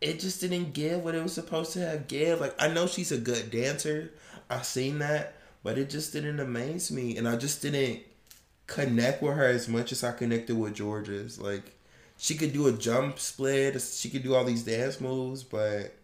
it 0.00 0.20
just 0.20 0.40
didn't 0.40 0.72
give 0.72 1.02
what 1.02 1.14
it 1.14 1.22
was 1.22 1.32
supposed 1.32 1.72
to 1.72 1.80
have 1.80 2.08
give. 2.08 2.40
Like 2.40 2.54
I 2.58 2.68
know 2.68 2.86
she's 2.86 3.12
a 3.12 3.18
good 3.18 3.50
dancer, 3.50 4.10
I've 4.48 4.66
seen 4.66 4.98
that, 4.98 5.34
but 5.62 5.78
it 5.78 5.90
just 5.90 6.12
didn't 6.12 6.40
amaze 6.40 6.90
me, 6.90 7.16
and 7.16 7.28
I 7.28 7.36
just 7.36 7.62
didn't 7.62 8.00
connect 8.66 9.22
with 9.22 9.34
her 9.34 9.44
as 9.44 9.68
much 9.68 9.92
as 9.92 10.02
I 10.04 10.12
connected 10.12 10.56
with 10.56 10.76
Jorgeous. 10.78 11.38
Like 11.38 11.72
she 12.20 12.34
could 12.34 12.52
do 12.52 12.66
a 12.66 12.72
jump 12.72 13.18
split, 13.18 13.80
she 13.80 14.10
could 14.10 14.22
do 14.22 14.34
all 14.34 14.44
these 14.44 14.62
dance 14.62 15.00
moves, 15.00 15.42
but 15.42 15.94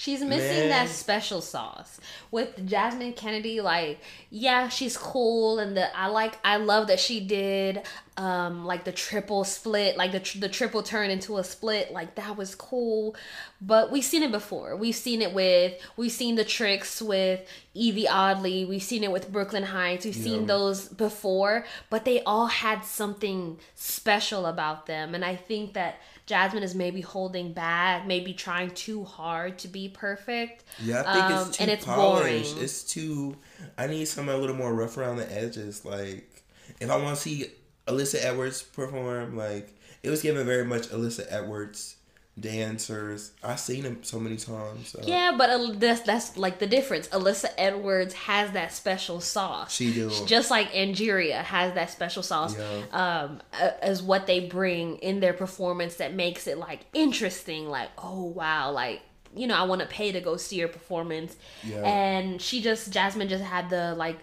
She's 0.00 0.22
missing 0.22 0.60
Man. 0.60 0.68
that 0.68 0.88
special 0.90 1.40
sauce. 1.40 1.98
With 2.30 2.64
Jasmine 2.68 3.14
Kennedie, 3.14 3.60
like, 3.60 3.98
yeah, 4.30 4.68
she's 4.68 4.96
cool 4.96 5.58
and 5.58 5.76
the 5.76 5.94
I 5.98 6.06
like 6.06 6.38
I 6.44 6.58
love 6.58 6.86
that 6.86 7.00
she 7.00 7.18
did 7.18 7.82
um 8.16 8.64
like 8.64 8.84
the 8.84 8.92
triple 8.92 9.42
split, 9.42 9.96
like 9.96 10.12
the 10.12 10.20
tr- 10.20 10.38
the 10.38 10.48
triple 10.48 10.84
turn 10.84 11.10
into 11.10 11.36
a 11.38 11.42
split, 11.42 11.90
like 11.92 12.14
that 12.14 12.36
was 12.36 12.54
cool. 12.54 13.16
But 13.60 13.90
we've 13.90 14.04
seen 14.04 14.22
it 14.22 14.30
before. 14.30 14.76
We've 14.76 14.94
seen 14.94 15.20
it 15.20 15.34
with 15.34 15.74
we've 15.96 16.12
seen 16.12 16.36
the 16.36 16.44
tricks 16.44 17.02
with 17.02 17.40
Yvie 17.74 18.06
Oddly, 18.08 18.66
we've 18.66 18.82
seen 18.84 19.02
it 19.02 19.10
with 19.10 19.32
Brooklyn 19.32 19.64
Heights. 19.64 20.04
We've 20.04 20.14
seen 20.14 20.42
Yeah. 20.42 20.46
those 20.46 20.86
before, 20.90 21.66
but 21.90 22.04
they 22.04 22.22
all 22.22 22.46
had 22.46 22.84
something 22.84 23.58
special 23.74 24.46
about 24.46 24.86
them 24.86 25.16
and 25.16 25.24
I 25.24 25.34
think 25.34 25.72
that 25.72 25.96
Jasmine 26.28 26.62
is 26.62 26.74
maybe 26.74 27.00
holding 27.00 27.52
back, 27.54 28.06
maybe 28.06 28.34
trying 28.34 28.70
too 28.72 29.02
hard 29.04 29.58
to 29.60 29.68
be 29.68 29.88
perfect. 29.88 30.64
Yeah, 30.78 31.02
I 31.06 31.12
think 31.14 31.24
Um, 31.24 31.48
it's 31.48 31.56
too 31.56 31.62
and 31.62 31.70
it's 31.72 31.84
polished. 31.86 32.52
boring. 32.52 32.64
It's 32.64 32.82
too. 32.84 33.36
I 33.78 33.86
need 33.86 34.06
something 34.06 34.34
a 34.34 34.38
little 34.38 34.54
more 34.54 34.74
rough 34.74 34.96
around 34.98 35.16
the 35.16 35.32
edges. 35.32 35.84
Like, 35.86 36.44
if 36.80 36.90
I 36.90 36.96
want 36.96 37.16
to 37.16 37.22
see 37.22 37.50
Alyssa 37.86 38.22
Edwards 38.22 38.62
perform, 38.62 39.36
like 39.36 39.74
it 40.02 40.10
was 40.10 40.20
given 40.22 40.44
very 40.46 40.64
much 40.66 40.88
Alyssa 40.90 41.24
Edwards 41.30 41.96
dancers. 42.40 43.32
I've 43.42 43.60
seen 43.60 43.82
them 43.84 43.98
so 44.02 44.18
many 44.18 44.36
times. 44.36 44.90
So. 44.90 45.00
Yeah, 45.04 45.34
but 45.36 45.50
uh, 45.50 45.72
that's 45.74 46.00
that's 46.02 46.36
like 46.36 46.58
the 46.58 46.66
difference. 46.66 47.08
Alyssa 47.08 47.50
Edwards 47.56 48.14
has 48.14 48.52
that 48.52 48.72
special 48.72 49.20
sauce. 49.20 49.74
She 49.74 49.92
do. 49.92 50.10
Just 50.26 50.50
like 50.50 50.70
Angeria 50.72 51.42
has 51.42 51.74
that 51.74 51.90
special 51.90 52.22
sauce, 52.22 52.56
Yeah. 52.56 53.26
um, 53.26 53.40
as 53.82 54.02
what 54.02 54.26
they 54.26 54.40
bring 54.40 54.96
in 54.98 55.20
their 55.20 55.32
performance 55.32 55.96
that 55.96 56.14
makes 56.14 56.46
it 56.46 56.58
like 56.58 56.80
interesting. 56.94 57.68
Like, 57.68 57.90
oh 57.98 58.24
wow, 58.24 58.70
like 58.70 59.02
you 59.34 59.46
know, 59.46 59.56
I 59.56 59.64
want 59.64 59.80
to 59.82 59.86
pay 59.86 60.12
to 60.12 60.20
go 60.20 60.36
see 60.36 60.56
your 60.56 60.68
performance. 60.68 61.36
Yeah. 61.62 61.82
And 61.84 62.40
she 62.40 62.62
just 62.62 62.92
Jasmine 62.92 63.28
just 63.28 63.44
had 63.44 63.68
the 63.70 63.94
like, 63.94 64.18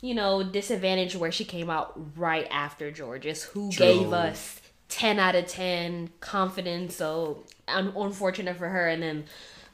you 0.00 0.14
know, 0.14 0.42
disadvantage 0.42 1.16
where 1.16 1.32
she 1.32 1.44
came 1.44 1.70
out 1.70 1.98
right 2.16 2.46
after 2.50 2.90
Jorgeous, 2.92 3.42
who 3.42 3.70
True. 3.70 3.84
gave 3.86 4.12
us 4.12 4.60
10 4.88 5.18
out 5.18 5.34
of 5.34 5.46
10 5.46 6.10
confidence. 6.20 6.96
So 6.96 7.44
un- 7.66 7.92
unfortunate 7.96 8.56
for 8.56 8.68
her. 8.68 8.88
And 8.88 9.02
then, 9.02 9.24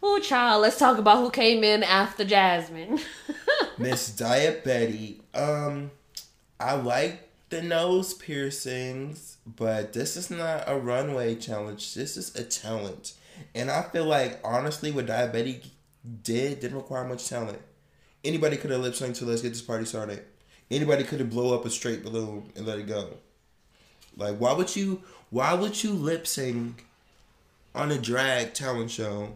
oh, 0.03 0.19
child, 0.21 0.63
let's 0.63 0.79
talk 0.79 0.99
about 0.99 1.19
who 1.19 1.31
came 1.31 1.65
in 1.65 1.83
after 1.83 2.25
Jasmine. 2.25 3.01
Miss 3.79 4.11
Daya 4.11 4.63
Betty. 4.63 5.21
Um, 5.33 5.91
I 6.61 6.75
like 6.75 7.29
the 7.51 7.63
nose 7.63 8.15
piercings, 8.15 9.39
but 9.47 9.93
this 9.93 10.17
is 10.17 10.31
not 10.31 10.65
a 10.67 10.77
runway 10.77 11.35
challenge. 11.35 11.95
This 11.95 12.17
is 12.17 12.35
a 12.35 12.45
talent, 12.45 13.15
and 13.55 13.71
I 13.71 13.83
feel 13.83 14.05
like 14.05 14.41
honestly, 14.45 14.91
what 14.91 15.07
Daya 15.07 15.33
Betty 15.33 15.63
did 16.23 16.61
didn't 16.61 16.77
require 16.77 17.07
much 17.07 17.29
talent. 17.29 17.61
Anybody 18.25 18.57
could 18.57 18.71
have 18.71 18.81
lip 18.81 18.95
synced 18.95 19.19
to 19.19 19.25
"Let's 19.25 19.43
Get 19.43 19.51
This 19.51 19.63
Party 19.63 19.85
Started." 19.85 20.25
Anybody 20.71 21.05
could 21.05 21.21
have 21.21 21.31
blow 21.31 21.55
up 21.55 21.65
a 21.65 21.71
straight 21.71 22.03
balloon 22.03 22.51
and 22.57 22.67
let 22.67 22.79
it 22.79 22.87
go. 22.87 23.19
Like, 24.17 24.37
why 24.37 24.53
would 24.53 24.75
you? 24.75 25.03
Why 25.31 25.55
would 25.55 25.83
you 25.83 25.93
lip 25.93 26.27
sync 26.27 26.87
on 27.75 27.91
a 27.91 27.99
drag 27.99 28.55
talent 28.55 28.91
show 28.91 29.31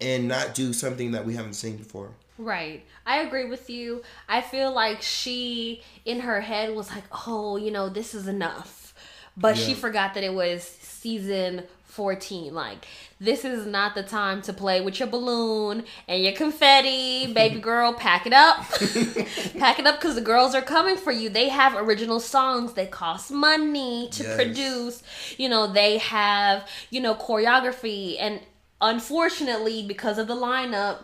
and 0.00 0.28
not 0.28 0.54
do 0.54 0.72
something 0.72 1.12
that 1.12 1.24
we 1.24 1.34
haven't 1.34 1.54
seen 1.54 1.76
before. 1.76 2.10
Right. 2.38 2.84
I 3.06 3.22
agree 3.22 3.48
with 3.48 3.70
you. 3.70 4.02
I 4.28 4.42
feel 4.42 4.72
like 4.72 5.00
she, 5.00 5.82
in 6.04 6.20
her 6.20 6.42
head, 6.42 6.74
was 6.74 6.90
like, 6.90 7.04
oh, 7.26 7.56
you 7.56 7.70
know, 7.70 7.88
this 7.88 8.14
is 8.14 8.28
enough. 8.28 8.94
But 9.38 9.58
she 9.58 9.74
forgot 9.74 10.14
that 10.14 10.24
it 10.24 10.32
was 10.32 10.62
season 10.62 11.64
14. 11.96 12.54
Like, 12.54 12.86
this 13.18 13.44
is 13.44 13.66
not 13.66 13.94
the 13.94 14.02
time 14.02 14.42
to 14.42 14.52
play 14.52 14.80
with 14.82 15.00
your 15.00 15.08
balloon 15.08 15.84
and 16.06 16.22
your 16.22 16.32
confetti. 16.34 17.32
Baby 17.32 17.58
girl, 17.70 17.94
pack 17.94 18.26
it 18.26 18.32
up. 18.32 18.58
pack 19.58 19.78
it 19.78 19.86
up 19.86 19.98
because 19.98 20.14
the 20.14 20.20
girls 20.20 20.54
are 20.54 20.62
coming 20.62 20.96
for 20.96 21.10
you. 21.10 21.28
They 21.28 21.48
have 21.48 21.74
original 21.74 22.20
songs 22.20 22.74
that 22.74 22.90
cost 22.90 23.30
money 23.30 24.08
to 24.12 24.22
Yes. 24.22 24.34
produce. 24.36 25.02
You 25.38 25.48
know, 25.48 25.66
they 25.66 25.98
have, 25.98 26.68
you 26.90 27.00
know, 27.00 27.14
choreography. 27.14 28.16
And 28.20 28.40
unfortunately, 28.80 29.82
because 29.86 30.18
of 30.18 30.28
the 30.28 30.36
lineup, 30.36 30.98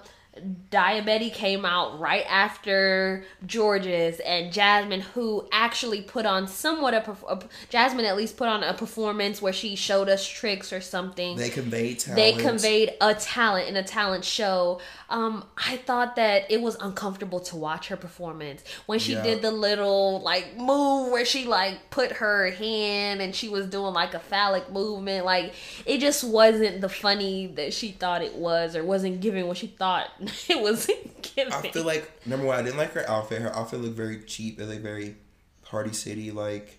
Daya 0.70 1.04
Betty 1.04 1.28
came 1.28 1.66
out 1.66 2.00
right 2.00 2.24
after 2.26 3.24
Jorgeous 3.46 4.18
and 4.20 4.50
Jasmine, 4.50 5.02
who 5.02 5.46
actually 5.52 6.00
put 6.00 6.24
on 6.24 6.48
somewhat 6.48 6.94
a, 6.94 7.16
a 7.28 7.42
Jasmine 7.68 8.06
at 8.06 8.16
least 8.16 8.38
put 8.38 8.48
on 8.48 8.62
a 8.62 8.72
performance 8.72 9.42
where 9.42 9.52
she 9.52 9.76
showed 9.76 10.08
us 10.08 10.26
tricks 10.26 10.72
or 10.72 10.80
something. 10.80 11.36
They 11.36 11.50
conveyed 11.50 11.98
talent. 11.98 12.16
They 12.16 12.32
conveyed 12.32 12.94
a 13.02 13.14
talent 13.14 13.68
in 13.68 13.76
a 13.76 13.82
talent 13.82 14.24
show. 14.24 14.80
Um, 15.12 15.44
I 15.58 15.76
thought 15.76 16.16
that 16.16 16.50
it 16.50 16.60
was 16.62 16.74
uncomfortable 16.80 17.38
to 17.40 17.56
watch 17.56 17.88
her 17.88 17.96
performance 17.96 18.64
when 18.86 18.98
she 18.98 19.12
Yeah. 19.12 19.22
did 19.22 19.42
the 19.42 19.50
little 19.50 20.20
like 20.22 20.56
move 20.56 21.12
where 21.12 21.24
she 21.26 21.44
like 21.44 21.90
put 21.90 22.12
her 22.12 22.50
hand 22.50 23.20
and 23.20 23.34
she 23.34 23.48
was 23.48 23.66
doing 23.66 23.92
like 23.92 24.14
a 24.14 24.18
phallic 24.18 24.72
movement. 24.72 25.24
Like 25.26 25.52
it 25.86 25.98
just 25.98 26.24
wasn't 26.24 26.80
the 26.80 26.88
funny 26.88 27.46
that 27.56 27.74
she 27.74 27.90
thought 27.92 28.22
it 28.22 28.34
was, 28.36 28.74
or 28.74 28.82
wasn't 28.84 29.20
giving 29.20 29.46
what 29.46 29.58
she 29.58 29.66
thought 29.66 30.08
it 30.48 30.60
was 30.60 30.90
giving. 31.22 31.52
I 31.52 31.60
feel 31.70 31.84
like 31.84 32.10
number 32.26 32.46
one, 32.46 32.58
I 32.58 32.62
didn't 32.62 32.78
like 32.78 32.92
her 32.94 33.08
outfit. 33.08 33.42
Her 33.42 33.54
outfit 33.54 33.80
looked 33.80 33.96
very 33.96 34.22
cheap. 34.24 34.58
It 34.58 34.64
looked 34.66 34.80
very 34.82 35.16
party 35.62 35.92
city, 35.92 36.30
like 36.30 36.78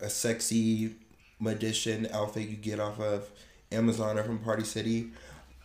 a 0.00 0.10
sexy 0.10 0.96
magician 1.38 2.08
outfit 2.12 2.48
you 2.48 2.56
get 2.56 2.80
off 2.80 2.98
of 3.00 3.30
Amazon 3.70 4.18
or 4.18 4.24
from 4.24 4.38
Party 4.40 4.64
City. 4.64 5.10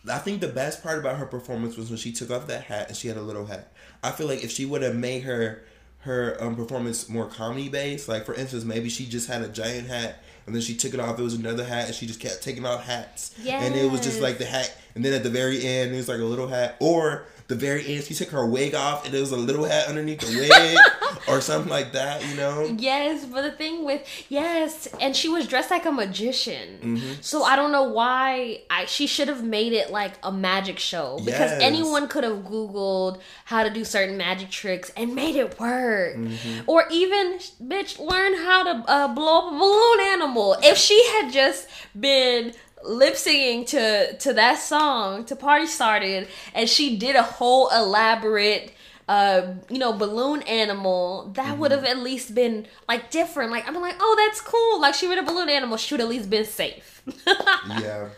I 0.08 0.18
think 0.18 0.40
the 0.40 0.48
best 0.48 0.82
part 0.82 0.98
about 0.98 1.16
her 1.16 1.26
performance 1.26 1.76
was 1.76 1.88
when 1.88 1.98
she 1.98 2.12
took 2.12 2.30
off 2.30 2.46
that 2.48 2.64
hat 2.64 2.88
and 2.88 2.96
she 2.96 3.08
had 3.08 3.16
a 3.16 3.22
little 3.22 3.46
hat. 3.46 3.72
I 4.02 4.10
feel 4.10 4.26
like 4.26 4.44
if 4.44 4.50
she 4.50 4.66
would 4.66 4.82
have 4.82 4.94
made 4.96 5.22
her 5.22 5.64
her 6.00 6.36
um, 6.38 6.54
performance 6.54 7.08
more 7.08 7.26
comedy 7.26 7.70
based, 7.70 8.08
like 8.08 8.26
for 8.26 8.34
instance, 8.34 8.62
maybe 8.64 8.90
she 8.90 9.06
just 9.06 9.26
had 9.26 9.40
a 9.40 9.48
giant 9.48 9.88
hat 9.88 10.22
and 10.46 10.54
then 10.54 10.60
she 10.60 10.74
took 10.74 10.92
it 10.92 11.00
off. 11.00 11.18
It 11.18 11.22
was 11.22 11.32
another 11.32 11.64
hat 11.64 11.86
and 11.86 11.94
she 11.94 12.06
just 12.06 12.20
kept 12.20 12.42
taking 12.42 12.66
off 12.66 12.84
hats. 12.84 13.34
And 13.62 13.74
it 13.74 13.90
was 13.90 14.02
just 14.02 14.20
like 14.20 14.36
the 14.36 14.44
hat, 14.44 14.76
and 14.94 15.02
then 15.02 15.14
at 15.14 15.22
the 15.22 15.30
very 15.30 15.64
end, 15.64 15.94
it 15.94 15.96
was 15.96 16.08
like 16.08 16.20
a 16.20 16.24
little 16.24 16.48
hat, 16.48 16.76
or 16.80 17.24
the 17.46 17.54
very 17.54 17.86
end, 17.94 18.04
she 18.04 18.14
took 18.14 18.30
her 18.30 18.46
wig 18.46 18.74
off, 18.74 19.04
and 19.04 19.12
there 19.12 19.20
was 19.20 19.32
a 19.32 19.36
little 19.36 19.64
hat 19.64 19.88
underneath 19.88 20.20
the 20.20 20.38
wig, 20.48 20.78
or 21.28 21.40
something 21.40 21.70
like 21.70 21.92
that. 21.92 22.26
You 22.26 22.36
know? 22.36 22.74
Yes, 22.78 23.24
but 23.26 23.42
the 23.42 23.52
thing 23.52 23.84
with 23.84 24.02
yes, 24.30 24.86
and 25.00 25.14
she 25.14 25.28
was 25.28 25.46
dressed 25.46 25.70
like 25.70 25.84
a 25.84 25.92
magician. 25.92 26.78
Mm-hmm. 26.82 27.12
So 27.20 27.42
I 27.42 27.56
don't 27.56 27.70
know 27.72 27.82
why 27.84 28.62
I 28.70 28.86
she 28.86 29.06
should 29.06 29.28
have 29.28 29.44
made 29.44 29.72
it 29.72 29.90
like 29.90 30.14
a 30.22 30.32
magic 30.32 30.78
show 30.78 31.18
because 31.18 31.50
Yes. 31.50 31.62
anyone 31.62 32.08
could 32.08 32.24
have 32.24 32.38
googled 32.44 33.20
how 33.44 33.62
to 33.62 33.70
do 33.70 33.84
certain 33.84 34.16
magic 34.16 34.50
tricks 34.50 34.90
and 34.96 35.14
made 35.14 35.36
it 35.36 35.58
work. 35.60 36.16
Mm-hmm. 36.16 36.62
Or 36.66 36.84
even 36.90 37.38
bitch 37.62 37.98
learn 37.98 38.34
how 38.34 38.62
to 38.64 38.90
uh, 38.90 39.08
blow 39.08 39.48
up 39.48 39.52
a 39.54 39.58
balloon 39.58 40.00
animal. 40.12 40.56
If 40.62 40.78
she 40.78 41.04
had 41.12 41.32
just 41.32 41.68
been 41.98 42.52
lip 42.84 43.16
singing 43.16 43.64
to 43.64 44.16
to 44.18 44.32
that 44.32 44.58
song 44.58 45.24
to 45.24 45.34
party 45.34 45.66
started 45.66 46.28
and 46.54 46.68
she 46.68 46.96
did 46.96 47.16
a 47.16 47.22
whole 47.22 47.68
elaborate 47.70 48.72
uh 49.08 49.42
you 49.68 49.78
know 49.78 49.92
balloon 49.92 50.42
animal 50.42 51.30
that 51.34 51.58
would 51.58 51.70
have 51.70 51.84
at 51.84 51.98
least 51.98 52.34
been 52.34 52.66
like 52.88 53.10
different 53.10 53.50
like 53.50 53.66
i'm 53.66 53.74
like 53.80 53.96
oh 54.00 54.14
that's 54.26 54.40
cool 54.40 54.80
like 54.80 54.94
she 54.94 55.06
made 55.06 55.18
a 55.18 55.22
balloon 55.22 55.48
animal 55.48 55.76
she 55.76 55.94
would 55.94 56.00
at 56.00 56.08
least 56.08 56.30
been 56.30 56.44
safe 56.44 56.94
yeah. 57.26 58.08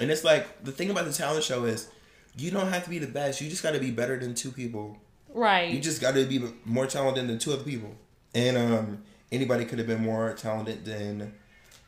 And 0.00 0.10
it's 0.10 0.24
like 0.24 0.62
the 0.64 0.72
thing 0.72 0.90
about 0.90 1.06
the 1.06 1.12
talent 1.12 1.44
show 1.44 1.64
is, 1.64 1.88
you 2.36 2.50
don't 2.50 2.68
have 2.68 2.84
to 2.84 2.90
be 2.90 2.98
the 2.98 3.06
best. 3.06 3.40
You 3.40 3.48
just 3.48 3.62
got 3.62 3.72
to 3.72 3.80
be 3.80 3.90
better 3.90 4.18
than 4.18 4.34
two 4.34 4.50
people. 4.50 4.98
right 5.32 5.70
You 5.70 5.80
just 5.80 6.00
got 6.00 6.14
to 6.14 6.24
be 6.26 6.42
more 6.64 6.86
talented 6.86 7.28
than 7.28 7.38
two 7.38 7.52
other 7.52 7.64
people. 7.64 7.94
And 8.34 8.56
um, 8.56 9.02
anybody 9.32 9.64
could 9.64 9.78
have 9.78 9.88
been 9.88 10.02
more 10.02 10.34
talented 10.34 10.84
than 10.84 11.32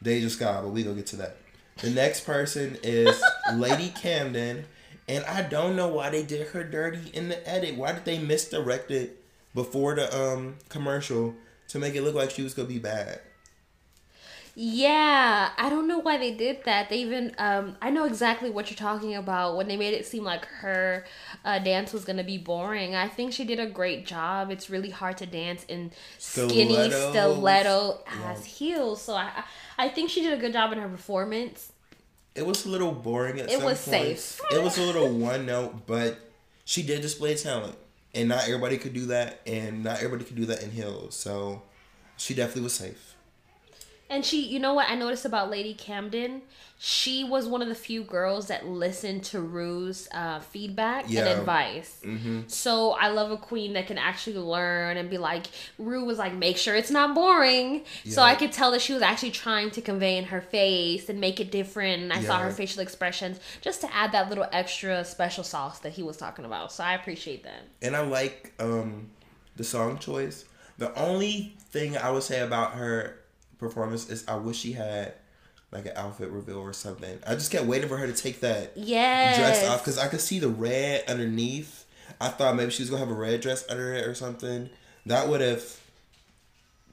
Deja 0.03 0.31
Skye, 0.31 0.63
but 0.63 0.71
we 0.71 0.83
gonna 0.83 0.97
get 0.97 1.07
to 1.09 1.17
that. 1.17 1.37
The 1.81 1.91
next 1.91 2.27
person 2.27 2.77
is 2.83 3.23
Lady 3.55 3.91
Camden, 3.91 4.65
and 5.09 5.25
I 5.25 5.43
don't 5.43 5.77
know 5.77 5.89
why 5.89 6.11
they 6.11 6.25
did 6.25 6.49
her 6.49 6.65
dirty 6.65 7.11
in 7.13 7.29
the 7.29 7.49
edit. 7.49 7.77
Why 7.77 7.93
did 7.93 8.05
they 8.05 8.19
misdirect 8.19 8.91
it 8.91 9.23
before 9.55 9.95
the 9.95 10.13
um 10.17 10.57
commercial 10.69 11.35
to 11.69 11.79
make 11.79 11.95
it 11.95 12.03
look 12.03 12.17
like 12.17 12.31
she 12.31 12.43
was 12.43 12.53
gonna 12.53 12.69
be 12.69 12.79
bad? 12.81 13.21
Yeah, 14.61 15.51
I 15.57 15.71
don't 15.71 15.87
know 15.87 16.01
why 16.01 16.19
they 16.19 16.33
did 16.33 16.65
that. 16.65 16.89
They 16.89 16.99
even 17.03 17.33
um 17.39 17.77
I 17.81 17.91
know 17.91 18.07
exactly 18.07 18.51
what 18.51 18.69
you're 18.69 18.77
talking 18.77 19.15
about 19.15 19.57
when 19.57 19.69
they 19.69 19.77
made 19.77 19.95
it 19.95 20.05
seem 20.05 20.25
like 20.25 20.45
her 20.47 21.05
uh, 21.45 21.61
dance 21.61 21.93
was 21.93 22.05
gonna 22.05 22.25
be 22.25 22.39
boring. 22.39 22.97
I 22.97 23.07
think 23.07 23.33
she 23.33 23.45
did 23.45 23.61
a 23.61 23.69
great 23.69 24.05
job. 24.05 24.51
It's 24.51 24.69
really 24.69 24.91
hard 24.91 25.17
to 25.19 25.27
dance 25.27 25.65
in 25.69 25.93
skinny 26.19 26.91
Stilettos. 26.91 27.11
stiletto 27.13 28.01
Yeah. 28.13 28.41
heels. 28.41 29.01
So 29.01 29.15
I 29.15 29.45
I 29.79 29.89
think 29.91 30.11
she 30.11 30.23
did 30.23 30.33
a 30.33 30.39
good 30.39 30.53
job 30.55 30.73
in 30.73 30.79
her 30.81 30.89
performance. 30.89 31.71
It 32.35 32.45
was 32.45 32.67
a 32.67 32.69
little 32.69 32.91
boring 32.91 33.39
at 33.39 33.49
It 33.49 33.59
some 33.59 33.63
was 33.63 33.85
points. 33.87 34.23
safe. 34.23 34.41
It 34.51 34.61
was 34.61 34.77
a 34.77 34.83
little 34.83 35.09
one 35.09 35.47
note, 35.47 35.87
but 35.87 36.19
she 36.65 36.83
did 36.83 37.01
display 37.01 37.37
talent, 37.37 37.77
and 38.13 38.29
not 38.29 38.43
everybody 38.43 38.77
could 38.77 38.93
do 38.93 39.07
that, 39.07 39.41
and 39.47 39.85
not 39.85 39.99
everybody 39.99 40.25
could 40.25 40.37
do 40.37 40.47
that 40.47 40.65
in 40.65 40.73
heels. 40.73 41.15
So 41.15 41.63
she 42.17 42.35
definitely 42.35 42.63
was 42.63 42.75
safe. 42.75 43.15
And 44.11 44.25
she, 44.25 44.41
you 44.43 44.59
know 44.59 44.73
what 44.75 44.89
I 44.89 44.95
noticed 44.95 45.25
about 45.27 45.51
Lady 45.51 45.75
Camden? 45.75 46.43
She 46.81 47.25
was 47.25 47.47
one 47.47 47.61
of 47.61 47.69
the 47.69 47.75
few 47.75 48.05
girls 48.05 48.47
that 48.47 48.65
listened 48.67 49.25
to 49.25 49.41
Rue's 49.41 50.09
uh, 50.13 50.39
feedback 50.41 51.07
Yeah. 51.09 51.27
and 51.27 51.41
advice. 51.41 52.01
hmm 52.05 52.43
So 52.47 52.93
I 52.93 53.09
love 53.09 53.31
a 53.33 53.37
queen 53.37 53.73
that 53.73 53.87
can 53.89 53.99
actually 53.99 54.39
learn 54.39 54.97
and 54.97 55.11
be 55.11 55.19
like, 55.19 55.47
Rue 55.79 56.05
was 56.05 56.19
like, 56.19 56.33
make 56.33 56.57
sure 56.57 56.77
it's 56.77 56.91
not 56.91 57.15
boring. 57.15 57.83
So 58.07 58.23
I 58.23 58.35
could 58.37 58.53
tell 58.53 58.71
that 58.71 58.81
she 58.81 58.93
was 58.93 59.03
actually 59.03 59.33
trying 59.33 59.71
to 59.73 59.83
convey 59.83 60.17
in 60.17 60.25
her 60.27 60.41
face 60.41 61.09
and 61.09 61.21
make 61.21 61.41
it 61.41 61.51
different. 61.51 62.03
And 62.03 62.13
I 62.13 62.21
saw 62.23 62.39
her 62.39 62.51
facial 62.51 62.81
expressions 62.81 63.41
just 63.61 63.81
to 63.83 63.95
add 63.95 64.13
that 64.13 64.29
little 64.29 64.47
extra 64.53 65.05
special 65.05 65.45
sauce 65.45 65.81
that 65.81 65.93
he 65.93 66.03
was 66.03 66.17
talking 66.17 66.45
about. 66.45 66.73
So 66.73 66.85
I 66.85 66.95
appreciate 66.95 67.43
that. 67.45 67.65
And 67.83 67.95
I 67.97 68.01
like 68.03 68.55
um, 68.61 69.11
the 69.57 69.65
song 69.65 69.99
choice. 69.99 70.45
The 70.79 70.95
only 70.95 71.57
thing 71.71 71.97
I 71.99 72.11
would 72.13 72.23
say 72.23 72.41
about 72.41 72.75
her 72.75 73.19
performance 73.59 74.09
is 74.09 74.25
I 74.29 74.37
wish 74.37 74.59
she 74.59 74.73
had 74.73 75.15
like 75.71 75.87
an 75.87 75.93
outfit 75.97 76.31
reveal 76.31 76.59
or 76.59 76.73
something. 76.73 77.19
I 77.27 77.35
just 77.35 77.51
kept 77.51 77.67
waiting 77.67 77.89
for 77.89 77.97
her 77.99 78.07
to 78.07 78.13
take 78.13 78.41
that 78.41 78.73
Yes. 78.77 79.37
dress 79.37 79.65
off 79.69 79.81
because 79.83 79.99
I 79.99 80.09
could 80.09 80.21
see 80.21 80.39
the 80.39 80.49
red 80.49 81.05
underneath. 81.09 81.85
I 82.21 82.29
thought 82.29 82.57
maybe 82.57 82.71
she 82.71 82.83
was 82.83 82.91
gonna 82.91 83.01
have 83.05 83.11
a 83.11 83.19
red 83.19 83.41
dress 83.43 83.65
under 83.69 83.93
it 83.95 84.07
or 84.07 84.15
something. 84.15 84.71
That 85.07 85.29
would 85.29 85.41
have 85.43 85.63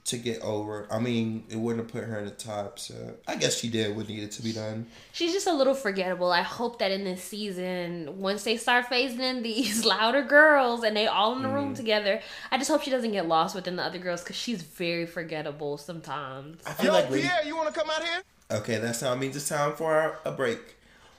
to 0.05 0.17
get 0.17 0.39
over. 0.41 0.87
I 0.91 0.99
mean, 0.99 1.43
it 1.49 1.55
wouldn't 1.57 1.83
have 1.83 1.91
put 1.91 2.07
her 2.07 2.19
in 2.19 2.25
the 2.25 2.31
top. 2.31 2.77
So 2.77 2.93
I 3.27 3.35
guess 3.35 3.57
she 3.59 3.69
did 3.69 3.95
what 3.97 4.07
needed 4.07 4.31
to 4.33 4.43
be 4.43 4.51
done. 4.53 4.85
She's 5.13 5.33
just 5.33 5.47
a 5.47 5.51
little 5.53 5.73
forgettable. 5.73 6.31
I 6.31 6.43
hope 6.43 6.77
that 6.77 6.91
in 6.91 7.03
this 7.03 7.23
season, 7.23 8.19
once 8.19 8.43
they 8.43 8.55
start 8.57 8.85
phasing 8.85 9.19
in 9.19 9.41
these 9.41 9.83
louder 9.93 10.21
girls 10.21 10.83
and 10.83 10.95
they 10.95 11.07
all 11.07 11.35
in 11.35 11.41
the 11.41 11.47
Mm-hmm. 11.47 11.55
room 11.57 11.73
together, 11.73 12.21
I 12.51 12.57
just 12.59 12.69
hope 12.69 12.83
she 12.83 12.91
doesn't 12.91 13.11
get 13.13 13.27
lost 13.27 13.55
within 13.55 13.75
the 13.77 13.83
other 13.83 13.97
girls 13.97 14.21
because 14.21 14.35
she's 14.35 14.61
very 14.61 15.07
forgettable 15.07 15.77
sometimes. 15.79 16.61
I 16.67 16.73
feel 16.73 16.85
Yo, 16.87 16.91
like 16.93 17.09
Lady- 17.09 17.23
Pierre, 17.27 17.43
you 17.45 17.55
want 17.57 17.73
to 17.73 17.79
come 17.79 17.89
out 17.89 18.03
here? 18.03 18.21
Okay, 18.51 18.77
that 18.77 18.95
sound 18.95 19.19
means 19.19 19.35
it's 19.35 19.49
time 19.49 19.73
for 19.73 19.91
our, 19.91 20.19
a 20.23 20.31
break. 20.31 20.59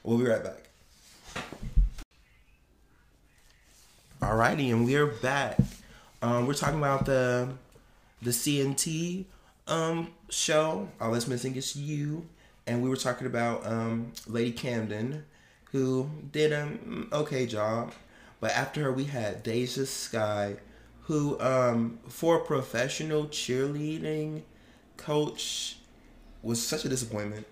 We'll 0.05 0.19
be 0.19 0.27
right 0.27 0.45
back. 0.45 0.63
Alrighty, 4.23 4.71
and 4.73 4.85
we're 4.87 5.07
back. 5.07 5.59
Um, 6.23 6.47
we're 6.47 6.55
talking 6.55 6.79
about 6.79 7.05
the 7.05 7.49
the 8.23 8.33
CNT 8.33 9.27
um 9.67 10.13
show. 10.31 10.89
All 11.01 11.13
that's 11.13 11.27
missing 11.29 11.57
is 11.57 11.77
you, 11.77 12.27
and 12.67 12.83
we 12.83 12.89
were 12.89 12.97
talking 12.97 13.27
about 13.27 13.67
um 13.67 14.13
Lady 14.27 14.53
Camden, 14.53 15.25
who 15.73 16.11
did 16.33 16.53
an 16.53 17.09
okay 17.13 17.47
job, 17.47 17.93
but 18.41 18.51
after 18.53 18.83
her 18.85 18.93
we 18.93 19.05
had 19.05 19.43
Deja 19.43 19.85
Skye, 19.85 20.57
who 21.03 21.41
um 21.41 21.99
for 22.09 22.37
a 22.37 22.45
professional 22.45 23.27
cheerleading 23.27 24.43
coach 24.97 25.79
was 26.43 26.65
such 26.65 26.85
a 26.85 26.89
disappointment. 26.89 27.47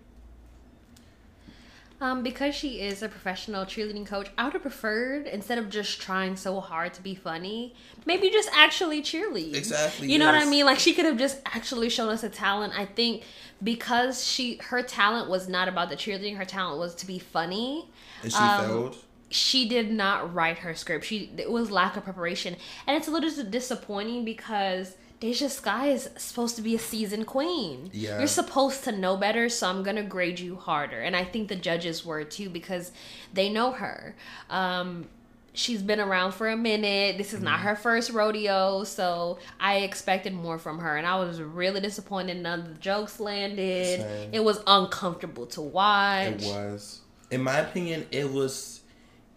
Um, 2.01 2.23
because 2.23 2.55
she 2.55 2.81
is 2.81 3.03
a 3.03 3.09
professional 3.09 3.65
cheerleading 3.65 4.05
coach, 4.05 4.29
I 4.37 4.45
would 4.45 4.53
have 4.53 4.63
preferred 4.63 5.27
instead 5.27 5.59
of 5.59 5.71
just 5.71 6.01
trying 6.01 6.37
so 6.37 6.61
hard 6.61 6.93
to 6.95 7.03
be 7.03 7.15
funny, 7.15 7.75
maybe 8.05 8.31
just 8.31 8.51
actually 8.53 9.01
cheerlead. 9.01 9.55
Exactly, 9.55 10.11
You 10.13 10.19
know 10.19 10.27
what 10.27 10.35
I 10.35 10.45
mean? 10.45 10.67
Like 10.67 10.79
she 10.81 10.93
could 10.93 11.05
have 11.05 11.17
just 11.17 11.41
actually 11.47 11.89
shown 11.89 12.09
us 12.11 12.23
a 12.25 12.29
talent. 12.29 12.79
I 12.79 12.85
think 12.85 13.23
because 13.63 14.27
she 14.27 14.57
her 14.57 14.83
talent 14.83 15.31
was 15.31 15.49
not 15.49 15.69
about 15.69 15.89
the 15.89 15.97
cheerleading, 15.97 16.37
her 16.37 16.45
talent 16.45 16.79
was 16.81 16.95
to 16.97 17.07
be 17.07 17.19
funny. 17.19 17.89
And 18.23 18.33
she 18.33 18.39
Um, 18.39 18.61
failed. 18.61 18.97
she 19.31 19.67
did 19.69 19.91
not 19.91 20.35
write 20.35 20.59
her 20.59 20.75
script. 20.75 21.05
She 21.07 21.31
it 21.37 21.51
was 21.51 21.71
lack 21.71 21.97
of 21.97 22.05
preparation, 22.05 22.57
and 22.87 22.97
it's 22.97 23.09
a 23.09 23.13
little 23.13 23.45
disappointing 23.45 24.25
because 24.25 24.97
Deja 25.21 25.49
Skye 25.49 25.89
is 25.89 26.09
supposed 26.17 26.57
to 26.57 26.63
be 26.63 26.75
a 26.75 26.79
seasoned 26.79 27.27
queen. 27.27 27.91
Yeah. 27.93 28.19
you're 28.19 28.27
supposed 28.27 28.85
to 28.85 28.93
know 28.93 29.17
better, 29.17 29.49
so 29.49 29.69
I'm 29.69 29.83
gonna 29.83 30.03
grade 30.03 30.39
you 30.41 30.57
harder, 30.57 31.01
and 31.01 31.17
I 31.17 31.25
think 31.25 31.49
the 31.49 31.57
judges 31.57 32.05
were 32.05 32.25
too 32.25 32.51
because 32.51 32.93
they 33.33 33.49
know 33.49 33.73
her. 33.73 34.15
Um, 34.51 35.09
she's 35.55 35.83
been 35.83 36.01
around 36.01 36.33
for 36.33 36.49
a 36.49 36.57
minute. 36.57 37.17
This 37.17 37.33
is 37.33 37.41
not 37.41 37.59
Mm-hmm. 37.61 37.69
her 37.69 37.77
first 37.77 38.11
rodeo, 38.11 38.85
so 38.85 39.39
I 39.61 39.77
expected 39.79 40.35
more 40.35 40.59
from 40.59 40.81
her, 40.81 40.97
and 40.97 41.07
I 41.07 41.17
was 41.21 41.41
really 41.41 41.81
disappointed. 41.81 42.39
None 42.43 42.61
of 42.61 42.69
the 42.69 42.75
jokes 42.81 43.19
landed. 43.21 44.01
Same. 44.01 44.31
It 44.33 44.45
was 44.45 44.61
uncomfortable 44.67 45.47
to 45.47 45.63
watch. 45.63 46.43
It 46.43 46.53
was. 46.53 47.01
In 47.31 47.43
my 47.43 47.59
opinion, 47.59 48.07
it 48.11 48.31
was 48.31 48.81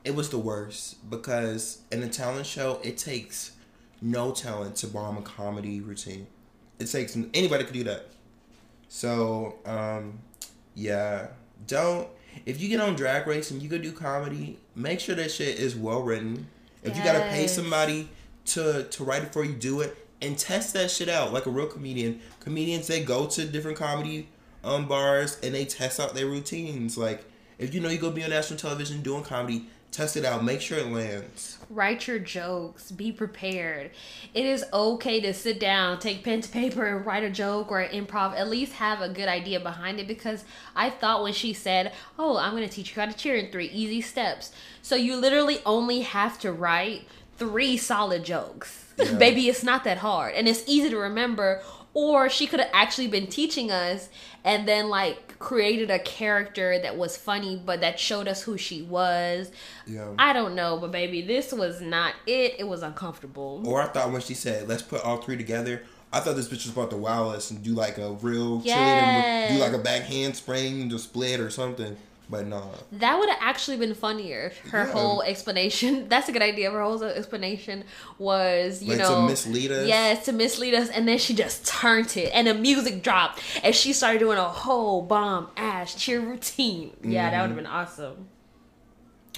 it 0.04 0.16
was 0.16 0.30
the 0.30 0.38
worst 0.38 1.10
because 1.10 1.82
in 1.92 2.02
a 2.04 2.10
talent 2.10 2.46
show, 2.46 2.80
it 2.84 2.98
takes 2.98 3.52
no 4.02 4.32
talent 4.32 4.76
to 4.78 4.88
bomb 4.88 5.18
a 5.18 5.22
comedy 5.22 5.82
routine. 5.82 6.28
It 6.80 6.86
takes 6.86 7.16
anybody 7.16 7.64
could 7.64 7.74
do 7.74 7.84
that. 7.86 8.08
So, 8.90 9.56
um, 9.66 10.20
yeah, 10.76 11.28
don't 11.66 12.08
if 12.46 12.62
you 12.62 12.70
get 12.70 12.80
on 12.80 12.96
Drag 12.96 13.26
Race 13.28 13.52
and 13.52 13.62
you 13.62 13.70
go 13.70 13.78
do 13.78 13.92
comedy, 13.92 14.60
make 14.76 15.00
sure 15.00 15.16
that 15.16 15.32
shit 15.32 15.60
is 15.60 15.76
well 15.76 16.04
written. 16.04 16.48
If 16.84 16.96
you 16.96 17.04
gotta 17.04 17.20
pay 17.30 17.48
somebody 17.48 18.10
to 18.48 18.84
to 18.84 19.04
write 19.04 19.24
it 19.24 19.34
for 19.34 19.44
you, 19.44 19.54
do 19.54 19.82
it 19.82 19.98
and 20.22 20.38
test 20.38 20.74
that 20.74 20.90
shit 20.90 21.10
out 21.10 21.34
like 21.34 21.46
a 21.46 21.50
real 21.50 21.68
comedian. 21.68 22.20
Comedians 22.40 22.88
they 22.88 23.04
go 23.04 23.28
to 23.28 23.46
different 23.46 23.78
comedy 23.78 24.30
um 24.64 24.88
bars 24.88 25.38
and 25.44 25.54
they 25.54 25.66
test 25.66 26.00
out 26.00 26.14
their 26.14 26.28
routines. 26.28 26.98
Like 26.98 27.26
if 27.58 27.74
you 27.74 27.82
know 27.82 27.90
you 27.90 27.98
go 27.98 28.12
be 28.12 28.24
on 28.24 28.30
national 28.30 28.60
television 28.60 29.02
doing 29.02 29.24
comedy, 29.24 29.66
test 29.98 30.16
it 30.16 30.24
out, 30.24 30.44
make 30.44 30.62
sure 30.62 30.78
it 30.78 30.92
lands. 30.92 31.58
write 31.72 32.08
your 32.08 32.20
jokes. 32.20 32.92
Be 32.92 33.12
prepared. 33.12 33.90
It 34.36 34.46
is 34.46 34.64
okay 34.72 35.20
to 35.22 35.34
sit 35.34 35.60
down 35.60 35.98
take 35.98 36.24
pen 36.24 36.42
to 36.42 36.50
paper 36.50 36.86
and 36.86 37.04
write 37.04 37.24
a 37.24 37.32
joke 37.32 37.72
or 37.72 37.84
improv. 37.84 38.38
At 38.38 38.48
least 38.48 38.74
have 38.74 39.02
a 39.02 39.10
good 39.10 39.28
idea 39.28 39.60
behind 39.60 40.00
it 40.00 40.08
because 40.08 40.46
i 40.76 40.90
thought 40.90 41.24
when 41.24 41.34
she 41.34 41.52
said 41.52 41.94
oh 42.20 42.38
i'm 42.38 42.52
going 42.52 42.68
to 42.68 42.74
teach 42.74 42.96
you 42.96 43.02
how 43.02 43.08
to 43.08 43.18
cheer 43.18 43.36
in 43.36 43.52
three 43.52 43.70
easy 43.70 44.02
steps. 44.02 44.52
So 44.84 44.96
you 44.96 45.16
literally 45.16 45.60
only 45.66 46.02
have 46.02 46.38
to 46.40 46.52
write 46.52 47.08
three 47.38 47.76
solid 47.76 48.24
jokes. 48.24 48.94
Yeah. 49.00 49.14
baby 49.26 49.50
it's 49.50 49.64
not 49.64 49.84
that 49.86 49.98
hard. 49.98 50.36
And 50.36 50.48
it's 50.48 50.64
easy 50.68 50.90
to 50.92 50.98
remember. 50.98 51.64
Or 51.96 52.30
she 52.30 52.46
could 52.46 52.60
have 52.60 52.70
actually 52.72 53.08
been 53.08 53.26
teaching 53.26 53.72
us 53.72 54.10
and 54.44 54.68
then 54.68 54.90
like 54.90 55.27
created 55.40 55.90
a 55.92 56.00
character 56.00 56.80
that 56.80 56.98
was 56.98 57.16
funny 57.18 57.62
but 57.64 57.82
that 57.82 58.00
showed 58.00 58.28
us 58.28 58.42
who 58.44 58.58
she 58.58 58.82
was 58.82 59.52
Yeah. 59.86 60.14
I 60.20 60.34
don't 60.34 60.56
know, 60.56 60.78
but 60.80 60.92
baby, 60.92 61.22
this 61.22 61.54
was 61.54 61.80
not 61.82 62.14
it. 62.26 62.56
It 62.60 62.68
was 62.68 62.84
uncomfortable. 62.84 63.64
Or 63.66 63.82
I 63.82 63.88
thought 63.88 64.12
when 64.12 64.22
she 64.22 64.34
said, 64.34 64.68
"Let's 64.68 64.82
put 64.82 65.02
all 65.04 65.18
three 65.18 65.38
together," 65.38 65.84
I 66.12 66.20
thought 66.22 66.36
this 66.36 66.48
bitch 66.48 66.66
was 66.66 66.70
about 66.70 66.90
to 66.92 66.98
wow 66.98 67.30
us 67.30 67.52
and 67.52 67.62
do 67.64 67.72
like 67.74 67.98
a 67.98 68.12
real 68.14 68.62
Yes. 68.64 68.78
cheerleading, 69.50 69.58
do 69.58 69.64
like 69.64 69.74
a 69.74 69.84
back 69.84 70.04
handspring, 70.04 70.90
just 70.90 71.06
split 71.06 71.40
or 71.40 71.50
something. 71.50 71.96
But 72.30 72.46
no, 72.46 72.72
That 72.92 73.18
would 73.18 73.30
have 73.30 73.38
actually 73.42 73.78
been 73.78 73.94
funnier. 73.94 74.52
Her 74.72 74.80
Yeah. 74.80 74.92
whole 74.92 75.22
explanation. 75.22 76.08
That's 76.10 76.28
a 76.28 76.34
good 76.34 76.42
idea. 76.42 76.70
Her 76.70 76.82
whole 76.82 77.02
explanation 77.04 77.86
was, 78.18 78.84
you 78.84 78.90
like 78.90 79.00
know, 79.00 79.22
to 79.22 79.28
mislead 79.28 79.72
us. 79.72 79.88
Yes, 79.88 80.26
to 80.26 80.34
mislead 80.34 80.74
us, 80.74 80.90
and 80.90 81.08
then 81.08 81.20
she 81.20 81.34
just 81.34 81.66
turned 81.66 82.18
it, 82.18 82.32
and 82.34 82.48
the 82.48 82.54
music 82.54 83.02
dropped, 83.02 83.42
and 83.64 83.74
she 83.74 83.94
started 83.94 84.20
doing 84.20 84.38
a 84.38 84.44
whole 84.44 85.02
bomb 85.02 85.50
ass 85.56 85.96
cheer 85.96 86.20
routine. 86.20 86.92
Yeah, 87.02 87.30
that 87.30 87.42
would 87.42 87.50
have 87.50 87.50
mm-hmm. 87.50 87.56
been 87.58 87.66
awesome. 87.66 88.28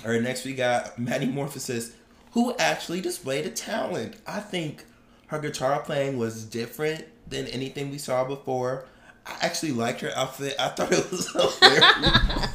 All 0.03 0.11
right, 0.11 0.21
next 0.21 0.45
we 0.45 0.53
got 0.53 0.97
Maddy 0.97 1.27
Morphosis, 1.27 1.91
who 2.31 2.55
actually 2.57 3.01
displayed 3.01 3.45
a 3.45 3.49
talent. 3.49 4.15
I 4.25 4.39
think 4.39 4.85
her 5.27 5.39
guitar 5.39 5.81
playing 5.81 6.17
was 6.17 6.43
different 6.45 7.05
than 7.27 7.45
anything 7.47 7.91
we 7.91 7.97
saw 7.99 8.23
before. 8.23 8.85
I 9.25 9.35
actually 9.41 9.73
liked 9.73 10.01
her 10.01 10.11
outfit. 10.15 10.55
I 10.59 10.69
thought 10.69 10.91
it 10.91 11.11
was 11.11 11.31
hilarious. 11.59 12.47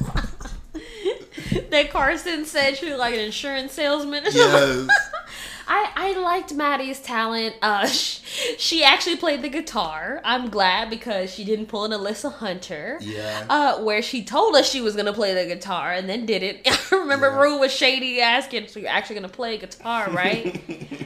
that 1.75 1.91
Carson 1.91 2.45
said 2.45 2.77
she 2.77 2.89
was 2.89 2.97
like 2.99 3.13
an 3.13 3.19
insurance 3.19 3.73
salesman. 3.73 4.23
yes. 4.31 4.87
I, 5.67 5.91
I 5.95 6.19
liked 6.19 6.53
Maddy's 6.53 6.99
talent. 7.01 7.55
Uh, 7.61 7.87
sh- 7.99 8.19
she 8.59 8.83
actually 8.83 9.15
played 9.15 9.41
the 9.41 9.49
guitar. 9.49 10.21
I'm 10.23 10.49
glad 10.49 10.91
because 10.91 11.33
she 11.33 11.43
didn't 11.43 11.65
pull 11.65 11.85
an 11.85 11.91
Alyssa 11.91 12.31
Hunter. 12.31 12.99
Yeah. 13.01 13.45
Uh, 13.49 13.79
where 13.81 14.03
she 14.03 14.23
told 14.23 14.55
us 14.55 14.69
she 14.69 14.81
was 14.81 14.95
gonna 14.95 15.11
play 15.13 15.33
the 15.33 15.45
guitar 15.53 15.91
and 15.91 16.07
then 16.07 16.25
didn't. 16.27 16.59
I 16.67 16.95
remember 16.95 17.27
Yeah. 17.27 17.39
Rue 17.41 17.59
was 17.59 17.71
shady 17.71 18.21
asking, 18.21 18.67
"So 18.67 18.79
you're 18.79 18.89
actually 18.89 19.15
gonna 19.15 19.29
play 19.29 19.57
guitar, 19.57 20.07
right?" 20.11 20.61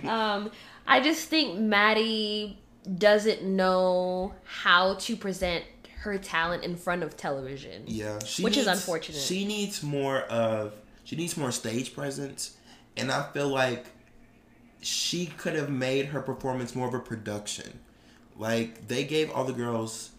um, 0.06 0.52
I 0.86 1.00
just 1.00 1.30
think 1.30 1.58
Maddy 1.58 2.60
doesn't 2.98 3.44
know 3.44 4.34
how 4.44 4.96
to 4.96 5.16
present 5.16 5.64
her 6.00 6.18
talent 6.18 6.64
in 6.64 6.76
front 6.76 7.04
of 7.04 7.18
television. 7.18 7.84
Yeah, 7.86 8.20
she 8.26 8.44
Which 8.44 8.58
is 8.58 8.68
unfortunate. 8.68 9.20
She 9.20 9.46
needs 9.46 9.84
more 9.84 10.22
of 10.22 10.74
she 11.04 11.16
needs 11.16 11.36
more 11.36 11.52
stage 11.52 11.94
presence, 11.94 12.56
and 12.96 13.12
I 13.12 13.24
feel 13.34 13.50
like 13.50 13.86
she 14.82 15.26
could 15.26 15.56
have 15.56 15.70
made 15.70 16.08
her 16.08 16.22
performance 16.22 16.76
more 16.76 16.88
of 16.88 16.94
a 16.94 17.00
production. 17.00 17.80
Like 18.38 18.88
they 18.88 19.04
gave 19.04 19.30
all 19.32 19.44
the 19.44 19.54
girls 19.54 20.12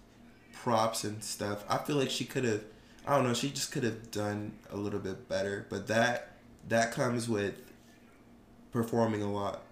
props 0.52 1.04
and 1.04 1.22
stuff. 1.24 1.64
I 1.68 1.78
feel 1.78 1.96
like 1.96 2.10
she 2.10 2.24
could 2.24 2.44
have. 2.44 2.62
I 3.06 3.16
don't 3.16 3.26
know. 3.26 3.34
She 3.34 3.50
just 3.50 3.72
could 3.72 3.82
have 3.82 4.10
done 4.10 4.52
a 4.70 4.76
little 4.76 5.00
bit 5.00 5.28
better. 5.28 5.66
But 5.70 5.86
that 5.86 6.32
that 6.68 6.92
comes 6.92 7.28
with 7.28 7.54
performing 8.72 9.22
a 9.22 9.32
lot. 9.32 9.62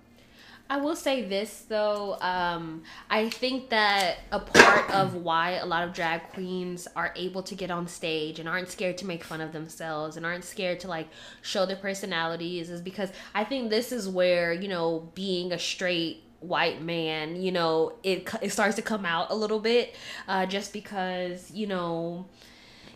I 0.71 0.77
will 0.77 0.97
say 0.97 1.23
this 1.23 1.65
though, 1.67 2.19
um, 2.21 2.83
I 3.09 3.31
think 3.31 3.71
that 3.71 4.19
a 4.31 4.39
part 4.39 4.91
of 4.91 5.15
why 5.15 5.53
a 5.53 5.65
lot 5.65 5.83
of 5.83 5.95
drag 5.95 6.29
queens 6.35 6.87
are 6.95 7.13
able 7.17 7.43
to 7.45 7.55
get 7.55 7.71
on 7.71 7.89
stage 7.89 8.39
and 8.39 8.47
aren't 8.47 8.69
scared 8.71 8.99
to 8.99 9.07
make 9.07 9.25
fun 9.25 9.41
of 9.41 9.53
themselves 9.53 10.19
and 10.19 10.27
aren't 10.27 10.45
scared 10.45 10.81
to 10.81 10.89
like 10.89 11.09
show 11.41 11.65
their 11.65 11.77
personalities 11.77 12.69
is 12.69 12.83
because 12.83 13.11
I 13.35 13.45
think 13.45 13.71
this 13.71 13.93
is 13.93 14.09
where, 14.09 14.53
you 14.53 14.69
know, 14.69 15.09
being 15.15 15.53
a 15.53 15.59
straight 15.59 16.23
white 16.41 16.83
man, 16.83 17.41
you 17.41 17.51
know, 17.51 17.95
it, 18.03 18.29
it 18.43 18.53
starts 18.53 18.77
to 18.77 18.83
come 18.83 19.07
out 19.07 19.31
a 19.31 19.35
little 19.35 19.61
bit 19.61 19.95
uh, 20.29 20.45
just 20.45 20.75
because, 20.75 21.51
you 21.51 21.67
know, 21.67 22.27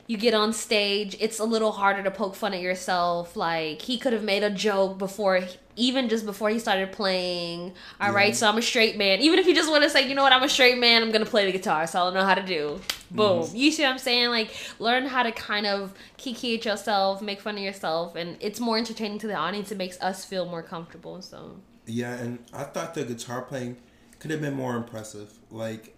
you 0.07 0.19
get 0.19 0.35
on 0.35 0.53
stage, 0.53 1.17
it's 1.21 1.39
a 1.39 1.45
little 1.45 1.73
harder 1.73 2.03
to 2.03 2.11
poke 2.11 2.35
fun 2.35 2.53
at 2.53 2.61
yourself. 2.61 3.37
Like 3.37 3.81
he 3.81 3.97
could 3.97 4.13
have 4.13 4.25
made 4.25 4.43
a 4.43 4.51
joke 4.51 4.99
before, 4.99 5.41
even 5.77 6.09
just 6.09 6.27
before 6.27 6.51
he 6.51 6.59
started 6.59 6.93
playing. 6.93 7.73
All 8.01 8.13
right, 8.13 8.35
so 8.37 8.49
I'm 8.49 8.59
a 8.59 8.63
straight 8.63 8.97
man. 8.99 9.21
Even 9.21 9.39
if 9.39 9.47
you 9.47 9.55
just 9.55 9.71
want 9.71 9.85
to 9.85 9.91
say, 9.91 10.09
you 10.09 10.15
know 10.15 10.23
what, 10.23 10.33
I'm 10.33 10.43
a 10.43 10.49
straight 10.49 10.79
man, 10.79 11.03
I'm 11.03 11.11
gonna 11.13 11.25
play 11.27 11.47
the 11.47 11.53
guitar, 11.53 11.87
so 11.87 12.01
I 12.01 12.05
don't 12.05 12.15
know 12.15 12.25
how 12.25 12.35
to 12.35 12.43
do. 12.43 12.79
Mm-hmm. 12.79 13.17
Boom. 13.17 13.49
You 13.55 13.71
see 13.73 13.83
what 13.83 13.93
I'm 13.93 13.99
saying? 13.99 14.31
Like 14.31 14.55
learn 14.79 15.07
how 15.07 15.23
to 15.23 15.33
kind 15.33 15.67
of 15.67 15.95
kiki 16.17 16.57
at 16.57 16.65
yourself, 16.65 17.23
make 17.23 17.41
fun 17.41 17.57
of 17.57 17.63
yourself, 17.63 18.17
and 18.17 18.37
it's 18.41 18.61
more 18.61 18.79
entertaining 18.79 19.19
to 19.21 19.27
the 19.27 19.35
audience. 19.35 19.73
It 19.73 19.79
makes 19.79 20.01
us 20.01 20.25
feel 20.25 20.45
more 20.47 20.63
comfortable. 20.63 21.23
So 21.23 21.57
Yeah, 21.87 22.15
and 22.15 22.39
I 22.53 22.65
thought 22.65 22.95
the 22.95 23.05
guitar 23.05 23.43
playing 23.43 23.77
could 24.19 24.31
have 24.31 24.41
been 24.41 24.55
more 24.55 24.77
impressive. 24.77 25.33
Like 25.51 25.97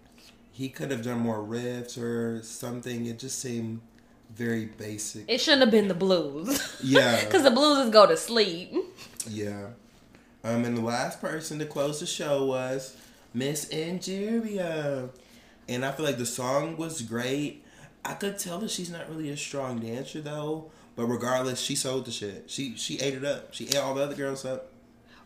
he 0.51 0.69
could 0.69 0.89
have 0.91 1.03
done 1.03 1.19
more 1.19 1.39
riffs 1.39 2.01
or 2.01 2.41
something. 2.43 3.05
It 3.07 3.19
just 3.19 3.39
seemed 3.39 3.81
very 4.33 4.65
basic. 4.65 5.25
it 5.29 5.39
shouldn't 5.39 5.61
have 5.61 5.71
been 5.71 5.87
the 5.87 5.93
blues. 5.93 6.79
Yeah. 6.83 7.21
Because 7.25 7.43
the 7.43 7.51
blues 7.51 7.85
is 7.85 7.89
go 7.91 8.05
to 8.07 8.17
sleep. 8.17 8.73
Yeah. 9.27 9.67
Um, 10.43 10.63
and 10.63 10.77
the 10.77 10.81
last 10.81 11.21
person 11.21 11.59
to 11.59 11.65
close 11.65 11.99
the 11.99 12.05
show 12.05 12.45
was 12.45 12.95
Miss 13.33 13.65
Angeria. 13.73 15.09
And 15.67 15.83
I 15.83 15.91
feel 15.91 16.05
like 16.05 16.17
the 16.17 16.25
song 16.25 16.77
was 16.77 17.01
great. 17.01 17.63
I 18.03 18.13
could 18.13 18.37
tell 18.37 18.59
that 18.59 18.69
she's 18.69 18.91
not 18.91 19.09
really 19.09 19.29
a 19.31 19.37
strong 19.37 19.79
dancer 19.79 20.21
though. 20.21 20.71
But 20.95 21.07
regardless, 21.07 21.59
she 21.59 21.75
sold 21.75 22.05
the 22.05 22.11
shit. 22.11 22.45
She 22.47 22.75
she 22.77 22.99
ate 22.99 23.15
it 23.15 23.25
up. 23.25 23.53
She 23.53 23.67
ate 23.67 23.77
all 23.77 23.95
the 23.95 24.03
other 24.03 24.15
girls 24.15 24.45
up. 24.45 24.71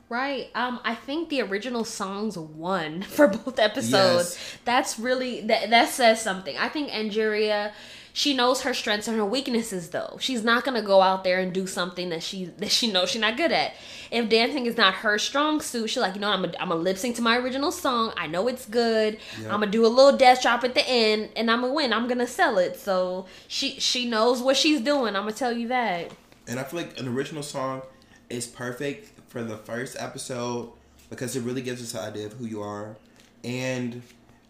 Right. 0.09 0.49
Um, 0.55 0.79
I 0.83 0.95
think 0.95 1.29
the 1.29 1.41
original 1.41 1.83
songs 1.83 2.37
won 2.37 3.01
for 3.03 3.27
both 3.27 3.59
episodes. 3.59 4.35
Yes. 4.35 4.57
That's 4.65 4.99
really 4.99 5.41
that 5.41 5.69
that 5.69 5.89
says 5.89 6.21
something. 6.21 6.57
I 6.57 6.69
think 6.69 6.89
Angeria, 6.89 7.71
she 8.13 8.33
knows 8.33 8.61
her 8.61 8.73
strengths 8.73 9.07
and 9.07 9.17
her 9.17 9.25
weaknesses 9.25 9.89
though. 9.89 10.17
She's 10.19 10.43
not 10.43 10.63
gonna 10.63 10.81
go 10.81 11.01
out 11.01 11.23
there 11.23 11.39
and 11.39 11.53
do 11.53 11.67
something 11.67 12.09
that 12.09 12.23
she 12.23 12.45
that 12.45 12.71
she 12.71 12.91
knows 12.91 13.11
she's 13.11 13.21
not 13.21 13.37
good 13.37 13.51
at. 13.51 13.73
If 14.11 14.29
dancing 14.29 14.65
is 14.65 14.77
not 14.77 14.95
her 14.95 15.17
strong 15.19 15.61
suit, 15.61 15.89
she's 15.89 16.01
like, 16.01 16.15
you 16.15 16.21
know, 16.21 16.29
I'm 16.29 16.45
a, 16.45 16.53
I'm 16.59 16.71
a 16.71 16.75
lip 16.75 16.97
sync 16.97 17.15
to 17.17 17.21
my 17.21 17.37
original 17.37 17.71
song. 17.71 18.13
I 18.17 18.27
know 18.27 18.47
it's 18.47 18.65
good. 18.65 19.19
Yeah. 19.41 19.53
I'm 19.53 19.59
gonna 19.59 19.71
do 19.71 19.85
a 19.85 19.87
little 19.87 20.17
death 20.17 20.41
drop 20.41 20.63
at 20.63 20.73
the 20.73 20.87
end, 20.87 21.29
and 21.35 21.49
I'm 21.49 21.61
gonna 21.61 21.73
win. 21.73 21.93
I'm 21.93 22.07
gonna 22.07 22.27
sell 22.27 22.57
it. 22.57 22.79
So 22.79 23.25
she 23.47 23.79
she 23.79 24.09
knows 24.09 24.41
what 24.41 24.57
she's 24.57 24.81
doing. 24.81 25.15
I'm 25.15 25.23
gonna 25.23 25.33
tell 25.33 25.53
you 25.53 25.67
that. 25.69 26.11
And 26.47 26.59
I 26.59 26.63
feel 26.63 26.81
like 26.81 26.99
an 26.99 27.07
original 27.07 27.43
song 27.43 27.83
is 28.29 28.47
perfect 28.47 29.11
for 29.29 29.43
the 29.43 29.57
first 29.57 29.95
episode 29.99 30.71
because 31.09 31.35
it 31.35 31.41
really 31.41 31.61
gives 31.61 31.81
us 31.81 31.93
an 31.93 32.09
idea 32.11 32.25
of 32.25 32.33
who 32.33 32.45
you 32.45 32.61
are. 32.61 32.95
And 33.43 34.01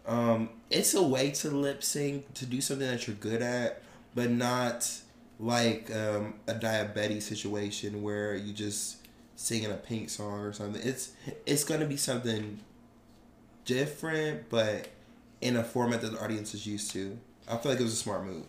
um, 0.06 0.48
it's 0.70 0.94
a 0.94 1.02
way 1.02 1.30
to 1.30 1.50
lip 1.50 1.82
sync, 1.82 2.32
to 2.34 2.46
do 2.46 2.60
something 2.60 2.86
that 2.86 3.06
you're 3.06 3.16
good 3.16 3.42
at, 3.42 3.82
but 4.14 4.30
not 4.30 4.90
like 5.38 5.90
um, 5.94 6.34
a 6.46 6.54
Daya 6.54 6.94
Betty 6.94 7.20
situation 7.20 8.02
where 8.02 8.34
you 8.34 8.52
just 8.52 8.96
singing 9.36 9.70
a 9.70 9.74
pink 9.74 10.10
song 10.10 10.40
or 10.40 10.52
something. 10.52 10.82
It's 10.82 11.12
it's 11.46 11.64
gonna 11.64 11.86
be 11.86 11.96
something 11.96 12.60
different, 13.64 14.48
but 14.50 14.88
in 15.40 15.56
a 15.56 15.64
format 15.64 16.00
that 16.02 16.12
the 16.12 16.22
audience 16.22 16.54
is 16.54 16.66
used 16.66 16.90
to. 16.92 17.18
I 17.48 17.56
feel 17.56 17.72
like 17.72 17.80
it 17.80 17.84
was 17.84 17.94
a 17.94 17.96
smart 17.96 18.24
move. 18.24 18.46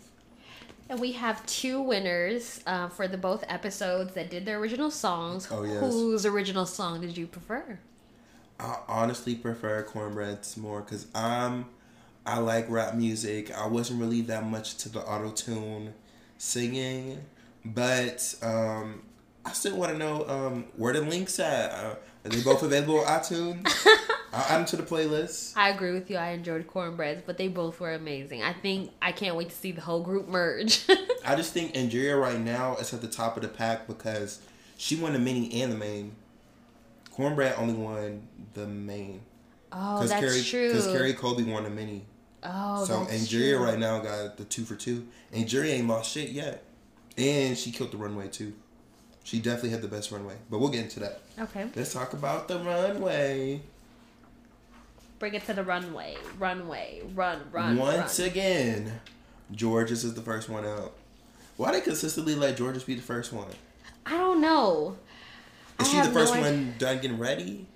And 0.90 1.00
we 1.00 1.14
have 1.14 1.46
two 1.46 1.82
winners 1.82 2.60
uh, 2.68 2.90
for 2.90 3.08
the 3.08 3.18
both 3.18 3.46
episodes 3.48 4.14
that 4.16 4.30
did 4.30 4.46
their 4.46 4.60
original 4.60 4.92
songs. 4.92 5.48
Oh, 5.50 5.64
yes. 5.64 5.80
Whose 5.80 6.26
original 6.26 6.66
song 6.66 7.00
did 7.00 7.18
you 7.18 7.28
prefer? 7.28 7.80
I 8.62 8.78
honestly 8.88 9.36
prefer 9.36 9.84
Kornbread's 9.84 10.56
more 10.56 10.82
because 10.82 11.08
I'm 11.16 11.66
I 12.26 12.38
like 12.38 12.70
rap 12.70 12.94
music. 12.94 13.52
I 13.58 13.68
wasn't 13.68 14.00
really 14.00 14.22
that 14.22 14.46
much 14.46 14.78
to 14.78 14.90
the 14.90 15.00
auto 15.02 15.32
tune 15.32 15.94
singing, 16.38 17.20
but 17.66 18.36
um, 18.44 19.02
I 19.44 19.54
still 19.54 19.76
want 19.76 19.92
to 19.94 19.98
know 19.98 20.28
um, 20.28 20.66
where 20.78 20.94
the 20.94 21.02
links 21.02 21.40
at. 21.40 21.72
Uh, 21.72 21.96
are 22.24 22.30
they 22.30 22.42
both 22.42 22.62
available 22.62 23.00
on 23.00 23.08
iTunes? 23.08 23.68
I'll 24.34 24.42
add 24.44 24.60
them 24.60 24.66
to 24.66 24.78
the 24.78 24.84
playlist. 24.84 25.58
I 25.58 25.70
agree 25.70 25.92
with 25.92 26.10
you. 26.10 26.18
I 26.18 26.30
enjoyed 26.30 26.68
Kornbread's, 26.68 27.24
but 27.26 27.38
they 27.38 27.48
both 27.48 27.80
were 27.80 27.94
amazing. 27.94 28.44
I 28.44 28.54
think 28.54 28.92
I 29.02 29.12
can't 29.12 29.36
wait 29.36 29.50
to 29.50 29.56
see 29.56 29.72
the 29.72 29.82
whole 29.82 30.04
group 30.04 30.28
merge. 30.28 30.86
I 31.26 31.36
just 31.36 31.52
think 31.52 31.74
Angeria 31.74 32.20
right 32.20 32.40
now 32.40 32.76
is 32.78 32.94
at 32.94 33.02
the 33.02 33.08
top 33.08 33.36
of 33.36 33.42
the 33.42 33.50
pack 33.50 33.88
because 33.88 34.40
she 34.78 34.96
won 34.96 35.14
the 35.14 35.20
mini 35.20 35.62
and 35.62 35.72
the 35.72 35.78
main. 35.78 36.16
Kornbread 37.22 37.58
only 37.60 37.74
won 37.74 38.28
the 38.54 38.66
main. 38.68 39.22
oh, 39.72 40.06
that's 40.06 40.24
Kerri, 40.24 40.50
true. 40.50 40.68
Because 40.70 40.88
Kerri 40.88 41.16
Colby 41.16 41.44
won 41.44 41.64
the 41.64 41.70
mini. 41.70 42.04
oh, 42.44 42.84
so 42.86 43.04
that's 43.06 43.14
Angeria 43.14 43.58
true. 43.58 43.66
right 43.66 43.80
now 43.80 44.00
got 44.00 44.38
the 44.38 44.44
two 44.46 44.64
for 44.64 44.76
two. 44.76 45.08
Angeria 45.34 45.74
ain't 45.74 45.88
lost 45.88 46.12
shit 46.12 46.30
yet, 46.30 46.64
and 47.18 47.58
she 47.58 47.72
killed 47.72 47.92
the 47.92 47.98
runway 47.98 48.28
too. 48.28 48.54
She 49.24 49.40
definitely 49.40 49.70
had 49.70 49.82
the 49.84 49.88
best 49.88 50.12
runway, 50.12 50.36
but 50.50 50.60
we'll 50.60 50.70
get 50.70 50.82
into 50.84 51.00
that. 51.02 51.22
Okay, 51.40 51.68
Let's 51.76 51.94
talk 51.94 52.14
about 52.14 52.48
the 52.48 52.58
runway. 52.58 53.62
bring 55.20 55.36
it 55.36 55.46
to 55.46 55.54
the 55.54 55.64
runway. 55.64 56.18
Runway. 56.40 57.04
Run. 57.14 57.42
Run. 57.52 57.78
Once 57.78 58.20
run. 58.20 58.28
again, 58.30 59.00
Jorgeous 59.56 60.04
is 60.04 60.16
the 60.16 60.22
first 60.22 60.50
one 60.50 60.66
out. 60.66 60.94
Why 61.58 61.72
they 61.72 61.82
consistently 61.82 62.34
let 62.34 62.58
Jorgeous 62.58 62.84
be 62.84 62.96
the 62.96 63.02
first 63.04 63.32
one? 63.32 63.50
I 64.08 64.18
don't 64.18 64.42
know. 64.42 64.98
Is 65.82 65.88
I 65.88 65.92
she 65.92 65.98
the 65.98 66.04
have 66.04 66.14
no 66.14 66.20
first 66.20 66.36
one 66.36 66.76
done 66.78 67.00
getting 67.00 67.18
ready? 67.18 67.68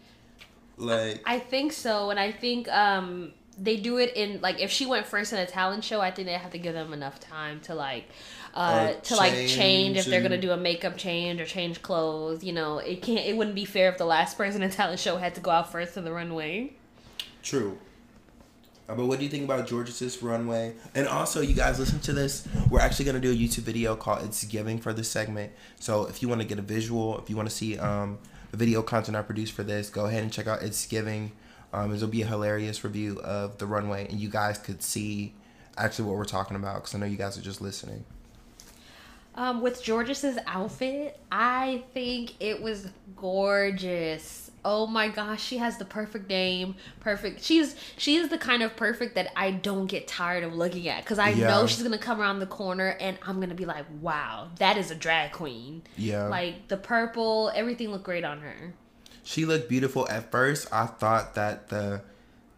Like, 0.77 1.21
I 1.25 1.39
think 1.39 1.71
so, 1.73 2.09
and 2.09 2.19
I 2.19 2.31
think 2.31 2.67
um 2.69 3.33
they 3.57 3.77
do 3.77 3.97
it 3.97 4.15
in 4.15 4.41
like 4.41 4.59
if 4.59 4.69
she 4.71 4.85
went 4.85 5.05
first 5.05 5.31
in 5.33 5.39
a 5.39 5.45
talent 5.45 5.83
show, 5.83 6.01
I 6.01 6.11
think 6.11 6.27
they 6.27 6.33
have 6.33 6.51
to 6.51 6.57
give 6.57 6.73
them 6.73 6.93
enough 6.93 7.19
time 7.19 7.61
to 7.61 7.75
like 7.75 8.09
uh 8.53 8.93
to 8.93 9.15
like 9.15 9.33
change 9.47 9.97
if 9.97 10.05
they're 10.05 10.21
gonna 10.21 10.39
do 10.39 10.51
a 10.51 10.57
makeup 10.57 10.97
change 10.97 11.39
or 11.39 11.45
change 11.45 11.81
clothes. 11.81 12.43
You 12.43 12.53
know, 12.53 12.79
it 12.79 13.01
can't. 13.01 13.25
It 13.25 13.37
wouldn't 13.37 13.55
be 13.55 13.65
fair 13.65 13.89
if 13.89 13.97
the 13.97 14.05
last 14.05 14.37
person 14.37 14.61
in 14.61 14.69
talent 14.71 14.99
show 14.99 15.17
had 15.17 15.35
to 15.35 15.41
go 15.41 15.51
out 15.51 15.71
first 15.71 15.93
to 15.95 16.01
the 16.01 16.11
runway. 16.11 16.73
True. 17.41 17.77
Uh, 18.87 18.93
but 18.95 19.05
what 19.05 19.17
do 19.17 19.25
you 19.25 19.31
think 19.31 19.43
about 19.43 19.67
Jorgeous 19.67 20.21
runway? 20.21 20.75
And 20.93 21.07
also, 21.07 21.41
you 21.41 21.55
guys 21.55 21.79
listen 21.79 21.99
to 22.01 22.13
this. 22.13 22.47
We're 22.69 22.81
actually 22.81 23.05
gonna 23.05 23.19
do 23.19 23.31
a 23.31 23.35
YouTube 23.35 23.63
video 23.63 23.95
called 23.95 24.23
"It's 24.23 24.43
Giving" 24.43 24.79
for 24.79 24.93
this 24.93 25.09
segment. 25.09 25.51
So 25.79 26.05
if 26.05 26.21
you 26.21 26.29
want 26.29 26.41
to 26.41 26.47
get 26.47 26.59
a 26.59 26.61
visual, 26.61 27.17
if 27.17 27.29
you 27.29 27.35
want 27.35 27.49
to 27.49 27.55
see 27.55 27.79
um, 27.79 28.19
the 28.51 28.57
video 28.57 28.81
content 28.81 29.17
I 29.17 29.23
produced 29.23 29.53
for 29.53 29.63
this, 29.63 29.89
go 29.89 30.05
ahead 30.05 30.21
and 30.21 30.31
check 30.31 30.47
out 30.47 30.61
"It's 30.61 30.85
Giving." 30.85 31.31
Um, 31.73 31.93
it'll 31.93 32.07
be 32.07 32.21
a 32.21 32.27
hilarious 32.27 32.83
review 32.83 33.19
of 33.21 33.57
the 33.57 33.65
runway, 33.65 34.07
and 34.07 34.19
you 34.19 34.29
guys 34.29 34.57
could 34.57 34.81
see 34.81 35.33
actually 35.77 36.05
what 36.05 36.17
we're 36.17 36.25
talking 36.25 36.55
about 36.55 36.75
because 36.75 36.95
I 36.95 36.99
know 36.99 37.05
you 37.05 37.17
guys 37.17 37.37
are 37.37 37.41
just 37.41 37.61
listening. 37.61 38.05
Um, 39.35 39.61
with 39.61 39.85
Jorgeous 39.85 40.23
outfit, 40.47 41.19
I 41.29 41.83
think 41.93 42.35
it 42.39 42.61
was 42.61 42.87
gorgeous. 43.17 44.44
Oh 44.65 44.87
my 44.87 45.07
gosh, 45.09 45.41
she 45.43 45.57
has 45.59 45.77
the 45.77 45.85
perfect 45.85 46.27
name, 46.27 46.75
perfect. 46.99 47.43
She's 47.43 47.75
she 47.97 48.15
is 48.17 48.29
the 48.29 48.37
kind 48.37 48.63
of 48.63 48.75
perfect 48.75 49.13
that 49.15 49.31
I 49.35 49.51
don't 49.51 49.85
get 49.85 50.07
tired 50.07 50.43
of 50.43 50.55
looking 50.55 50.87
at 50.89 51.03
because 51.03 51.19
I 51.19 51.29
Yeah. 51.29 51.47
know 51.47 51.67
she's 51.67 51.83
gonna 51.83 51.97
come 51.99 52.19
around 52.19 52.39
the 52.39 52.47
corner 52.47 52.97
and 52.99 53.17
I'm 53.25 53.39
gonna 53.39 53.53
be 53.55 53.65
like, 53.65 53.85
wow, 54.01 54.49
that 54.57 54.75
is 54.77 54.89
a 54.91 54.95
drag 54.95 55.31
queen. 55.31 55.83
Yeah. 55.97 56.27
Like 56.27 56.67
the 56.67 56.77
purple, 56.77 57.51
everything 57.55 57.89
looked 57.91 58.03
great 58.05 58.25
on 58.25 58.39
her. 58.39 58.73
She 59.23 59.45
looked 59.45 59.69
beautiful. 59.69 60.07
At 60.09 60.31
first, 60.31 60.67
I 60.73 60.85
thought 60.87 61.35
that 61.35 61.69
the 61.69 62.01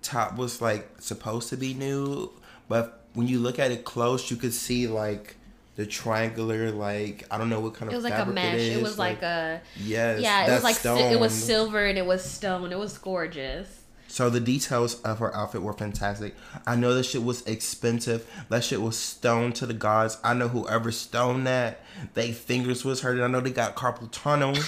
top 0.02 0.36
was 0.38 0.62
like 0.62 1.02
supposed 1.02 1.50
to 1.50 1.58
be 1.58 1.74
new, 1.74 2.32
but 2.70 3.04
when 3.14 3.28
you 3.28 3.40
look 3.40 3.58
at 3.60 3.72
it 3.72 3.84
close, 3.84 4.30
you 4.30 4.38
could 4.38 4.54
see 4.54 4.88
like 4.88 5.37
the 5.78 5.86
triangular, 5.86 6.72
like 6.72 7.24
I 7.32 7.38
don't 7.38 7.50
know 7.50 7.62
what 7.62 7.76
kind 7.76 7.88
of 7.88 7.94
It 7.94 7.96
was 7.96 8.04
like 8.04 8.14
a 8.14 8.18
fabric 8.18 8.36
mesh. 8.36 8.56
It, 8.56 8.60
It, 8.60 8.78
is. 8.78 8.84
was 8.84 9.00
like, 9.00 9.22
a 9.22 9.62
yes, 9.78 10.20
yeah. 10.22 10.48
It 10.48 10.52
was 10.56 10.64
like 10.64 10.76
si- 10.76 10.90
it 10.90 11.20
was 11.20 11.32
silver 11.34 11.86
and 11.86 11.98
it 11.98 12.06
was 12.06 12.24
stone. 12.24 12.72
It 12.74 12.78
was 12.80 12.98
gorgeous. 12.98 13.84
So 14.10 14.30
the 14.30 14.40
details 14.40 15.02
of 15.02 15.20
her 15.20 15.36
outfit 15.36 15.62
were 15.62 15.74
fantastic. 15.74 16.34
I 16.66 16.76
know 16.78 16.94
this 16.96 17.10
shit 17.10 17.24
was 17.24 17.46
expensive. 17.46 18.26
That 18.50 18.64
shit 18.64 18.82
was 18.82 18.98
stoned 18.98 19.56
to 19.56 19.66
the 19.66 19.74
gods. 19.74 20.18
I 20.24 20.34
know 20.34 20.48
whoever 20.48 20.92
stoned 20.94 21.46
that, 21.46 21.84
they 22.14 22.32
fingers 22.32 22.84
was 22.86 23.02
hurting. 23.02 23.22
I 23.24 23.28
know 23.28 23.42
they 23.42 23.52
got 23.52 23.76
carpal 23.76 24.10
tunnel. 24.12 24.56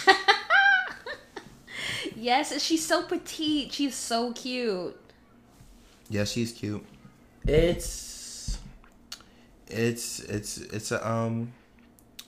Yes, 2.16 2.62
she's 2.62 2.86
so 2.86 3.03
petite. 3.03 3.72
She's 3.72 3.95
so 3.95 4.34
cute. 4.34 4.99
Yeah, 6.10 6.26
she's 6.26 6.51
cute. 6.51 6.86
It's 7.47 7.86
it's 9.70 10.20
it's 10.20 10.57
it's 10.57 10.91
a 10.91 11.07
um 11.07 11.53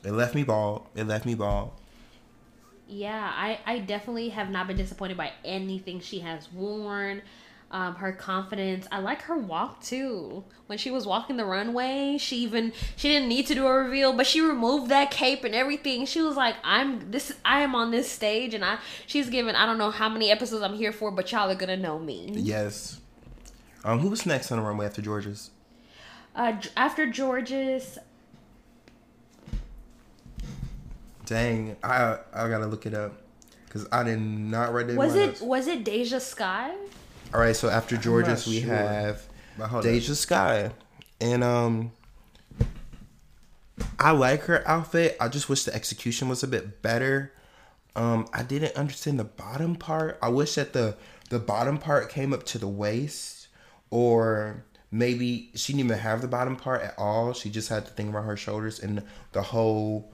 it 0.03 0.11
left 0.11 0.35
me 0.35 0.43
bald. 0.43 0.87
It 0.95 1.07
left 1.07 1.25
me 1.25 1.35
bald. 1.35 1.71
Yeah, 2.87 3.31
I, 3.33 3.59
I 3.65 3.79
definitely 3.79 4.29
have 4.29 4.49
not 4.49 4.67
been 4.67 4.75
disappointed 4.75 5.15
by 5.15 5.31
anything 5.45 6.01
she 6.01 6.19
has 6.19 6.51
worn. 6.51 7.21
Um, 7.73 7.95
her 7.95 8.11
confidence. 8.11 8.85
I 8.91 8.99
like 8.99 9.21
her 9.23 9.37
walk 9.37 9.81
too. 9.81 10.43
When 10.67 10.77
she 10.77 10.91
was 10.91 11.07
walking 11.07 11.37
the 11.37 11.45
runway, 11.45 12.17
she 12.19 12.39
even 12.39 12.73
she 12.97 13.07
didn't 13.07 13.29
need 13.29 13.47
to 13.47 13.55
do 13.55 13.65
a 13.65 13.73
reveal, 13.73 14.11
but 14.11 14.27
she 14.27 14.41
removed 14.41 14.91
that 14.91 15.09
cape 15.09 15.45
and 15.45 15.55
everything. 15.55 16.05
She 16.05 16.21
was 16.21 16.35
like, 16.35 16.55
"I'm 16.65 17.11
this. 17.11 17.31
I 17.45 17.61
am 17.61 17.73
on 17.73 17.91
this 17.91 18.11
stage, 18.11 18.53
and 18.53 18.65
I." 18.65 18.79
She's 19.07 19.29
given. 19.29 19.55
I 19.55 19.65
don't 19.65 19.77
know 19.77 19.89
how 19.89 20.09
many 20.09 20.31
episodes 20.31 20.61
I'm 20.61 20.75
here 20.75 20.91
for, 20.91 21.11
but 21.11 21.31
y'all 21.31 21.49
are 21.49 21.55
gonna 21.55 21.77
know 21.77 21.97
me. 21.97 22.33
Yes. 22.33 22.99
Um 23.85 23.99
who 23.99 24.09
was 24.09 24.25
next 24.25 24.51
on 24.51 24.57
the 24.57 24.65
runway 24.65 24.85
after 24.85 25.01
Jorgeous? 25.01 25.51
Uh, 26.35 26.53
after 26.77 27.11
Jorgeous, 27.11 27.97
Dang, 31.25 31.77
I 31.83 32.17
I 32.33 32.49
gotta 32.49 32.65
look 32.65 32.85
it 32.85 32.93
up. 32.93 33.13
Cause 33.69 33.87
I 33.89 34.03
did 34.03 34.19
not 34.19 34.73
write 34.73 34.89
it. 34.89 34.97
was 34.97 35.15
it 35.15 35.27
notes. 35.27 35.41
was 35.41 35.67
it 35.67 35.85
Deja 35.85 36.19
Skye? 36.19 36.75
All 37.33 37.39
right, 37.39 37.55
so 37.55 37.69
after 37.69 37.95
Jorgeous 37.95 38.45
we 38.45 38.59
sure. 38.61 38.75
have 38.75 39.23
But 39.57 39.67
hold 39.67 39.83
Deja 39.83 40.13
Skye, 40.13 40.71
and 41.21 41.41
um, 41.41 41.93
I 43.97 44.11
like 44.11 44.41
her 44.43 44.67
outfit. 44.67 45.15
I 45.21 45.29
just 45.29 45.47
wish 45.47 45.63
the 45.63 45.73
execution 45.73 46.27
was 46.27 46.43
a 46.43 46.47
bit 46.47 46.81
better. 46.81 47.31
Um, 47.95 48.27
I 48.33 48.43
didn't 48.43 48.75
understand 48.75 49.17
the 49.17 49.23
bottom 49.23 49.75
part. 49.77 50.19
I 50.21 50.27
wish 50.27 50.55
that 50.55 50.73
the 50.73 50.97
the 51.29 51.39
bottom 51.39 51.77
part 51.77 52.09
came 52.09 52.33
up 52.33 52.43
to 52.47 52.57
the 52.57 52.67
waist, 52.67 53.47
or 53.89 54.65
maybe 54.91 55.49
she 55.55 55.73
didn't 55.73 55.85
even 55.85 55.99
have 55.99 56.21
the 56.21 56.27
bottom 56.27 56.55
part 56.55 56.81
at 56.81 56.93
all. 56.97 57.33
She 57.33 57.49
just 57.49 57.69
had 57.69 57.85
the 57.85 57.91
thing 57.91 58.13
around 58.13 58.25
her 58.25 58.37
shoulders, 58.37 58.79
and 58.79 59.03
the 59.31 59.41
whole 59.41 60.11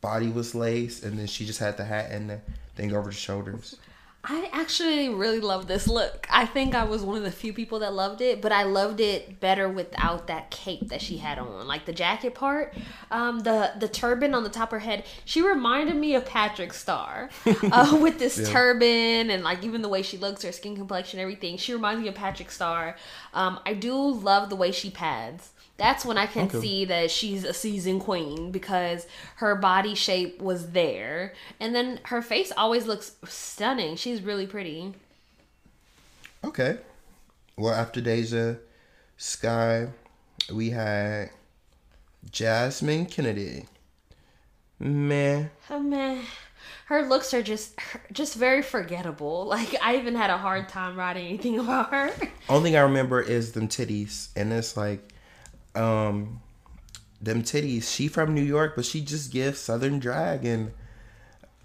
body 0.00 0.28
was 0.28 0.54
lace, 0.54 1.02
and 1.02 1.18
then 1.18 1.26
she 1.26 1.44
just 1.44 1.58
had 1.58 1.76
the 1.76 1.84
hat 1.84 2.10
and 2.10 2.30
the 2.30 2.40
thing 2.76 2.94
over 2.94 3.10
the 3.10 3.16
shoulders. 3.16 3.76
I 4.24 4.48
actually 4.52 5.08
really 5.08 5.40
love 5.40 5.66
this 5.66 5.88
look. 5.88 6.28
I 6.30 6.46
think 6.46 6.76
I 6.76 6.84
was 6.84 7.02
one 7.02 7.16
of 7.16 7.24
the 7.24 7.32
few 7.32 7.52
people 7.52 7.80
that 7.80 7.92
loved 7.92 8.20
it, 8.20 8.40
but 8.40 8.52
I 8.52 8.62
loved 8.62 9.00
it 9.00 9.40
better 9.40 9.68
without 9.68 10.28
that 10.28 10.48
cape 10.48 10.90
that 10.90 11.02
she 11.02 11.16
had 11.16 11.40
on, 11.40 11.66
like 11.66 11.86
the 11.86 11.92
jacket 11.92 12.32
part, 12.32 12.72
um, 13.10 13.40
the 13.40 13.72
the 13.80 13.88
turban 13.88 14.32
on 14.32 14.44
the 14.44 14.48
top 14.48 14.68
of 14.68 14.74
her 14.74 14.78
head. 14.78 15.04
She 15.24 15.42
reminded 15.42 15.96
me 15.96 16.14
of 16.14 16.24
Patrick 16.24 16.72
Star 16.72 17.30
uh, 17.46 17.98
with 18.00 18.20
this 18.20 18.48
turban 18.48 19.30
and 19.30 19.42
like 19.42 19.64
even 19.64 19.82
the 19.82 19.88
way 19.88 20.02
she 20.02 20.18
looks, 20.18 20.42
her 20.42 20.52
skin 20.52 20.76
complexion, 20.76 21.18
everything. 21.18 21.56
She 21.56 21.72
reminds 21.72 22.00
me 22.00 22.08
of 22.08 22.14
Patrick 22.14 22.52
Star. 22.52 22.94
Um, 23.34 23.58
I 23.66 23.74
do 23.74 23.96
love 23.96 24.50
the 24.50 24.56
way 24.56 24.70
she 24.70 24.90
pads. 24.90 25.51
That's 25.82 26.04
when 26.04 26.16
I 26.16 26.26
can 26.26 26.44
Okay. 26.46 26.60
see 26.60 26.84
that 26.84 27.10
she's 27.10 27.42
a 27.42 27.52
seasoned 27.52 28.02
queen 28.02 28.52
because 28.52 29.04
her 29.36 29.56
body 29.56 29.96
shape 29.96 30.40
was 30.40 30.70
there, 30.70 31.34
and 31.58 31.74
then 31.74 31.98
her 32.04 32.22
face 32.22 32.52
always 32.56 32.86
looks 32.86 33.16
stunning. 33.24 33.96
She's 33.96 34.22
really 34.22 34.46
pretty. 34.46 34.94
Okay. 36.44 36.78
Well, 37.56 37.74
after 37.74 38.00
Deja 38.00 38.54
Skye, 39.16 39.88
we 40.52 40.70
had 40.70 41.30
Jasmine 42.30 43.06
Kennedie. 43.06 43.66
Man, 44.78 45.50
Oh 45.68 45.80
man, 45.80 46.24
her 46.86 47.02
looks 47.02 47.34
are 47.34 47.42
just 47.42 47.74
just 48.12 48.36
very 48.36 48.62
forgettable. 48.62 49.46
Like 49.48 49.74
I 49.82 49.96
even 49.96 50.14
had 50.14 50.30
a 50.30 50.38
hard 50.38 50.68
time 50.68 50.96
writing 50.96 51.26
anything 51.26 51.58
about 51.64 51.90
her. 51.92 52.12
only 52.48 52.70
thing 52.70 52.76
I 52.76 52.82
remember 52.82 53.20
is 53.20 53.50
them 53.52 53.66
titties, 53.68 54.28
and 54.36 54.52
it's 54.52 54.76
like, 54.76 55.11
um, 55.74 56.40
them 57.20 57.42
titties. 57.42 57.92
She 57.92 58.08
from 58.08 58.34
New 58.34 58.42
York, 58.42 58.74
but 58.76 58.84
she 58.84 59.00
just 59.00 59.32
gives 59.32 59.58
Southern 59.58 59.98
drag, 59.98 60.44
and 60.44 60.72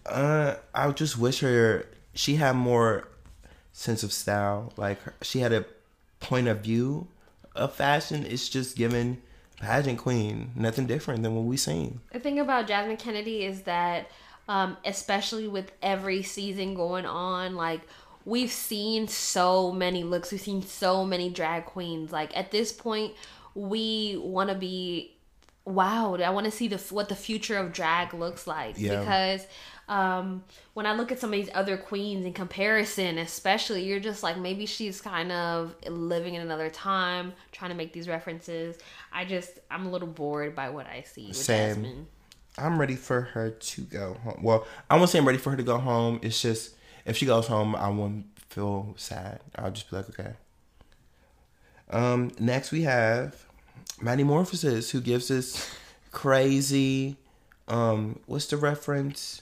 uh, 0.06 0.56
I 0.74 0.92
just 0.92 1.18
wish 1.18 1.40
her 1.42 1.86
she 2.14 2.36
had 2.36 2.56
more 2.56 3.08
sense 3.72 4.04
of 4.04 4.12
style. 4.12 4.74
Like 4.76 5.02
her- 5.02 5.16
she 5.22 5.40
had 5.40 5.54
a 5.54 5.66
point 6.20 6.48
of 6.48 6.62
view 6.62 7.08
of 7.56 7.74
fashion. 7.74 8.26
It's 8.26 8.50
just 8.50 8.76
given 8.76 9.22
pageant 9.60 10.00
queen, 10.00 10.52
nothing 10.56 10.88
different 10.88 11.24
than 11.24 11.36
what 11.36 11.46
we 11.46 11.58
seen. 11.58 12.02
The 12.12 12.20
thing 12.20 12.40
about 12.40 12.68
Jasmine 12.68 12.98
Kennedie 12.98 13.44
is 13.46 13.62
that, 13.64 14.10
um, 14.48 14.78
especially 14.86 15.48
with 15.48 15.72
every 15.82 16.24
season 16.24 16.76
going 16.76 17.06
on, 17.06 17.56
like 17.56 17.82
we've 18.26 18.52
seen 18.52 19.08
so 19.08 19.72
many 19.72 20.04
looks, 20.04 20.32
we've 20.32 20.42
seen 20.42 20.62
so 20.62 21.06
many 21.06 21.30
drag 21.30 21.66
queens. 21.66 22.12
Like 22.12 22.36
at 22.38 22.52
this 22.52 22.72
point, 22.72 23.14
we 23.58 24.16
want 24.22 24.50
to 24.50 24.56
be 24.56 25.16
wowed. 25.68 26.24
I 26.24 26.30
want 26.30 26.46
to 26.46 26.52
see 26.52 26.68
the 26.68 26.78
what 26.92 27.10
the 27.10 27.16
future 27.16 27.58
of 27.58 27.74
drag 27.74 28.14
looks 28.14 28.46
like 28.48 28.76
Yeah. 28.78 29.00
because 29.00 29.48
um, 29.90 30.44
when 30.74 30.86
I 30.86 30.94
look 30.94 31.12
at 31.12 31.20
some 31.20 31.32
of 31.32 31.36
these 31.40 31.50
other 31.54 31.76
queens 31.78 32.26
in 32.26 32.34
comparison, 32.34 33.18
especially, 33.18 33.84
you're 33.86 34.00
just 34.02 34.22
like 34.22 34.38
maybe 34.38 34.66
she's 34.66 35.02
kind 35.02 35.32
of 35.32 35.74
living 35.88 36.36
in 36.36 36.42
another 36.42 36.70
time, 36.70 37.34
trying 37.52 37.72
to 37.72 37.76
make 37.76 37.94
these 37.94 38.08
references. 38.08 38.78
I 39.12 39.26
just 39.26 39.60
I'm 39.72 39.86
a 39.88 39.90
little 39.90 40.08
bored 40.08 40.54
by 40.56 40.70
what 40.70 40.86
I 40.86 41.02
see 41.04 41.28
with 41.28 41.38
Same. 41.38 41.76
Jasmine. 41.84 42.08
I'm 42.60 42.80
ready 42.80 42.96
for 42.96 43.22
her 43.22 43.50
to 43.52 43.82
go 43.82 44.16
home. 44.24 44.40
Well, 44.44 44.68
I 44.90 44.98
won't 44.98 45.10
say 45.10 45.20
I'm 45.20 45.26
ready 45.28 45.38
for 45.40 45.52
her 45.52 45.58
to 45.58 45.64
go 45.64 45.78
home. 45.80 46.20
It's 46.22 46.42
just 46.42 46.76
if 47.06 47.18
she 47.18 47.26
goes 47.26 47.48
home, 47.48 47.76
I 47.76 47.90
won't 47.90 48.26
feel 48.50 48.94
sad. 48.98 49.40
I'll 49.56 49.72
just 49.72 49.90
be 49.90 49.96
like, 49.96 50.10
okay. 50.10 50.34
Um, 51.90 52.32
next 52.40 52.72
we 52.72 52.82
have 52.84 53.47
Maddy 54.02 54.24
Morphosis, 54.24 54.92
who 54.92 55.02
gives 55.02 55.32
us 55.32 55.70
crazy. 56.12 57.18
Um, 57.68 58.20
what's 58.26 58.46
the 58.48 58.58
reference? 58.58 59.42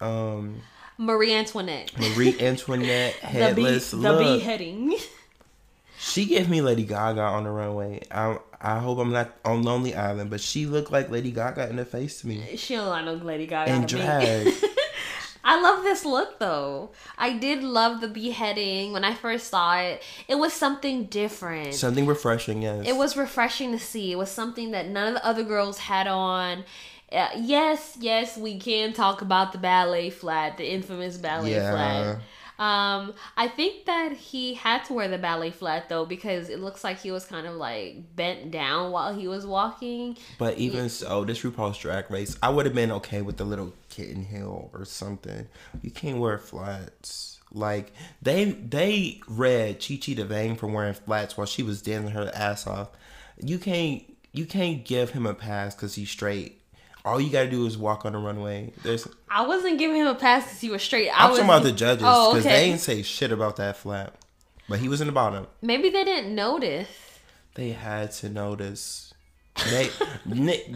Um, 0.00 0.62
Marie 0.98 1.32
Antoinette. 1.34 1.92
Marie 1.98 2.38
Antoinette 2.40 3.16
The, 3.20 3.26
bee, 3.26 3.32
headless 3.32 3.90
the 3.90 4.16
beheading. 4.18 4.96
She 5.98 6.26
gave 6.26 6.48
me 6.48 6.60
Lady 6.60 6.84
Gaga 6.84 7.20
on 7.20 7.44
the 7.44 7.50
runway. 7.50 8.02
I 8.10 8.38
I 8.60 8.78
hope 8.78 8.98
I'm 8.98 9.10
not 9.10 9.32
on 9.44 9.62
Lonely 9.62 9.94
Island, 9.94 10.30
but 10.30 10.40
she 10.40 10.66
looked 10.66 10.90
like 10.92 11.10
Lady 11.10 11.30
Gaga 11.30 11.68
in 11.68 11.76
the 11.76 11.84
face 11.84 12.20
to 12.20 12.26
me. 12.26 12.56
She 12.56 12.74
don't 12.74 12.88
like 12.88 13.04
no 13.04 13.14
Lady 13.14 13.46
Gaga. 13.46 13.70
And 13.70 13.88
drag. 13.88 14.46
I 15.46 15.60
love 15.60 15.84
this 15.84 16.04
look 16.04 16.40
though. 16.40 16.90
I 17.16 17.38
did 17.38 17.62
love 17.62 18.00
the 18.00 18.08
beheading 18.08 18.92
when 18.92 19.04
I 19.04 19.14
first 19.14 19.48
saw 19.48 19.78
it. 19.78 20.02
It 20.26 20.34
was 20.34 20.52
something 20.52 21.04
different. 21.04 21.74
Something 21.74 22.04
refreshing, 22.06 22.62
yes. 22.62 22.84
it 22.86 22.96
was 22.96 23.16
refreshing 23.16 23.70
to 23.70 23.78
see. 23.78 24.10
It 24.10 24.18
was 24.18 24.30
something 24.30 24.72
that 24.72 24.88
none 24.88 25.08
of 25.08 25.14
the 25.14 25.24
other 25.26 25.44
girls 25.44 25.78
had 25.78 26.08
on. 26.08 26.64
Uh, 27.12 27.28
yes, 27.36 27.96
yes, 28.00 28.36
we 28.36 28.58
can 28.58 28.92
talk 28.92 29.22
about 29.22 29.52
the 29.52 29.58
ballet 29.58 30.10
flat, 30.10 30.56
the 30.56 30.68
infamous 30.68 31.16
ballet 31.16 31.52
Yeah. 31.52 31.70
flat. 31.70 32.18
Um, 32.58 33.14
I 33.36 33.48
think 33.48 33.84
that 33.84 34.12
he 34.12 34.54
had 34.54 34.84
to 34.86 34.94
wear 34.94 35.08
the 35.08 35.18
ballet 35.18 35.50
flat 35.50 35.88
though 35.88 36.06
because 36.06 36.48
it 36.48 36.60
looks 36.60 36.82
like 36.82 36.98
he 36.98 37.10
was 37.10 37.24
kind 37.26 37.46
of 37.46 37.54
like 37.54 38.16
bent 38.16 38.50
down 38.50 38.92
while 38.92 39.14
he 39.14 39.28
was 39.28 39.46
walking. 39.46 40.16
But 40.38 40.56
even 40.58 40.88
so, 40.88 41.24
this 41.24 41.42
RuPaul's 41.42 41.78
Drag 41.78 42.10
Race, 42.10 42.36
I 42.42 42.48
would 42.48 42.66
have 42.66 42.74
been 42.74 42.92
okay 42.92 43.22
with 43.22 43.36
the 43.36 43.44
little 43.44 43.74
kitten 43.90 44.24
heel 44.24 44.70
or 44.72 44.84
something. 44.84 45.48
You 45.82 45.90
can't 45.90 46.18
wear 46.18 46.38
flats. 46.38 47.40
Like 47.52 47.92
they 48.20 48.44
they 48.44 49.20
read 49.28 49.80
Chi 49.80 49.94
Chi 49.96 50.12
DeVayne 50.12 50.58
for 50.58 50.66
wearing 50.66 50.94
flats 50.94 51.36
while 51.36 51.46
she 51.46 51.62
was 51.62 51.80
dancing 51.82 52.12
her 52.12 52.30
ass 52.34 52.66
off. 52.66 52.90
You 53.40 53.58
can't 53.58 54.02
you 54.32 54.46
can't 54.46 54.84
give 54.84 55.10
him 55.10 55.26
a 55.26 55.34
pass 55.34 55.74
because 55.74 55.94
he's 55.94 56.10
straight. 56.10 56.60
All 57.06 57.20
you 57.20 57.30
gotta 57.30 57.48
do 57.48 57.64
is 57.66 57.78
walk 57.78 58.04
on 58.04 58.12
the 58.12 58.18
runway. 58.18 58.72
There's 58.82 59.06
I 59.30 59.46
wasn't 59.46 59.78
giving 59.78 59.96
him 60.00 60.08
a 60.08 60.14
pass 60.16 60.44
because 60.44 60.60
he 60.60 60.70
was 60.70 60.82
straight. 60.82 61.08
I 61.08 61.24
I'm 61.24 61.30
was 61.30 61.38
talking 61.38 61.50
about 61.50 61.62
the 61.62 61.72
judges 61.72 61.98
because 61.98 62.34
Oh, 62.34 62.38
okay. 62.38 62.40
they 62.48 62.64
ain't 62.64 62.80
say 62.80 63.02
shit 63.02 63.30
about 63.32 63.56
that 63.56 63.76
flap, 63.76 64.16
But 64.68 64.80
he 64.80 64.88
was 64.88 65.00
in 65.00 65.06
the 65.06 65.12
bottom. 65.12 65.46
Maybe 65.62 65.88
they 65.88 66.02
didn't 66.04 66.34
notice. 66.34 66.88
They 67.54 67.70
had 67.70 68.10
to 68.12 68.28
notice. 68.28 69.14
They 69.70 69.88
Nick, 70.26 70.68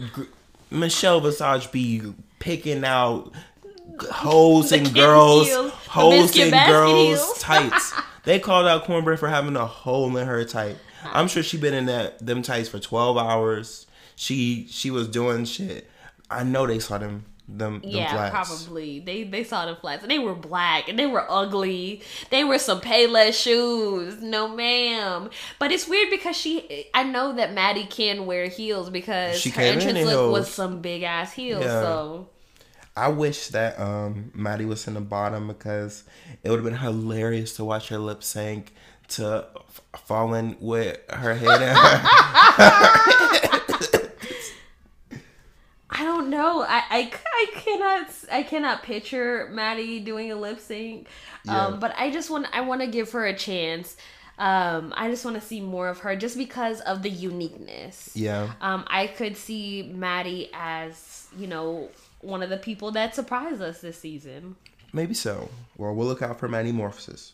Michelle 0.71 1.19
Visage 1.19 1.69
be 1.71 2.01
picking 2.39 2.85
out 2.85 3.33
holes 4.09 4.71
in 4.71 4.85
girls, 4.93 5.47
heels, 5.47 5.71
holes 5.71 6.35
in 6.37 6.51
girls' 6.51 7.07
heels. 7.19 7.33
tights. 7.39 7.93
They 8.23 8.39
called 8.39 8.67
out 8.67 8.85
Kornbread 8.85 9.19
for 9.19 9.27
having 9.27 9.55
a 9.57 9.65
hole 9.65 10.15
in 10.15 10.25
her 10.25 10.45
tight. 10.45 10.77
I'm 11.03 11.27
sure 11.27 11.43
she 11.43 11.57
been 11.57 11.73
in 11.73 11.87
that 11.87 12.25
them 12.25 12.41
tights 12.41 12.69
for 12.69 12.79
12 12.79 13.17
hours. 13.17 13.85
She 14.15 14.67
she 14.69 14.89
was 14.91 15.09
doing 15.09 15.43
shit. 15.43 15.89
I 16.31 16.43
know 16.43 16.65
they 16.65 16.79
saw 16.79 16.97
them 16.97 17.25
them, 17.47 17.81
them 17.81 17.81
Yeah, 17.83 18.11
flats. 18.29 18.63
probably. 18.63 18.99
They 19.01 19.23
they 19.23 19.43
saw 19.43 19.65
the 19.65 19.75
flats 19.75 20.03
and 20.03 20.11
they 20.11 20.19
were 20.19 20.35
black 20.35 20.87
and 20.87 20.97
they 20.97 21.05
were 21.05 21.25
ugly. 21.29 22.01
They 22.29 22.43
were 22.45 22.57
some 22.57 22.79
Payless 22.79 23.33
shoes. 23.41 24.21
No 24.21 24.47
ma'am. 24.47 25.29
But 25.59 25.71
it's 25.73 25.87
weird 25.87 26.09
because 26.09 26.37
she 26.37 26.85
I 26.93 27.03
know 27.03 27.33
that 27.33 27.53
Maddy 27.53 27.85
can 27.85 28.25
wear 28.25 28.47
heels 28.47 28.89
because 28.89 29.37
She 29.39 29.49
her 29.49 29.61
entrance 29.61 29.99
look 30.05 30.31
was 30.31 30.49
some 30.49 30.81
big 30.81 31.03
ass 31.03 31.33
heels. 31.33 31.65
Yeah. 31.65 31.81
So 31.81 32.29
I 32.95 33.09
wish 33.09 33.47
that 33.49 33.77
um 33.79 34.31
Maddy 34.33 34.63
was 34.65 34.87
in 34.87 34.93
the 34.93 35.01
bottom 35.01 35.47
because 35.49 36.03
it 36.43 36.49
would 36.49 36.57
have 36.59 36.65
been 36.65 36.77
hilarious 36.79 37.53
to 37.57 37.65
watch 37.65 37.89
her 37.89 37.97
lip 37.99 38.23
sync 38.23 38.73
to 39.09 39.45
f- 39.67 39.81
falling 40.05 40.55
with 40.61 40.97
her 41.09 41.33
head 41.35 41.61
in 41.61 41.75
her. 41.75 43.47
I 46.01 46.03
don't 46.03 46.31
know. 46.31 46.63
I, 46.63 46.81
I, 46.89 47.11
I 47.23 47.45
cannot 47.53 48.07
I 48.31 48.41
cannot 48.41 48.81
picture 48.81 49.47
Maddy 49.51 49.99
doing 49.99 50.31
a 50.31 50.35
lip 50.35 50.59
sync. 50.59 51.07
Yeah. 51.45 51.67
Um, 51.67 51.79
but 51.79 51.93
I 51.95 52.09
just 52.09 52.31
want 52.31 52.47
I 52.51 52.61
want 52.61 52.81
to 52.81 52.87
give 52.87 53.11
her 53.11 53.27
a 53.27 53.35
chance. 53.35 53.95
Um, 54.39 54.95
I 54.97 55.11
just 55.11 55.23
want 55.23 55.39
to 55.39 55.45
see 55.45 55.61
more 55.61 55.89
of 55.89 55.99
her 55.99 56.15
just 56.15 56.39
because 56.39 56.81
of 56.81 57.03
the 57.03 57.09
uniqueness. 57.11 58.09
Yeah. 58.15 58.53
Um, 58.61 58.83
I 58.87 59.05
could 59.05 59.37
see 59.37 59.91
Maddy 59.93 60.49
as 60.53 61.27
you 61.37 61.45
know 61.45 61.89
one 62.21 62.41
of 62.41 62.49
the 62.49 62.57
people 62.57 62.89
that 62.93 63.13
surprised 63.13 63.61
us 63.61 63.81
this 63.81 63.99
season. 63.99 64.55
Maybe 64.93 65.13
so. 65.13 65.49
Well, 65.77 65.93
we'll 65.93 66.07
look 66.07 66.23
out 66.23 66.39
for 66.39 66.47
Maddy 66.47 66.71
Morphosis. 66.71 67.33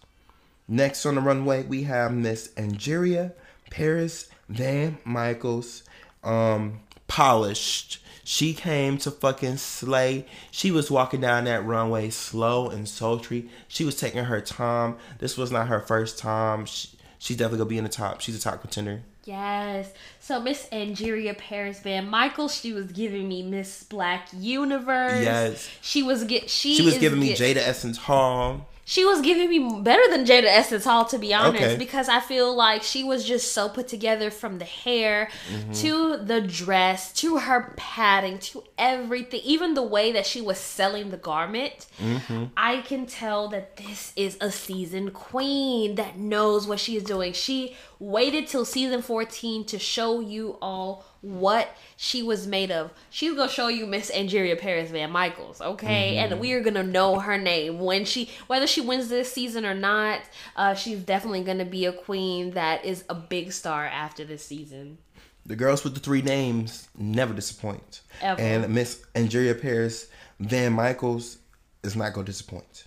Next 0.67 1.05
on 1.05 1.15
the 1.15 1.21
runway, 1.21 1.63
we 1.63 1.83
have 1.83 2.13
Miss 2.13 2.49
Angeria 2.57 3.31
Paris 3.69 4.27
Van 4.49 4.97
Michaels, 5.05 5.83
um, 6.25 6.81
polished. 7.07 7.99
She 8.23 8.53
came 8.53 8.97
to 8.99 9.11
fucking 9.11 9.57
slay. 9.57 10.25
She 10.51 10.69
was 10.69 10.91
walking 10.91 11.21
down 11.21 11.45
that 11.45 11.65
runway 11.65 12.09
slow 12.09 12.67
and 12.69 12.87
sultry. 12.87 13.49
She 13.69 13.85
was 13.85 13.95
taking 13.97 14.25
her 14.25 14.41
time. 14.41 14.97
This 15.19 15.37
was 15.37 15.49
not 15.51 15.67
her 15.67 15.79
first 15.79 16.19
time. 16.19 16.65
She, 16.65 16.89
she's 17.19 17.37
definitely 17.37 17.59
gonna 17.59 17.69
be 17.69 17.77
in 17.77 17.85
the 17.85 17.89
top. 17.89 18.19
She's 18.19 18.35
a 18.35 18.41
top 18.41 18.59
contender. 18.59 19.03
Yes. 19.23 19.91
So 20.19 20.41
Miss 20.41 20.67
Angeria 20.71 21.37
Paris 21.37 21.79
Van 21.81 22.07
Michael, 22.09 22.47
she 22.49 22.73
was 22.73 22.85
giving 22.91 23.27
me 23.29 23.43
Miss 23.43 23.83
Black 23.83 24.27
Universe. 24.37 25.23
Yes. 25.23 25.69
She 25.81 26.03
was 26.03 26.23
get 26.25 26.49
she 26.49 26.75
She 26.75 26.83
was 26.83 26.97
giving 26.97 27.19
me 27.19 27.29
get- 27.33 27.39
Jaida 27.39 27.57
Essence 27.65 27.97
Hall. 27.97 28.67
She 28.89 29.03
was 29.03 29.19
giving 29.19 29.49
me 29.49 29.81
better 29.81 30.01
than 30.09 30.25
Jaida 30.25 30.45
Essence 30.45 30.85
Hall, 30.85 31.03
to 31.07 31.17
be 31.19 31.33
honest, 31.33 31.61
Okay. 31.61 31.75
because 31.77 32.07
I 32.07 32.21
feel 32.21 32.55
like 32.55 32.83
she 32.83 33.03
was 33.03 33.25
just 33.25 33.51
so 33.51 33.67
put 33.67 33.89
together 33.89 34.31
from 34.31 34.59
the 34.59 34.65
hair 34.65 35.29
Mm-hmm. 35.51 35.73
to 35.73 36.17
the 36.23 36.39
dress 36.39 37.11
to 37.15 37.37
her 37.39 37.73
padding 37.75 38.39
to 38.39 38.63
everything, 38.77 39.41
even 39.43 39.73
the 39.73 39.83
way 39.83 40.13
that 40.13 40.25
she 40.25 40.39
was 40.39 40.57
selling 40.57 41.09
the 41.11 41.17
garment. 41.17 41.87
Mm-hmm. 42.01 42.45
I 42.55 42.77
can 42.77 43.05
tell 43.07 43.49
that 43.49 43.75
this 43.75 44.13
is 44.15 44.37
a 44.39 44.49
seasoned 44.51 45.13
queen 45.13 45.95
that 45.95 46.17
knows 46.17 46.65
what 46.65 46.79
she 46.79 46.95
is 46.95 47.03
doing. 47.03 47.33
She 47.33 47.75
waited 47.99 48.47
till 48.47 48.63
season 48.63 49.01
14 49.01 49.65
to 49.65 49.77
show 49.79 50.21
you 50.21 50.57
all 50.61 51.03
what 51.21 51.75
she 51.95 52.23
was 52.23 52.47
made 52.47 52.71
of. 52.71 52.91
She's 53.09 53.35
gonna 53.35 53.51
show 53.51 53.67
you 53.67 53.85
Miss 53.85 54.11
Angeria 54.11 54.57
Paris 54.57 54.91
Van 54.91 55.11
Michaels, 55.11 55.61
okay? 55.61 56.15
Mm-hmm. 56.15 56.33
And 56.33 56.41
we 56.41 56.53
are 56.53 56.61
gonna 56.61 56.83
know 56.83 57.19
her 57.19 57.37
name 57.37 57.79
when 57.79 58.05
she, 58.05 58.29
whether 58.47 58.67
she 58.67 58.81
wins 58.81 59.09
this 59.09 59.31
season 59.31 59.65
or 59.65 59.73
not. 59.73 60.21
Uh, 60.55 60.73
she's 60.73 60.99
definitely 60.99 61.43
gonna 61.43 61.65
be 61.65 61.85
a 61.85 61.93
queen 61.93 62.51
that 62.51 62.85
is 62.85 63.03
a 63.09 63.15
big 63.15 63.51
star 63.51 63.85
after 63.85 64.23
this 64.23 64.43
season. 64.43 64.97
The 65.45 65.55
girls 65.55 65.83
with 65.83 65.93
the 65.93 66.01
three 66.01 66.21
names 66.21 66.89
never 66.97 67.33
disappoint. 67.33 68.01
Ever. 68.21 68.41
And 68.41 68.73
Miss 68.73 69.05
Angeria 69.15 69.59
Paris 69.59 70.07
Van 70.39 70.73
Michaels 70.73 71.37
is 71.83 71.95
not 71.95 72.13
to 72.13 72.23
disappoint. 72.23 72.85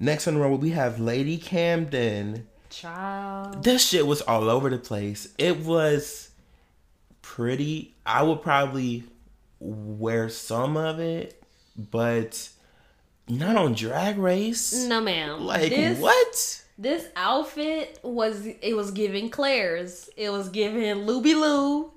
Next 0.00 0.28
on 0.28 0.34
the 0.34 0.40
row, 0.40 0.54
we 0.54 0.70
have 0.70 1.00
Lady 1.00 1.36
Camden. 1.36 2.46
Child. 2.70 3.64
This 3.64 3.88
shit 3.88 4.06
was 4.06 4.22
all 4.22 4.48
over 4.48 4.70
the 4.70 4.78
place. 4.78 5.34
It 5.38 5.58
was 5.58 6.27
pretty. 7.28 7.94
I 8.06 8.22
would 8.22 8.40
probably 8.40 9.04
wear 9.60 10.30
some 10.30 10.76
of 10.78 10.98
it, 10.98 11.42
but 11.76 12.48
not 13.28 13.56
on 13.56 13.74
Drag 13.74 14.16
Race. 14.16 14.86
No, 14.86 15.02
ma'am. 15.02 15.44
Like 15.44 15.68
this, 15.68 15.98
what? 15.98 16.64
This 16.78 17.06
outfit 17.16 18.00
was 18.02 18.46
it 18.46 18.74
was 18.74 18.92
giving 18.92 19.28
Claire's. 19.28 20.08
It 20.16 20.30
was 20.30 20.48
giving 20.48 21.06
Luby 21.06 21.34
Lou. 21.34 21.92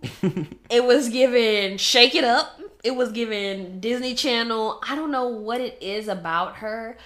it 0.70 0.84
was 0.84 1.08
giving 1.08 1.78
Shake 1.78 2.14
It 2.14 2.26
Up. 2.26 2.60
It 2.84 2.96
was 2.96 3.12
giving 3.12 3.80
Disney 3.80 4.16
Channel. 4.16 4.82
I 4.88 4.96
don't 4.96 5.12
know 5.12 5.28
what 5.28 5.62
it 5.62 5.78
is 5.82 6.10
about 6.10 6.58
her. 6.58 6.98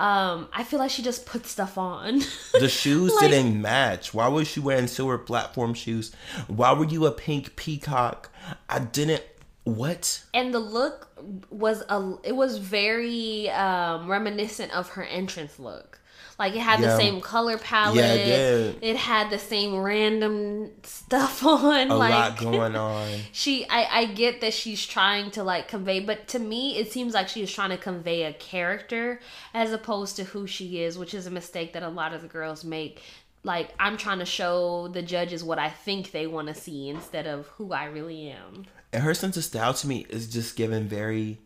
Um, 0.00 0.48
I 0.52 0.64
feel 0.64 0.78
like 0.78 0.90
she 0.90 1.02
just 1.02 1.26
put 1.26 1.46
stuff 1.46 1.76
on. 1.76 2.20
The 2.58 2.68
shoes 2.80 3.12
Like- 3.20 3.30
didn't 3.30 3.60
match. 3.60 4.14
Why 4.14 4.28
was 4.28 4.48
she 4.48 4.58
wearing 4.60 4.86
silver 4.86 5.18
platform 5.18 5.74
shoes? 5.74 6.12
Why 6.46 6.72
were 6.72 6.86
you 6.86 7.04
a 7.06 7.10
pink 7.12 7.54
peacock? 7.56 8.30
I 8.68 8.78
didn't. 8.78 9.22
What? 9.64 10.24
and 10.32 10.54
the 10.54 10.58
look 10.58 11.08
was 11.50 11.82
a 11.90 12.14
it 12.24 12.34
was 12.34 12.56
very 12.56 13.50
um 13.50 14.10
reminiscent 14.10 14.72
of 14.74 14.88
her 14.90 15.04
entrance 15.04 15.58
look 15.58 15.99
like 16.40 16.54
it 16.56 16.60
had 16.60 16.80
Yeah. 16.80 16.88
the 16.88 16.96
same 16.96 17.20
color 17.20 17.56
palette 17.58 17.96
Yeah, 17.96 18.14
it 18.14 18.80
did. 18.80 18.96
had 18.96 19.30
the 19.30 19.38
same 19.38 19.76
random 19.76 20.72
stuff 20.82 21.44
on 21.46 21.90
A 21.90 21.96
like 21.96 22.10
lot 22.12 22.38
going 22.38 22.74
on. 22.90 23.08
she 23.30 23.68
I, 23.68 24.00
I 24.00 24.04
get 24.06 24.40
that 24.40 24.52
she's 24.54 24.84
trying 24.84 25.30
to 25.32 25.44
like 25.44 25.68
convey 25.68 26.00
but 26.00 26.26
to 26.28 26.38
me 26.40 26.76
it 26.78 26.90
seems 26.90 27.14
like 27.14 27.28
she's 27.28 27.52
trying 27.52 27.70
to 27.70 27.76
convey 27.76 28.24
a 28.24 28.32
character 28.32 29.20
as 29.54 29.70
opposed 29.72 30.16
to 30.16 30.24
who 30.24 30.46
she 30.48 30.82
is 30.82 30.98
which 30.98 31.14
is 31.14 31.26
a 31.26 31.30
mistake 31.30 31.74
that 31.74 31.82
a 31.84 31.88
lot 31.88 32.12
of 32.12 32.22
the 32.22 32.28
girls 32.28 32.64
make 32.64 33.02
like 33.44 33.70
i'm 33.78 33.96
trying 33.96 34.18
to 34.18 34.24
show 34.26 34.88
the 34.88 35.02
judges 35.02 35.42
what 35.44 35.58
i 35.58 35.68
think 35.68 36.10
they 36.10 36.26
want 36.26 36.48
to 36.48 36.54
see 36.54 36.88
instead 36.88 37.26
of 37.26 37.46
who 37.56 37.72
i 37.72 37.84
really 37.84 38.28
am 38.30 38.64
And 38.92 39.02
her 39.02 39.14
sense 39.14 39.36
of 39.36 39.44
style 39.44 39.72
to 39.74 39.86
me 39.86 40.04
is 40.10 40.26
just 40.26 40.56
given 40.56 40.88
very 40.88 41.38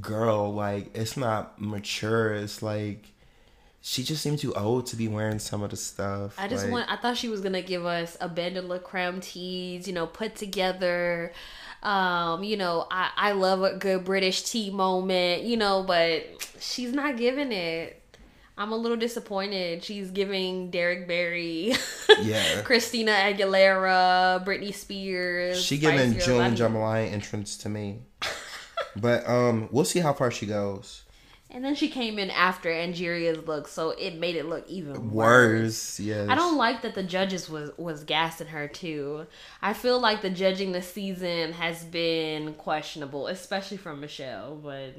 girl. 0.00 0.52
Like 0.52 0.90
it's 0.94 1.16
not 1.16 1.60
mature. 1.60 2.34
It's 2.34 2.62
like 2.62 3.06
she 3.80 4.02
just 4.02 4.22
seemed 4.22 4.38
too 4.38 4.52
old 4.54 4.86
to 4.86 4.96
be 4.96 5.08
wearing 5.08 5.38
some 5.38 5.62
of 5.62 5.70
the 5.70 5.76
stuff. 5.76 6.34
I 6.38 6.48
just 6.48 6.64
Like, 6.64 6.72
want. 6.72 6.90
I 6.90 6.96
thought 6.96 7.16
she 7.16 7.28
was 7.28 7.40
gonna 7.40 7.62
give 7.62 7.86
us 7.86 8.16
a 8.20 8.28
band 8.28 8.56
of 8.56 8.64
La 8.66 8.78
Creme 8.78 9.20
teas, 9.20 9.86
you 9.86 9.92
know, 9.94 10.06
put 10.06 10.34
together. 10.36 11.32
Um, 11.82 12.42
you 12.42 12.56
know, 12.56 12.86
I 12.90 13.10
I 13.16 13.32
love 13.32 13.62
a 13.62 13.76
good 13.76 14.04
British 14.04 14.42
tea 14.42 14.70
moment, 14.70 15.42
you 15.44 15.56
know, 15.56 15.84
but 15.84 16.24
she's 16.60 16.92
not 16.92 17.16
giving 17.16 17.52
it. 17.52 17.94
I'm 18.60 18.72
a 18.72 18.76
little 18.76 18.96
disappointed. 18.96 19.84
She's 19.84 20.10
giving 20.10 20.70
Derrick 20.72 21.06
Barry, 21.06 21.74
Yeah. 22.22 22.62
Christina 22.62 23.12
Aguilera, 23.12 24.44
Britney 24.44 24.74
Spears. 24.74 25.62
She 25.62 25.78
giving 25.78 26.10
Spice 26.14 26.26
June. 26.26 26.56
Jambalaya 26.56 27.12
entrance 27.12 27.56
to 27.58 27.68
me. 27.68 28.00
but 28.96 29.28
um, 29.28 29.68
we'll 29.70 29.84
see 29.84 30.00
how 30.00 30.12
far 30.12 30.32
she 30.32 30.46
goes. 30.46 31.04
And 31.50 31.64
then 31.64 31.74
she 31.74 31.88
came 31.88 32.18
in 32.18 32.30
after 32.30 32.70
Angeria's 32.70 33.46
look, 33.46 33.68
so 33.68 33.90
it 33.90 34.16
made 34.18 34.36
it 34.36 34.44
look 34.46 34.68
even 34.68 35.10
worse. 35.10 35.62
Worse, 35.62 36.00
yes. 36.00 36.28
I 36.28 36.34
don't 36.34 36.58
like 36.58 36.82
that 36.82 36.94
the 36.94 37.02
judges 37.02 37.48
was 37.48 37.70
was 37.78 38.04
gassing 38.04 38.48
her 38.48 38.68
too. 38.68 39.26
I 39.62 39.72
feel 39.72 39.98
like 39.98 40.20
the 40.20 40.28
judging 40.28 40.72
this 40.72 40.92
season 40.92 41.54
has 41.54 41.84
been 41.84 42.52
questionable, 42.54 43.28
especially 43.28 43.78
from 43.78 44.00
Michelle. 44.00 44.56
But 44.56 44.94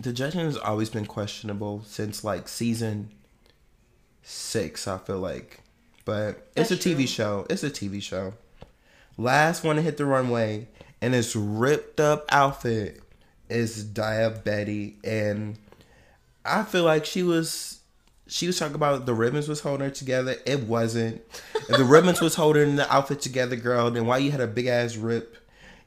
The 0.00 0.12
judging 0.12 0.40
has 0.40 0.56
always 0.56 0.88
been 0.88 1.04
questionable 1.04 1.82
since 1.84 2.24
like 2.24 2.48
season 2.48 3.10
six. 4.22 4.88
I 4.88 4.96
feel 4.96 5.18
like, 5.18 5.60
but 6.06 6.48
it's 6.56 6.70
That's 6.70 6.86
a 6.86 6.88
TV 6.88 7.06
show. 7.06 7.46
It's 7.50 7.62
a 7.62 7.70
TV 7.70 8.00
show. 8.02 8.32
Last 9.18 9.64
one 9.64 9.76
to 9.76 9.82
hit 9.82 9.98
the 9.98 10.06
runway 10.06 10.68
in 11.02 11.12
this 11.12 11.36
ripped 11.36 12.00
up 12.00 12.24
outfit 12.30 13.02
is 13.48 13.84
Daya 13.84 14.42
Betty, 14.42 14.96
and 15.04 15.58
I 16.44 16.62
feel 16.64 16.84
like 16.84 17.04
she 17.04 17.22
was. 17.22 17.80
She 18.26 18.46
was 18.46 18.58
talking 18.58 18.74
about 18.74 19.06
the 19.06 19.14
ribbons 19.14 19.48
was 19.48 19.60
holding 19.60 19.88
her 19.88 19.94
together. 19.94 20.36
It 20.44 20.64
wasn't. 20.64 21.22
If 21.54 21.78
the 21.78 21.84
ribbons 21.84 22.20
was 22.20 22.34
holding 22.34 22.76
the 22.76 22.92
outfit 22.92 23.22
together, 23.22 23.56
girl, 23.56 23.90
then 23.90 24.04
why 24.04 24.18
you 24.18 24.30
had 24.30 24.42
a 24.42 24.46
big 24.46 24.66
ass 24.66 24.96
rip? 24.96 25.36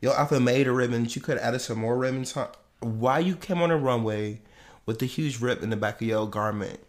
Your 0.02 0.18
outfit 0.18 0.42
made 0.42 0.68
of 0.68 0.76
ribbons. 0.76 1.16
You 1.16 1.22
could 1.22 1.38
have 1.38 1.48
added 1.50 1.60
some 1.60 1.78
more 1.78 1.96
ribbons. 1.96 2.36
Why 2.80 3.20
you 3.20 3.36
came 3.36 3.62
on 3.62 3.70
a 3.70 3.78
runway 3.78 4.42
with 4.88 5.00
a 5.04 5.06
huge 5.06 5.40
rip 5.40 5.62
in 5.62 5.70
the 5.70 5.76
back 5.76 6.02
of 6.02 6.08
your 6.08 6.28
garment? 6.28 6.80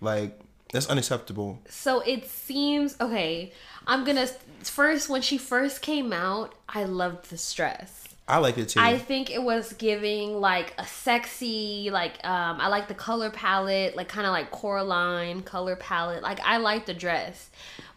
Like 0.00 0.40
that's 0.72 0.86
unacceptable. 0.86 1.60
so 1.68 2.00
it 2.00 2.24
seems 2.28 2.96
okay. 2.98 3.52
I'm 3.86 4.04
gonna 4.04 4.26
first 4.62 5.10
when 5.10 5.20
she 5.20 5.36
first 5.36 5.82
came 5.82 6.12
out, 6.12 6.54
I 6.68 6.84
loved 6.84 7.28
the 7.28 7.36
stress. 7.36 8.11
I 8.32 8.38
like 8.38 8.56
it 8.56 8.70
too. 8.70 8.80
I 8.80 8.96
think 8.96 9.30
it 9.30 9.42
was 9.42 9.74
giving 9.74 10.40
like 10.40 10.74
a 10.78 10.86
sexy, 10.86 11.90
like 11.92 12.14
um 12.24 12.60
I 12.60 12.68
like 12.68 12.88
the 12.88 12.94
color 12.94 13.30
palette, 13.30 13.94
like 13.94 14.08
kind 14.08 14.26
of 14.26 14.32
like 14.32 14.50
Coraline 14.50 15.42
color 15.42 15.76
palette. 15.76 16.22
Like 16.22 16.40
I 16.40 16.56
like 16.56 16.86
the 16.86 16.94
dress. 16.94 17.50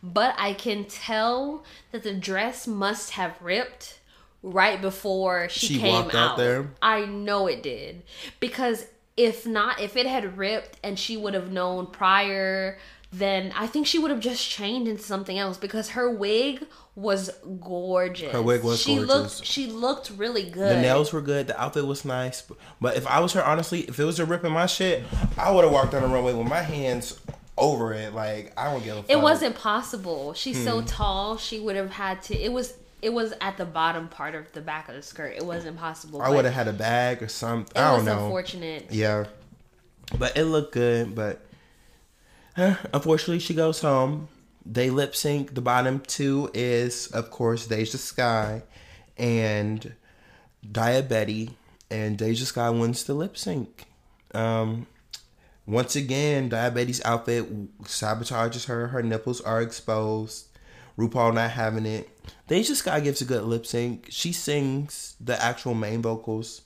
But 0.03 0.35
I 0.37 0.53
can 0.53 0.85
tell 0.85 1.63
that 1.91 2.03
the 2.03 2.13
dress 2.13 2.67
must 2.67 3.11
have 3.11 3.41
ripped 3.41 3.99
right 4.43 4.79
before 4.81 5.49
she, 5.49 5.67
She 5.67 5.79
came 5.79 5.93
walked 5.93 6.15
out 6.15 6.37
there? 6.37 6.71
I 6.81 7.05
know 7.05 7.47
it 7.47 7.63
did. 7.63 8.03
Because 8.39 8.85
if 9.17 9.47
not, 9.47 9.79
if 9.79 9.95
it 9.95 10.05
had 10.05 10.37
ripped 10.37 10.77
and 10.83 10.99
she 10.99 11.15
would 11.17 11.33
have 11.33 11.51
known 11.51 11.87
prior, 11.87 12.77
then 13.17 13.53
I 13.55 13.67
think 13.67 13.87
she 13.87 13.99
would 13.99 14.11
have 14.11 14.19
just 14.19 14.49
changed 14.49 14.89
into 14.89 15.03
something 15.03 15.37
else 15.37 15.57
because 15.57 15.89
her 15.89 16.09
wig 16.09 16.65
was 16.95 17.29
gorgeous. 17.61 18.31
Her 18.31 18.41
wig 18.41 18.63
was 18.63 18.81
she 18.81 18.95
gorgeous. 18.95 19.09
Looked, 19.39 19.45
she 19.45 19.67
looked 19.67 20.11
really 20.17 20.43
good. 20.49 20.77
the 20.77 20.81
nails 20.81 21.13
were 21.13 21.21
good. 21.21 21.47
The 21.47 21.59
outfit 21.61 21.85
was 21.85 22.05
nice. 22.05 22.43
But 22.81 22.97
if 22.97 23.05
I 23.07 23.19
was 23.19 23.33
her, 23.33 23.43
honestly, 23.43 23.81
if 23.81 23.99
it 23.99 24.03
was 24.05 24.19
a 24.19 24.25
rip 24.25 24.43
in 24.43 24.51
my 24.51 24.65
shit, 24.65 25.03
I 25.37 25.51
would 25.51 25.63
have 25.63 25.73
walked 25.73 25.91
down 25.91 26.01
the 26.03 26.07
runway 26.07 26.33
with 26.33 26.47
my 26.47 26.61
hands 26.61 27.19
over 27.57 27.93
it. 27.93 28.13
Like 28.13 28.53
I 28.57 28.71
don't 28.71 28.83
give 28.83 28.97
a 28.97 29.01
fuck. 29.01 29.09
It 29.11 29.19
wasn't 29.21 29.55
possible. 29.55 30.33
She's 30.33 30.63
so 30.63 30.79
Hmm. 30.81 30.85
tall. 30.85 31.37
She 31.37 31.59
would 31.59 31.75
have 31.75 31.91
had 31.91 32.21
to. 32.23 32.35
It 32.37 32.51
was. 32.51 32.73
It 33.01 33.13
was 33.13 33.33
at 33.39 33.57
the 33.57 33.65
bottom 33.65 34.07
part 34.07 34.33
of 34.33 34.51
the 34.53 34.61
back 34.61 34.89
of 34.89 34.95
the 34.95 35.01
skirt. 35.03 35.33
It 35.37 35.45
wasn't 35.45 35.77
possible. 35.77 36.21
I 36.23 36.29
would 36.29 36.45
have 36.45 36.53
had 36.55 36.67
a 36.67 36.73
bag 36.73 37.21
or 37.21 37.27
something. 37.27 37.75
I 37.79 37.89
don't 37.89 37.97
was 37.97 38.05
know. 38.05 38.23
unfortunate. 38.23 38.87
Yeah, 38.89 39.25
but 40.17 40.35
it 40.35 40.45
looked 40.45 40.73
good. 40.73 41.13
But 41.13 41.39
unfortunately, 42.57 43.39
she 43.39 43.53
goes 43.53 43.81
home. 43.81 44.27
They 44.65 44.89
lip 44.89 45.15
sync. 45.15 45.53
The 45.53 45.61
bottom 45.61 45.99
two 45.99 46.49
is, 46.53 47.07
of 47.07 47.29
course, 47.29 47.67
Deja 47.67 47.97
Skye 47.97 48.63
and 49.17 49.93
Daya 50.65 51.07
Betty, 51.07 51.55
and 51.91 52.17
Deja 52.17 52.45
Skye 52.45 52.69
wins 52.71 53.03
the 53.03 53.13
lip 53.13 53.37
sync. 53.37 53.85
Um, 54.33 54.87
once 55.65 55.95
again, 55.95 56.49
Daya 56.49 56.73
Betty's 56.73 57.03
outfit 57.05 57.45
sabotages 57.83 58.65
her. 58.65 58.87
Her 58.87 59.03
nipples 59.03 59.41
are 59.41 59.61
exposed. 59.61 60.47
RuPaul 60.97 61.33
not 61.33 61.51
having 61.51 61.85
it. 61.85 62.09
Deja 62.47 62.73
Skye 62.73 63.01
gives 63.01 63.21
a 63.21 63.25
good 63.25 63.43
lip 63.43 63.65
sync. 63.65 64.07
She 64.09 64.31
sings 64.31 65.15
the 65.19 65.41
actual 65.41 65.75
main 65.75 66.01
vocals. 66.01 66.61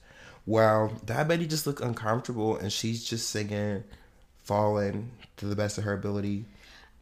While 0.46 0.90
Daya 1.06 1.28
Betty 1.28 1.48
just 1.48 1.68
look 1.68 1.82
uncomfortable 1.82 2.58
and 2.58 2.72
she's 2.72 3.04
just 3.04 3.30
singing, 3.30 3.84
falling 4.44 5.12
to 5.40 5.46
the 5.46 5.56
best 5.56 5.78
of 5.78 5.84
her 5.86 5.94
ability. 5.94 6.46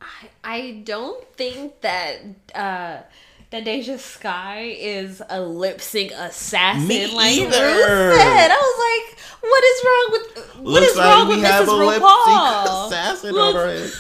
I, 0.02 0.30
I 0.44 0.82
don't 0.84 1.28
think 1.36 1.82
that 1.82 2.22
uh 2.56 2.98
that 3.50 3.64
Deja 3.64 3.98
Skye 3.98 4.76
is 4.78 5.22
a 5.30 5.42
lip 5.42 5.80
sync 5.80 6.12
assassin. 6.12 6.88
Me 6.88 7.08
like 7.08 7.32
either. 7.32 7.46
Ruth 7.48 8.18
said. 8.20 8.52
I 8.52 8.58
was 8.58 8.78
like, 8.88 9.20
what 9.42 9.64
is 9.64 9.86
wrong 9.86 10.08
with 10.12 10.58
what 10.58 10.82
Looks 10.82 10.92
is 10.92 10.98
like 10.98 11.16
wrong 11.16 11.28
with 11.30 11.40
Mrs. 11.40 12.00
RuPaul? 12.00 12.88
assassin 12.88 13.34
Look, 13.34 13.56
over 13.56 13.68
it. 13.68 13.94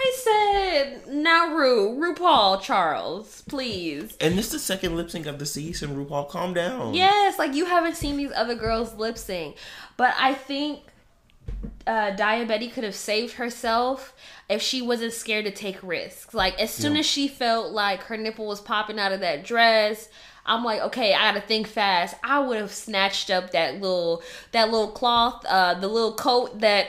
I 0.00 0.16
said, 0.18 1.14
now 1.14 1.54
Ru, 1.54 1.96
RuPaul, 1.96 2.60
Charles, 2.60 3.42
please. 3.48 4.16
And 4.20 4.36
this 4.36 4.46
is 4.46 4.52
the 4.52 4.58
second 4.58 4.96
lip 4.96 5.10
sync 5.10 5.26
of 5.26 5.38
the 5.38 5.46
season. 5.46 5.94
RuPaul, 5.96 6.28
calm 6.28 6.54
down. 6.54 6.94
Yes, 6.94 7.38
like 7.38 7.54
you 7.54 7.66
haven't 7.66 7.96
seen 7.96 8.16
these 8.16 8.32
other 8.34 8.54
girls 8.54 8.94
lip 8.94 9.16
sync. 9.18 9.56
But 9.96 10.14
I 10.18 10.34
think 10.34 10.80
uh 11.86 12.12
Daya 12.16 12.46
Betty 12.46 12.68
could 12.68 12.84
have 12.84 12.94
saved 12.94 13.34
herself 13.34 14.14
if 14.48 14.60
she 14.62 14.82
wasn't 14.82 15.12
scared 15.12 15.44
to 15.46 15.50
take 15.50 15.82
risks. 15.82 16.34
Like 16.34 16.58
as 16.60 16.70
soon 16.70 16.94
Yeah. 16.94 17.00
as 17.00 17.06
she 17.06 17.28
felt 17.28 17.72
like 17.72 18.02
her 18.04 18.16
nipple 18.16 18.46
was 18.46 18.60
popping 18.60 18.98
out 18.98 19.12
of 19.12 19.20
that 19.20 19.44
dress, 19.44 20.08
I'm 20.44 20.64
like, 20.64 20.80
okay, 20.80 21.14
I 21.14 21.32
gotta 21.32 21.46
think 21.46 21.68
fast. 21.68 22.16
I 22.24 22.40
would 22.40 22.58
have 22.58 22.72
snatched 22.72 23.30
up 23.30 23.52
that 23.52 23.74
little 23.74 24.22
that 24.50 24.70
little 24.72 24.90
cloth, 24.90 25.44
uh, 25.48 25.74
the 25.74 25.86
little 25.86 26.14
coat 26.14 26.58
that 26.60 26.88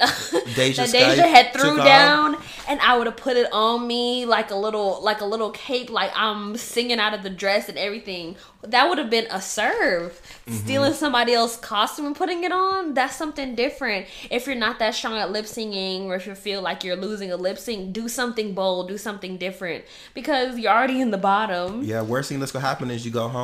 Deja 0.56 0.82
that 0.88 0.92
Deja 0.92 1.28
had 1.28 1.54
threw 1.54 1.72
took 1.72 1.80
off. 1.80 1.86
down, 1.86 2.38
and 2.68 2.80
I 2.82 2.98
would 2.98 3.06
have 3.06 3.18
put 3.18 3.38
it 3.38 3.48
on 3.54 3.88
me 3.88 4.26
like 4.26 4.50
a 4.50 4.56
little 4.56 5.04
like 5.04 5.22
a 5.22 5.26
little 5.26 5.52
cape, 5.52 5.92
like 5.92 6.12
I'm 6.16 6.58
singing 6.58 6.98
out 6.98 7.14
of 7.14 7.22
the 7.22 7.30
dress 7.30 7.70
and 7.70 7.78
everything. 7.78 8.38
That 8.64 8.90
would 8.90 8.98
have 8.98 9.10
been 9.10 9.28
a 9.30 9.42
serve. 9.42 10.20
Mm-hmm. 10.48 10.54
Stealing 10.54 10.94
somebody 10.94 11.34
else's 11.34 11.58
costume 11.58 12.06
and 12.08 12.16
putting 12.16 12.44
it 12.44 12.52
on, 12.52 12.94
that's 12.94 13.16
something 13.16 13.56
different. 13.56 14.08
If 14.32 14.48
you're 14.48 14.56
not 14.56 14.80
that 14.80 14.96
strong 14.96 15.18
at 15.18 15.32
lip 15.32 15.46
singing, 15.46 16.06
or 16.06 16.16
if 16.16 16.26
you 16.26 16.34
feel 16.34 16.62
like 16.62 16.84
you're 16.84 16.96
losing 16.96 17.32
a 17.32 17.36
lip 17.36 17.60
sync, 17.60 17.94
do 17.94 18.08
something 18.08 18.54
bold, 18.54 18.88
do 18.88 18.98
something 18.98 19.38
different, 19.38 19.84
because 20.14 20.58
you're 20.58 20.72
already 20.72 21.02
in 21.02 21.12
the 21.12 21.18
bottom. 21.18 21.84
Yeah, 21.84 22.02
worst 22.02 22.30
thing 22.30 22.40
that's 22.40 22.54
gonna 22.54 22.66
happen 22.66 22.90
is 22.90 23.06
you 23.06 23.12
go 23.12 23.28
home. 23.28 23.43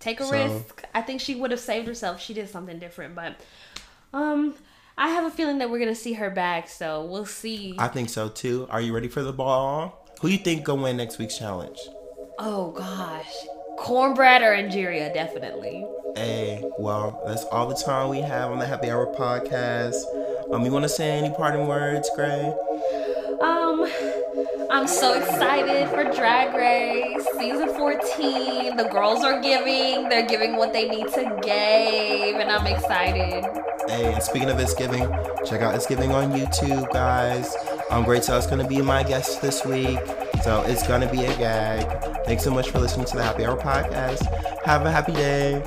Take 0.00 0.20
a 0.20 0.24
So- 0.24 0.32
risk. 0.32 0.82
I 0.94 1.02
think 1.02 1.20
she 1.20 1.34
would 1.34 1.50
have 1.50 1.60
saved 1.60 1.86
herself. 1.88 2.20
She 2.20 2.34
did 2.34 2.48
something 2.48 2.78
different, 2.78 3.14
but 3.14 3.34
um, 4.12 4.54
I 4.96 5.08
have 5.08 5.24
a 5.24 5.30
feeling 5.30 5.58
that 5.58 5.70
we're 5.70 5.78
gonna 5.78 5.94
see 5.94 6.14
her 6.14 6.30
back. 6.30 6.68
So 6.68 7.04
we'll 7.04 7.26
see. 7.26 7.74
I 7.78 7.88
think 7.88 8.08
so 8.10 8.28
too. 8.28 8.66
Are 8.70 8.80
you 8.80 8.92
ready 8.94 9.08
for 9.08 9.22
the 9.22 9.32
ball? 9.32 10.06
Who 10.20 10.28
you 10.28 10.38
think 10.38 10.64
gonna 10.64 10.82
win 10.82 10.96
next 10.96 11.18
week's 11.18 11.36
challenge? 11.38 11.78
oh 12.40 12.70
gosh, 12.70 13.32
Kornbread 13.78 14.42
or 14.42 14.54
Angeria, 14.54 15.12
definitely. 15.12 15.84
Hey, 16.16 16.62
well, 16.78 17.20
that's 17.26 17.44
all 17.46 17.66
the 17.68 17.74
time 17.74 18.08
we 18.10 18.20
have 18.20 18.50
on 18.52 18.58
the 18.60 18.66
Happy 18.66 18.90
Hour 18.90 19.06
podcast. 19.14 19.96
Um, 20.52 20.64
you 20.64 20.70
want 20.70 20.84
to 20.84 20.88
say 20.88 21.10
any 21.18 21.34
parting 21.34 21.66
words, 21.66 22.08
Grey? 22.14 22.52
Um, 23.40 23.84
I'm 24.70 24.86
so 24.86 25.14
excited 25.14 25.88
for 25.88 26.04
Drag 26.04 26.54
Race 26.54 27.26
season 27.38 27.68
14. 27.74 28.76
The 28.76 28.84
girls 28.84 29.24
are 29.24 29.40
giving. 29.40 30.10
They're 30.10 30.26
giving 30.26 30.56
what 30.56 30.74
they 30.74 30.86
need 30.88 31.08
to 31.08 31.38
give, 31.42 32.36
and 32.36 32.50
I'm 32.50 32.66
excited. 32.66 33.44
Hey, 33.88 34.12
and 34.12 34.22
speaking 34.22 34.50
of 34.50 34.58
It's 34.60 34.74
Giving, 34.74 35.08
check 35.46 35.62
out 35.62 35.74
It's 35.74 35.86
Giving 35.86 36.12
on 36.12 36.32
YouTube, 36.32 36.92
guys. 36.92 37.56
Um, 37.90 38.04
Great 38.04 38.22
Tell's 38.22 38.46
gonna 38.46 38.68
be 38.68 38.82
my 38.82 39.02
guest 39.02 39.40
this 39.40 39.64
week, 39.64 39.98
so 40.42 40.62
it's 40.66 40.86
gonna 40.86 41.10
be 41.10 41.24
a 41.24 41.34
gag. 41.38 41.86
Thanks 42.26 42.44
so 42.44 42.50
much 42.50 42.68
for 42.68 42.78
listening 42.78 43.06
to 43.06 43.16
the 43.16 43.22
Happy 43.22 43.46
Hour 43.46 43.56
podcast. 43.56 44.26
Have 44.64 44.84
a 44.84 44.90
happy 44.90 45.12
day. 45.12 45.62